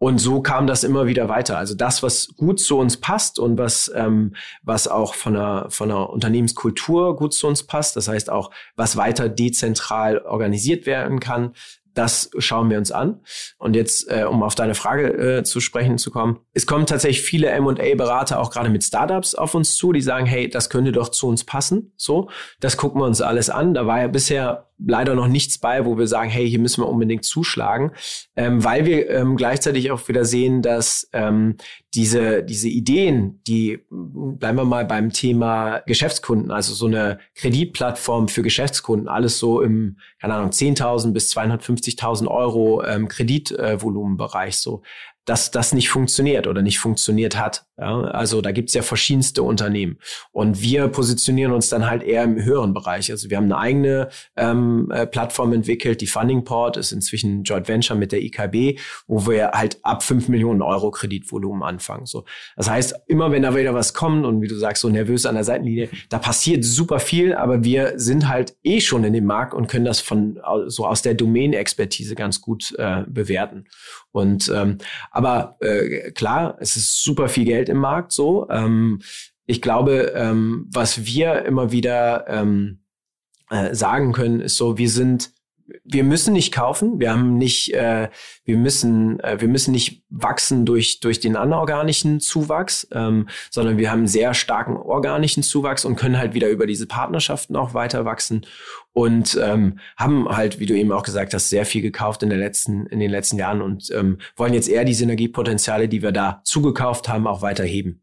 Und 0.00 0.18
so 0.18 0.40
kam 0.40 0.68
das 0.68 0.84
immer 0.84 1.08
wieder 1.08 1.28
weiter. 1.28 1.58
Also 1.58 1.74
das, 1.74 2.04
was 2.04 2.28
gut 2.36 2.60
zu 2.60 2.78
uns 2.78 2.98
passt 2.98 3.40
und 3.40 3.58
was, 3.58 3.90
ähm, 3.96 4.36
was 4.62 4.86
auch 4.86 5.14
von 5.14 5.34
der, 5.34 5.66
von 5.70 5.88
der 5.88 6.10
Unternehmenskultur 6.10 7.16
gut 7.16 7.34
zu 7.34 7.48
uns 7.48 7.64
passt, 7.64 7.96
das 7.96 8.06
heißt 8.06 8.30
auch, 8.30 8.52
was 8.76 8.96
weiter 8.96 9.28
dezentral 9.28 10.18
organisiert 10.18 10.86
werden 10.86 11.18
kann, 11.18 11.52
das 11.94 12.30
schauen 12.38 12.70
wir 12.70 12.78
uns 12.78 12.92
an. 12.92 13.20
Und 13.58 13.74
jetzt, 13.74 14.10
äh, 14.10 14.24
um 14.24 14.42
auf 14.42 14.54
deine 14.54 14.74
Frage 14.74 15.38
äh, 15.38 15.42
zu 15.42 15.60
sprechen 15.60 15.98
zu 15.98 16.10
kommen, 16.10 16.38
es 16.52 16.66
kommen 16.66 16.86
tatsächlich 16.86 17.22
viele 17.22 17.48
M&A-Berater 17.48 18.38
auch 18.38 18.50
gerade 18.50 18.70
mit 18.70 18.84
Startups 18.84 19.34
auf 19.34 19.54
uns 19.54 19.74
zu, 19.74 19.92
die 19.92 20.00
sagen, 20.00 20.26
hey, 20.26 20.48
das 20.48 20.70
könnte 20.70 20.92
doch 20.92 21.08
zu 21.08 21.26
uns 21.28 21.44
passen. 21.44 21.92
So, 21.96 22.30
das 22.60 22.76
gucken 22.76 23.00
wir 23.00 23.06
uns 23.06 23.20
alles 23.20 23.50
an. 23.50 23.74
Da 23.74 23.86
war 23.86 24.00
ja 24.00 24.08
bisher 24.08 24.67
leider 24.78 25.14
noch 25.14 25.26
nichts 25.26 25.58
bei, 25.58 25.84
wo 25.84 25.98
wir 25.98 26.06
sagen, 26.06 26.30
hey, 26.30 26.48
hier 26.48 26.58
müssen 26.58 26.82
wir 26.82 26.88
unbedingt 26.88 27.24
zuschlagen, 27.24 27.92
ähm, 28.36 28.62
weil 28.62 28.86
wir 28.86 29.10
ähm, 29.10 29.36
gleichzeitig 29.36 29.90
auch 29.90 30.08
wieder 30.08 30.24
sehen, 30.24 30.62
dass 30.62 31.08
ähm, 31.12 31.56
diese, 31.94 32.44
diese 32.44 32.68
Ideen, 32.68 33.42
die, 33.46 33.80
bleiben 33.90 34.58
wir 34.58 34.64
mal 34.64 34.84
beim 34.84 35.12
Thema 35.12 35.80
Geschäftskunden, 35.86 36.50
also 36.50 36.74
so 36.74 36.86
eine 36.86 37.18
Kreditplattform 37.34 38.28
für 38.28 38.42
Geschäftskunden, 38.42 39.08
alles 39.08 39.38
so 39.38 39.60
im, 39.62 39.98
keine 40.20 40.34
Ahnung, 40.34 40.50
10.000 40.50 41.12
bis 41.12 41.34
250.000 41.36 42.28
Euro 42.28 42.84
ähm, 42.84 43.08
Kreditvolumenbereich, 43.08 44.56
so 44.58 44.82
dass 45.28 45.50
das 45.50 45.74
nicht 45.74 45.90
funktioniert 45.90 46.46
oder 46.46 46.62
nicht 46.62 46.78
funktioniert 46.78 47.38
hat. 47.38 47.66
Ja, 47.76 48.00
also 48.00 48.40
da 48.40 48.50
gibt's 48.50 48.74
ja 48.74 48.82
verschiedenste 48.82 49.42
Unternehmen. 49.42 49.98
Und 50.32 50.62
wir 50.62 50.88
positionieren 50.88 51.52
uns 51.52 51.68
dann 51.68 51.88
halt 51.88 52.02
eher 52.02 52.24
im 52.24 52.42
höheren 52.42 52.72
Bereich. 52.72 53.10
Also 53.10 53.30
wir 53.30 53.36
haben 53.36 53.44
eine 53.44 53.58
eigene 53.58 54.08
ähm, 54.36 54.90
äh, 54.90 55.06
Plattform 55.06 55.52
entwickelt, 55.52 56.00
die 56.00 56.06
Funding 56.06 56.44
Port 56.44 56.76
ist 56.76 56.92
inzwischen 56.92 57.44
Joint 57.44 57.68
Venture 57.68 57.96
mit 57.96 58.10
der 58.10 58.22
IKB, 58.22 58.80
wo 59.06 59.26
wir 59.26 59.50
halt 59.52 59.78
ab 59.82 60.02
fünf 60.02 60.28
Millionen 60.28 60.62
Euro 60.62 60.90
Kreditvolumen 60.90 61.62
anfangen. 61.62 62.06
So, 62.06 62.24
Das 62.56 62.68
heißt, 62.68 62.94
immer 63.06 63.30
wenn 63.30 63.42
da 63.42 63.54
wieder 63.54 63.74
was 63.74 63.94
kommt 63.94 64.24
und 64.24 64.40
wie 64.40 64.48
du 64.48 64.56
sagst, 64.56 64.82
so 64.82 64.88
nervös 64.88 65.26
an 65.26 65.34
der 65.34 65.44
Seitenlinie, 65.44 65.88
da 66.08 66.18
passiert 66.18 66.64
super 66.64 66.98
viel, 66.98 67.34
aber 67.34 67.62
wir 67.64 67.92
sind 67.96 68.28
halt 68.28 68.56
eh 68.64 68.80
schon 68.80 69.04
in 69.04 69.12
dem 69.12 69.26
Markt 69.26 69.54
und 69.54 69.68
können 69.68 69.84
das 69.84 70.00
von 70.00 70.40
so 70.66 70.86
aus 70.86 71.02
der 71.02 71.14
Domain-Expertise 71.14 72.14
ganz 72.14 72.40
gut 72.40 72.74
äh, 72.78 73.04
bewerten. 73.06 73.66
Und 74.18 74.52
ähm, 74.54 74.78
aber 75.10 75.56
äh, 75.60 76.10
klar, 76.12 76.56
es 76.60 76.76
ist 76.76 77.02
super 77.02 77.28
viel 77.28 77.44
Geld 77.44 77.68
im 77.68 77.78
Markt 77.78 78.12
so. 78.12 78.48
Ähm, 78.50 79.00
ich 79.46 79.62
glaube, 79.62 80.12
ähm, 80.14 80.66
was 80.70 81.06
wir 81.06 81.44
immer 81.46 81.72
wieder 81.72 82.26
ähm, 82.28 82.80
äh, 83.50 83.74
sagen 83.74 84.12
können, 84.12 84.40
ist 84.40 84.56
so, 84.56 84.76
wir 84.76 84.90
sind 84.90 85.32
wir 85.84 86.04
müssen 86.04 86.32
nicht 86.32 86.52
kaufen, 86.52 86.98
wir 86.98 87.12
haben 87.12 87.36
nicht, 87.36 87.74
äh, 87.74 88.08
wir 88.44 88.56
müssen, 88.56 89.20
äh, 89.20 89.40
wir 89.40 89.48
müssen 89.48 89.72
nicht 89.72 90.02
wachsen 90.08 90.64
durch 90.64 91.00
durch 91.00 91.20
den 91.20 91.36
anorganischen 91.36 92.20
Zuwachs, 92.20 92.88
ähm, 92.92 93.28
sondern 93.50 93.78
wir 93.78 93.90
haben 93.90 94.06
sehr 94.06 94.34
starken 94.34 94.76
organischen 94.76 95.42
Zuwachs 95.42 95.84
und 95.84 95.96
können 95.96 96.18
halt 96.18 96.34
wieder 96.34 96.48
über 96.48 96.66
diese 96.66 96.86
Partnerschaften 96.86 97.56
auch 97.56 97.74
weiter 97.74 98.04
wachsen 98.04 98.46
und 98.92 99.38
ähm, 99.42 99.78
haben 99.96 100.28
halt, 100.28 100.60
wie 100.60 100.66
du 100.66 100.74
eben 100.74 100.92
auch 100.92 101.02
gesagt 101.02 101.34
hast, 101.34 101.50
sehr 101.50 101.66
viel 101.66 101.82
gekauft 101.82 102.22
in 102.22 102.30
der 102.30 102.38
letzten 102.38 102.86
in 102.86 103.00
den 103.00 103.10
letzten 103.10 103.38
Jahren 103.38 103.60
und 103.62 103.90
ähm, 103.92 104.18
wollen 104.36 104.54
jetzt 104.54 104.68
eher 104.68 104.84
die 104.84 104.94
Synergiepotenziale, 104.94 105.88
die 105.88 106.02
wir 106.02 106.12
da 106.12 106.40
zugekauft 106.44 107.08
haben, 107.08 107.26
auch 107.26 107.42
weiter 107.42 107.64
heben. 107.64 108.02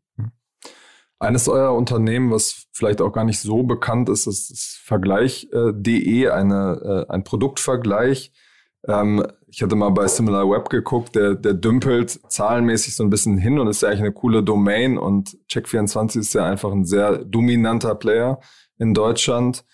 Eines 1.26 1.48
eurer 1.48 1.74
Unternehmen, 1.74 2.32
was 2.32 2.68
vielleicht 2.72 3.02
auch 3.02 3.12
gar 3.12 3.24
nicht 3.24 3.40
so 3.40 3.64
bekannt 3.64 4.10
ist, 4.10 4.28
ist, 4.28 4.52
ist 4.52 4.80
Vergleich.de, 4.84 6.30
eine, 6.30 7.06
äh, 7.10 7.12
ein 7.12 7.24
Produktvergleich. 7.24 8.32
Ähm, 8.88 9.26
ich 9.48 9.64
hatte 9.64 9.76
mal 9.76 9.90
bei 9.90 10.08
SimilarWeb 10.08 10.70
geguckt, 10.70 11.16
der, 11.16 11.36
der 11.36 11.54
dümpelt 11.54 12.20
zahlenmäßig 12.30 12.96
so 12.96 13.04
ein 13.04 13.10
bisschen 13.10 13.38
hin 13.38 13.58
und 13.58 13.68
ist 13.68 13.82
ja 13.82 13.90
eigentlich 13.90 14.02
eine 14.02 14.12
coole 14.12 14.44
Domain 14.44 14.98
und 14.98 15.38
Check24 15.50 16.20
ist 16.20 16.34
ja 16.34 16.46
einfach 16.46 16.72
ein 16.72 16.86
sehr 16.86 17.20
dominanter 17.20 17.96
Player 17.96 18.40
in 18.78 18.94
Deutschland. 18.94 19.66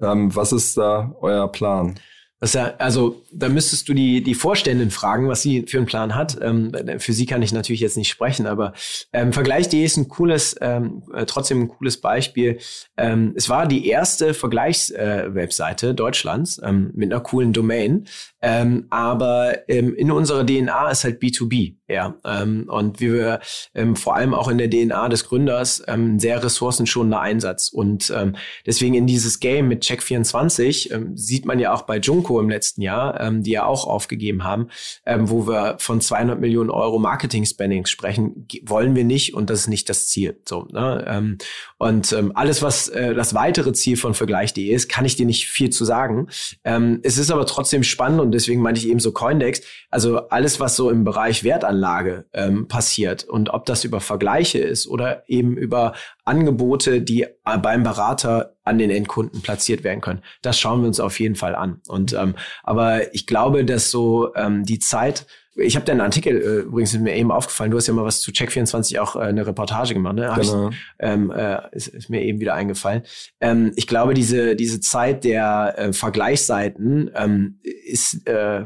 Ähm, 0.00 0.34
was 0.34 0.52
ist 0.52 0.76
da 0.76 1.14
euer 1.20 1.50
Plan? 1.50 1.96
Das 2.44 2.52
ja, 2.52 2.74
also 2.76 3.22
da 3.32 3.48
müsstest 3.48 3.88
du 3.88 3.94
die, 3.94 4.22
die 4.22 4.34
Vorständin 4.34 4.90
fragen, 4.90 5.30
was 5.30 5.40
sie 5.40 5.64
für 5.66 5.78
einen 5.78 5.86
Plan 5.86 6.14
hat. 6.14 6.36
Ähm, 6.42 6.72
für 6.98 7.14
sie 7.14 7.24
kann 7.24 7.40
ich 7.40 7.54
natürlich 7.54 7.80
jetzt 7.80 7.96
nicht 7.96 8.10
sprechen, 8.10 8.44
aber 8.44 8.74
ähm, 9.14 9.32
Vergleich.de 9.32 9.82
ist 9.82 9.96
ein 9.96 10.08
cooles, 10.08 10.54
ähm, 10.60 11.04
äh, 11.14 11.24
trotzdem 11.24 11.62
ein 11.62 11.68
cooles 11.68 12.02
Beispiel. 12.02 12.58
Ähm, 12.98 13.32
es 13.34 13.48
war 13.48 13.66
die 13.66 13.88
erste 13.88 14.34
Vergleichswebseite 14.34 15.88
äh, 15.88 15.94
Deutschlands 15.94 16.60
ähm, 16.62 16.90
mit 16.94 17.10
einer 17.10 17.22
coolen 17.22 17.54
Domain. 17.54 18.04
Ähm, 18.42 18.88
aber 18.90 19.66
ähm, 19.70 19.94
in 19.94 20.10
unserer 20.10 20.44
DNA 20.44 20.90
ist 20.90 21.04
halt 21.04 21.22
B2B, 21.22 21.76
ja. 21.88 22.14
Ähm, 22.26 22.66
und 22.68 23.00
wir 23.00 23.40
ähm, 23.74 23.96
vor 23.96 24.16
allem 24.16 24.34
auch 24.34 24.48
in 24.48 24.58
der 24.58 24.68
DNA 24.68 25.08
des 25.08 25.24
Gründers 25.24 25.82
ähm, 25.88 26.18
sehr 26.18 26.44
ressourcenschonender 26.44 27.20
Einsatz. 27.20 27.70
Und 27.70 28.12
ähm, 28.14 28.36
deswegen 28.66 28.92
in 28.92 29.06
dieses 29.06 29.40
Game 29.40 29.68
mit 29.68 29.82
Check24 29.82 30.92
ähm, 30.92 31.16
sieht 31.16 31.46
man 31.46 31.58
ja 31.58 31.72
auch 31.72 31.82
bei 31.82 31.96
Junko 31.96 32.33
im 32.40 32.48
letzten 32.48 32.82
Jahr, 32.82 33.20
ähm, 33.20 33.42
die 33.42 33.52
ja 33.52 33.66
auch 33.66 33.86
aufgegeben 33.86 34.44
haben, 34.44 34.68
ähm, 35.06 35.30
wo 35.30 35.46
wir 35.46 35.76
von 35.78 36.00
200 36.00 36.40
Millionen 36.40 36.70
Euro 36.70 36.98
Marketing-Spending 36.98 37.86
sprechen, 37.86 38.46
wollen 38.62 38.94
wir 38.94 39.04
nicht 39.04 39.34
und 39.34 39.50
das 39.50 39.60
ist 39.60 39.68
nicht 39.68 39.88
das 39.88 40.08
Ziel. 40.08 40.40
So, 40.44 40.66
ne? 40.70 41.04
ähm, 41.08 41.38
und 41.78 42.12
ähm, 42.12 42.32
alles, 42.34 42.62
was 42.62 42.88
äh, 42.88 43.14
das 43.14 43.34
weitere 43.34 43.72
Ziel 43.72 43.96
von 43.96 44.14
Vergleich.de 44.14 44.68
ist, 44.68 44.88
kann 44.88 45.04
ich 45.04 45.16
dir 45.16 45.26
nicht 45.26 45.48
viel 45.48 45.70
zu 45.70 45.84
sagen. 45.84 46.28
Ähm, 46.64 47.00
es 47.02 47.18
ist 47.18 47.30
aber 47.30 47.46
trotzdem 47.46 47.82
spannend 47.82 48.20
und 48.20 48.32
deswegen 48.32 48.62
meinte 48.62 48.80
ich 48.80 48.88
eben 48.88 49.00
so 49.00 49.12
Coindex. 49.12 49.62
Also 49.90 50.28
alles, 50.28 50.60
was 50.60 50.76
so 50.76 50.90
im 50.90 51.04
Bereich 51.04 51.44
Wertanlage 51.44 52.26
ähm, 52.32 52.68
passiert 52.68 53.24
und 53.24 53.50
ob 53.50 53.66
das 53.66 53.84
über 53.84 54.00
Vergleiche 54.00 54.58
ist 54.58 54.86
oder 54.86 55.28
eben 55.28 55.56
über 55.56 55.94
Angebote, 56.24 57.02
die 57.02 57.22
äh, 57.22 57.58
beim 57.58 57.82
Berater 57.82 58.53
an 58.64 58.78
den 58.78 58.90
Endkunden 58.90 59.42
platziert 59.42 59.84
werden 59.84 60.00
können. 60.00 60.22
Das 60.42 60.58
schauen 60.58 60.80
wir 60.80 60.88
uns 60.88 61.00
auf 61.00 61.20
jeden 61.20 61.36
Fall 61.36 61.54
an. 61.54 61.80
Und 61.88 62.12
ähm, 62.14 62.34
aber 62.62 63.14
ich 63.14 63.26
glaube, 63.26 63.64
dass 63.64 63.90
so 63.90 64.34
ähm, 64.34 64.64
die 64.64 64.78
Zeit 64.78 65.26
ich 65.56 65.76
habe 65.76 65.86
deinen 65.86 66.00
Artikel, 66.00 66.36
äh, 66.36 66.60
übrigens 66.62 66.94
ist 66.94 67.00
mir 67.00 67.14
eben 67.14 67.30
aufgefallen, 67.30 67.70
du 67.70 67.76
hast 67.76 67.86
ja 67.86 67.94
mal 67.94 68.04
was 68.04 68.20
zu 68.20 68.32
Check24 68.32 68.98
auch 68.98 69.16
äh, 69.16 69.20
eine 69.20 69.46
Reportage 69.46 69.94
gemacht, 69.94 70.16
ne? 70.16 70.32
Genau. 70.34 70.70
Ich, 70.70 70.76
ähm, 70.98 71.30
äh, 71.30 71.60
ist, 71.72 71.88
ist 71.88 72.10
mir 72.10 72.22
eben 72.22 72.40
wieder 72.40 72.54
eingefallen. 72.54 73.02
Ähm, 73.40 73.72
ich 73.76 73.86
glaube, 73.86 74.14
diese, 74.14 74.56
diese 74.56 74.80
Zeit 74.80 75.24
der 75.24 75.74
äh, 75.76 75.92
Vergleichsseiten 75.92 77.10
ähm, 77.14 77.60
ist 77.62 78.26
äh, 78.26 78.64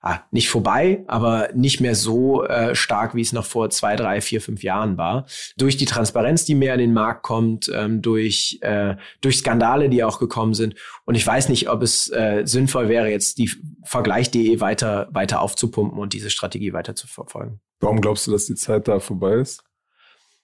ah, 0.00 0.20
nicht 0.30 0.48
vorbei, 0.48 1.04
aber 1.06 1.50
nicht 1.54 1.80
mehr 1.80 1.94
so 1.94 2.44
äh, 2.44 2.74
stark, 2.74 3.14
wie 3.14 3.20
es 3.20 3.32
noch 3.32 3.44
vor 3.44 3.70
zwei, 3.70 3.96
drei, 3.96 4.20
vier, 4.20 4.40
fünf 4.40 4.62
Jahren 4.62 4.96
war. 4.96 5.26
Durch 5.56 5.76
die 5.76 5.84
Transparenz, 5.84 6.44
die 6.44 6.54
mehr 6.54 6.74
in 6.74 6.80
den 6.80 6.92
Markt 6.92 7.22
kommt, 7.22 7.70
ähm, 7.74 8.02
durch, 8.02 8.58
äh, 8.62 8.96
durch 9.20 9.38
Skandale, 9.38 9.88
die 9.88 10.02
auch 10.02 10.18
gekommen 10.18 10.54
sind. 10.54 10.74
Und 11.04 11.14
ich 11.14 11.26
weiß 11.26 11.48
nicht, 11.48 11.68
ob 11.68 11.82
es 11.82 12.10
äh, 12.10 12.42
sinnvoll 12.44 12.88
wäre, 12.88 13.10
jetzt 13.10 13.38
die 13.38 13.50
Vergleich.de 13.84 14.60
weiter, 14.60 15.08
weiter 15.12 15.40
aufzupumpen 15.40 15.98
und 15.98 16.12
diese 16.12 16.30
Strategie 16.30 16.72
weiter 16.72 16.94
zu 16.94 17.06
verfolgen. 17.06 17.60
Warum 17.80 18.00
glaubst 18.00 18.26
du, 18.26 18.30
dass 18.30 18.46
die 18.46 18.54
Zeit 18.54 18.88
da 18.88 19.00
vorbei 19.00 19.34
ist? 19.34 19.62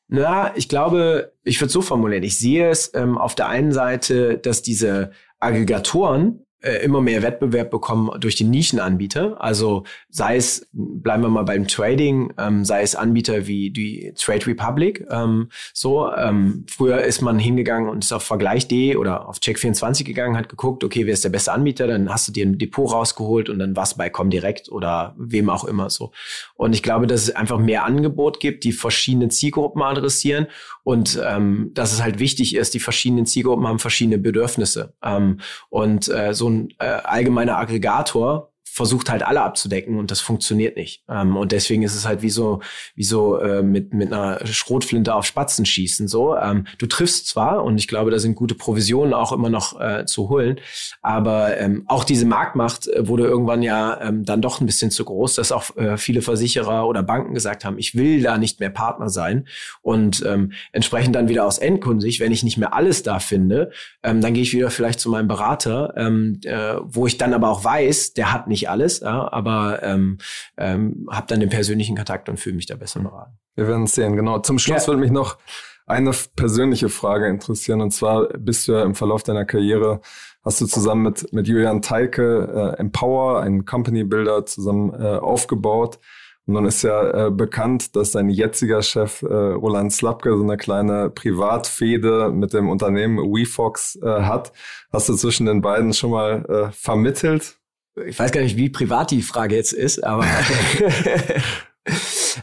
Na, 0.09 0.57
ich 0.57 0.69
glaube, 0.69 1.33
ich 1.43 1.61
würde 1.61 1.73
so 1.73 1.83
formulieren. 1.83 2.23
Ich 2.23 2.39
sehe 2.39 2.71
es 2.71 2.93
ähm, 2.95 3.19
auf 3.19 3.35
der 3.35 3.49
einen 3.49 3.73
Seite, 3.73 4.39
dass 4.39 4.63
diese 4.63 5.11
Aggregatoren 5.41 6.46
immer 6.61 7.01
mehr 7.01 7.23
Wettbewerb 7.23 7.71
bekommen 7.71 8.11
durch 8.21 8.35
die 8.35 8.45
Nischenanbieter. 8.45 9.41
Also 9.41 9.85
sei 10.09 10.37
es, 10.37 10.69
bleiben 10.73 11.23
wir 11.23 11.29
mal 11.29 11.45
beim 11.45 11.69
Trading, 11.69 12.33
ähm, 12.39 12.65
sei 12.65 12.83
es 12.83 12.97
Anbieter 12.97 13.47
wie 13.47 13.71
die 13.71 14.13
Trade 14.17 14.47
Republic. 14.47 15.07
Ähm, 15.11 15.51
so, 15.73 16.11
ähm, 16.13 16.65
früher 16.69 17.03
ist 17.03 17.21
man 17.21 17.39
hingegangen 17.39 17.89
und 17.89 18.05
ist 18.05 18.13
auf 18.13 18.23
Vergleich.de 18.23 18.97
oder 18.97 19.29
auf 19.29 19.39
Check24 19.39 20.05
gegangen, 20.05 20.37
hat 20.37 20.49
geguckt, 20.49 20.83
okay, 20.83 21.07
wer 21.07 21.13
ist 21.13 21.25
der 21.25 21.31
beste 21.31 21.53
Anbieter? 21.53 21.87
Dann 21.87 22.11
hast 22.11 22.29
du 22.29 22.33
dir 22.33 22.47
ein 22.47 22.59
Depot 22.59 22.91
rausgeholt 22.91 23.49
und 23.49 23.59
dann 23.59 23.77
was 23.77 23.97
bei 23.97 24.11
Comdirect 24.11 24.71
oder 24.71 25.15
wem 25.19 25.51
auch 25.51 25.65
immer 25.65 25.91
so. 25.91 26.13
Und 26.55 26.75
ich 26.75 26.83
glaube, 26.83 27.07
dass 27.07 27.23
es 27.23 27.37
einfach 27.37 27.59
mehr 27.59 27.85
Angebot 27.85 28.41
gibt, 28.41 28.65
die 28.65 28.73
verschiedene 28.73 29.29
Zielgruppen 29.29 29.83
adressieren 29.83 30.47
und 30.87 31.21
ähm, 31.27 31.73
dass 31.75 31.93
es 31.93 32.01
halt 32.01 32.21
wichtig 32.21 32.55
ist, 32.55 32.73
die 32.73 32.79
verschiedenen 32.79 33.27
Zielgruppen 33.27 33.67
haben 33.67 33.81
verschiedene 33.81 34.19
Bedürfnisse. 34.19 34.95
Ähm, 35.03 35.41
und 35.69 36.09
äh, 36.09 36.33
so 36.33 36.49
ein 36.49 36.69
äh, 36.79 36.85
allgemeiner 36.85 37.59
Aggregator 37.59 38.53
versucht 38.77 39.09
halt 39.09 39.23
alle 39.23 39.41
abzudecken 39.41 39.99
und 39.99 40.11
das 40.11 40.21
funktioniert 40.21 40.77
nicht. 40.77 41.03
Ähm, 41.09 41.39
und 41.39 41.51
deswegen 41.51 41.83
ist 41.83 41.95
es 41.95 42.07
halt 42.07 42.21
wie 42.21 42.29
so, 42.29 42.61
wie 42.95 43.05
so 43.05 43.39
äh, 43.39 43.63
mit, 43.63 43.95
mit 43.95 44.13
einer 44.13 44.45
Schrotflinte 44.45 45.15
auf 45.15 45.25
Spatzen 45.25 45.65
schießen. 45.65 46.09
So, 46.09 46.37
ähm, 46.37 46.67
du 46.77 46.85
triffst 46.85 47.27
zwar 47.27 47.65
und 47.65 47.79
ich 47.79 47.89
glaube, 47.89 48.11
da 48.11 48.19
sind 48.19 48.35
gute 48.35 48.55
Provisionen 48.55 49.15
auch 49.15 49.33
immer 49.33 49.49
noch 49.49 49.81
äh, 49.81 50.05
zu 50.05 50.29
holen, 50.29 50.61
aber 51.01 51.57
ähm, 51.57 51.85
auch 51.87 52.05
diese 52.05 52.27
Marktmacht 52.27 52.87
äh, 52.89 53.09
wurde 53.09 53.25
irgendwann 53.25 53.63
ja 53.63 53.99
ähm, 54.03 54.27
dann 54.27 54.43
doch 54.43 54.61
ein 54.61 54.67
bisschen 54.67 54.91
zu 54.91 55.07
groß, 55.07 55.37
dass 55.37 55.53
auch 55.53 55.75
äh, 55.79 55.97
viele 55.97 56.21
Versicherer 56.21 56.87
oder 56.87 57.03
Banken 57.03 57.33
gesagt 57.33 57.65
haben, 57.65 57.79
ich 57.79 57.95
will 57.95 58.21
da 58.23 58.37
nicht 58.37 58.61
mehr 58.61 58.69
Partner 58.69 59.09
sein 59.09 59.49
und 59.81 60.23
ähm, 60.27 60.53
entsprechend 60.73 61.17
dann 61.17 61.31
wieder 61.31 61.47
aus 61.47 61.57
Endkundig, 61.57 62.21
wenn 62.21 62.31
ich 62.31 62.43
nicht 62.43 62.59
mehr 62.59 62.75
alles 62.75 63.03
da 63.03 63.21
finde, 63.21 63.71
ähm, 64.03 64.21
dann 64.21 64.35
gehe 64.35 64.43
ich 64.43 64.53
wieder 64.53 64.69
vielleicht 64.69 65.01
zu 65.01 65.09
meinem 65.09 65.29
Berater, 65.29 65.95
ähm, 65.97 66.41
äh, 66.45 66.75
wo 66.83 67.07
ich 67.07 67.17
dann 67.17 67.33
aber 67.33 67.49
auch 67.49 67.65
weiß, 67.65 68.13
der 68.13 68.35
hat 68.35 68.49
nicht 68.49 68.66
alles, 68.69 69.01
ja, 69.01 69.33
aber 69.33 69.83
ähm, 69.83 70.19
ähm, 70.57 71.07
habe 71.11 71.27
dann 71.29 71.41
den 71.41 71.49
persönlichen 71.49 71.97
Kontakt 71.97 72.29
und 72.29 72.39
fühle 72.39 72.57
mich 72.57 72.67
da 72.67 72.77
besser 72.77 73.01
beraten. 73.01 73.39
Wir 73.55 73.69
werden 73.69 73.85
es 73.85 73.95
sehen, 73.95 74.17
genau. 74.17 74.39
Zum 74.41 74.59
Schluss 74.59 74.83
ja. 74.83 74.89
würde 74.89 75.01
mich 75.01 75.11
noch 75.11 75.39
eine 75.87 76.11
persönliche 76.35 76.89
Frage 76.89 77.29
interessieren. 77.29 77.81
Und 77.81 77.93
zwar 77.93 78.29
bist 78.39 78.69
du 78.69 78.73
ja 78.73 78.83
im 78.83 78.95
Verlauf 78.95 79.23
deiner 79.23 79.45
Karriere, 79.45 80.01
hast 80.45 80.61
du 80.61 80.67
zusammen 80.67 81.03
mit, 81.03 81.33
mit 81.33 81.49
Julian 81.49 81.81
Teike 81.83 82.75
äh, 82.77 82.81
Empower, 82.81 83.41
einen 83.41 83.65
Company 83.65 84.05
Builder, 84.05 84.47
zusammen 84.47 84.93
äh, 84.93 85.17
aufgebaut. 85.17 85.99
Und 86.47 86.55
dann 86.55 86.65
ist 86.65 86.83
ja 86.83 87.27
äh, 87.27 87.31
bekannt, 87.31 87.97
dass 87.97 88.13
dein 88.13 88.29
jetziger 88.29 88.81
Chef 88.83 89.23
äh, 89.23 89.27
Roland 89.27 89.93
Slapke 89.93 90.37
so 90.37 90.45
eine 90.45 90.57
kleine 90.57 91.11
Privatfehde 91.11 92.31
mit 92.31 92.53
dem 92.53 92.69
Unternehmen 92.69 93.19
WeFox 93.19 93.97
äh, 93.97 94.23
hat. 94.23 94.53
Hast 94.93 95.09
du 95.09 95.15
zwischen 95.15 95.47
den 95.47 95.61
beiden 95.61 95.93
schon 95.93 96.13
mal 96.13 96.45
äh, 96.49 96.73
vermittelt? 96.73 97.59
Ich 98.07 98.19
weiß 98.19 98.31
gar 98.33 98.43
nicht, 98.43 98.57
wie 98.57 98.69
privat 98.69 99.11
die 99.11 99.23
Frage 99.23 99.57
jetzt 99.57 99.73
ist, 99.73 100.05
aber 100.05 100.27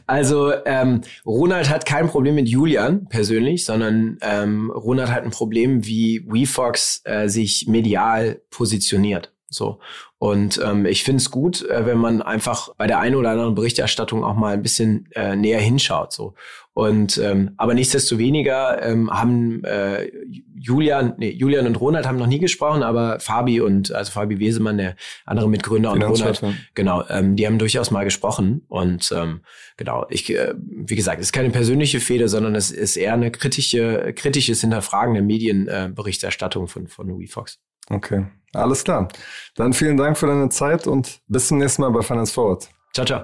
Also 0.08 0.54
ähm, 0.66 1.02
Ronald 1.26 1.70
hat 1.70 1.86
kein 1.86 2.08
Problem 2.08 2.36
mit 2.36 2.50
Julian 2.50 3.08
persönlich, 3.08 3.66
sondern 3.66 4.18
ähm, 4.22 4.72
Ronald 4.72 5.10
hat 5.10 5.24
ein 5.24 5.32
Problem, 5.32 5.86
wie 5.86 6.26
WeFox 6.28 7.02
äh, 7.06 7.28
sich 7.28 7.68
medial 7.68 8.42
positioniert. 8.50 9.32
So. 9.54 9.80
Und 10.18 10.60
ähm, 10.64 10.86
ich 10.86 11.04
finde 11.04 11.18
es 11.18 11.32
gut, 11.32 11.68
äh, 11.70 11.86
wenn 11.86 11.98
man 11.98 12.22
einfach 12.22 12.70
bei 12.78 12.88
der 12.88 13.00
einen 13.00 13.16
oder 13.16 13.32
anderen 13.32 13.56
Berichterstattung 13.56 14.24
auch 14.24 14.36
mal 14.36 14.54
ein 14.54 14.62
bisschen 14.62 15.10
äh, 15.16 15.36
näher 15.36 15.60
hinschaut. 15.60 16.14
So. 16.14 16.36
Und 16.76 17.20
ähm, 17.20 17.52
aber 17.58 17.76
nichtsdestoweniger 17.76 18.82
ähm, 18.82 19.12
haben 19.12 19.64
äh, 19.64 20.10
Julian, 20.56 21.14
nee, 21.18 21.30
Julian 21.30 21.68
und 21.68 21.80
Ronald 21.80 22.08
haben 22.08 22.18
noch 22.18 22.26
nie 22.26 22.40
gesprochen, 22.40 22.82
aber 22.82 23.20
Fabi 23.20 23.62
und 23.62 23.92
also 23.92 24.12
Fabi 24.12 24.40
Wesemann, 24.40 24.80
der 24.80 24.96
andere 25.26 25.50
Mitgründer 25.50 25.92
und 25.92 26.02
Ronald, 26.02 26.42
genau, 26.74 27.04
ähm, 27.10 27.36
die 27.36 27.46
haben 27.46 27.60
durchaus 27.60 27.92
mal 27.92 28.06
gesprochen. 28.06 28.64
Und 28.70 29.14
ähm, 29.16 29.42
genau, 29.78 30.08
ich, 30.10 30.34
äh, 30.34 30.56
wie 30.58 30.96
gesagt, 30.96 31.20
es 31.20 31.28
ist 31.28 31.34
keine 31.34 31.52
persönliche 31.52 32.00
Fehde, 32.00 32.28
sondern 32.28 32.56
es 32.56 32.72
ist 32.72 32.96
eher 32.96 33.14
eine 33.14 33.30
kritische, 33.30 34.14
kritisches 34.16 34.62
Hinterfragen 34.62 35.14
der 35.14 35.24
Medienberichterstattung 35.24 36.66
äh, 36.66 36.68
von 36.68 36.88
von 36.88 37.20
WeFox. 37.20 37.60
Okay, 37.90 38.26
alles 38.54 38.84
klar. 38.84 39.08
Dann 39.56 39.74
vielen 39.74 39.98
Dank 39.98 40.18
für 40.18 40.28
deine 40.28 40.50
Zeit 40.50 40.88
und 40.88 41.22
bis 41.28 41.48
zum 41.48 41.58
nächsten 41.58 41.82
Mal 41.82 41.92
bei 41.92 42.02
Finance 42.02 42.34
Forward. 42.34 42.70
Ciao, 42.94 43.06
ciao. 43.06 43.24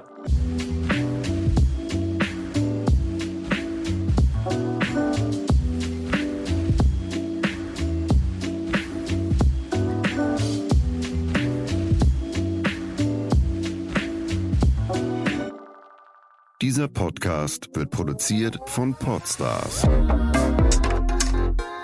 Dieser 16.62 16.88
Podcast 16.88 17.70
wird 17.74 17.89
produziert 17.89 18.60
von 18.66 18.93
Podstars 18.93 19.88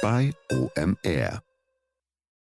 bei 0.01 0.32
OMR. 0.51 1.45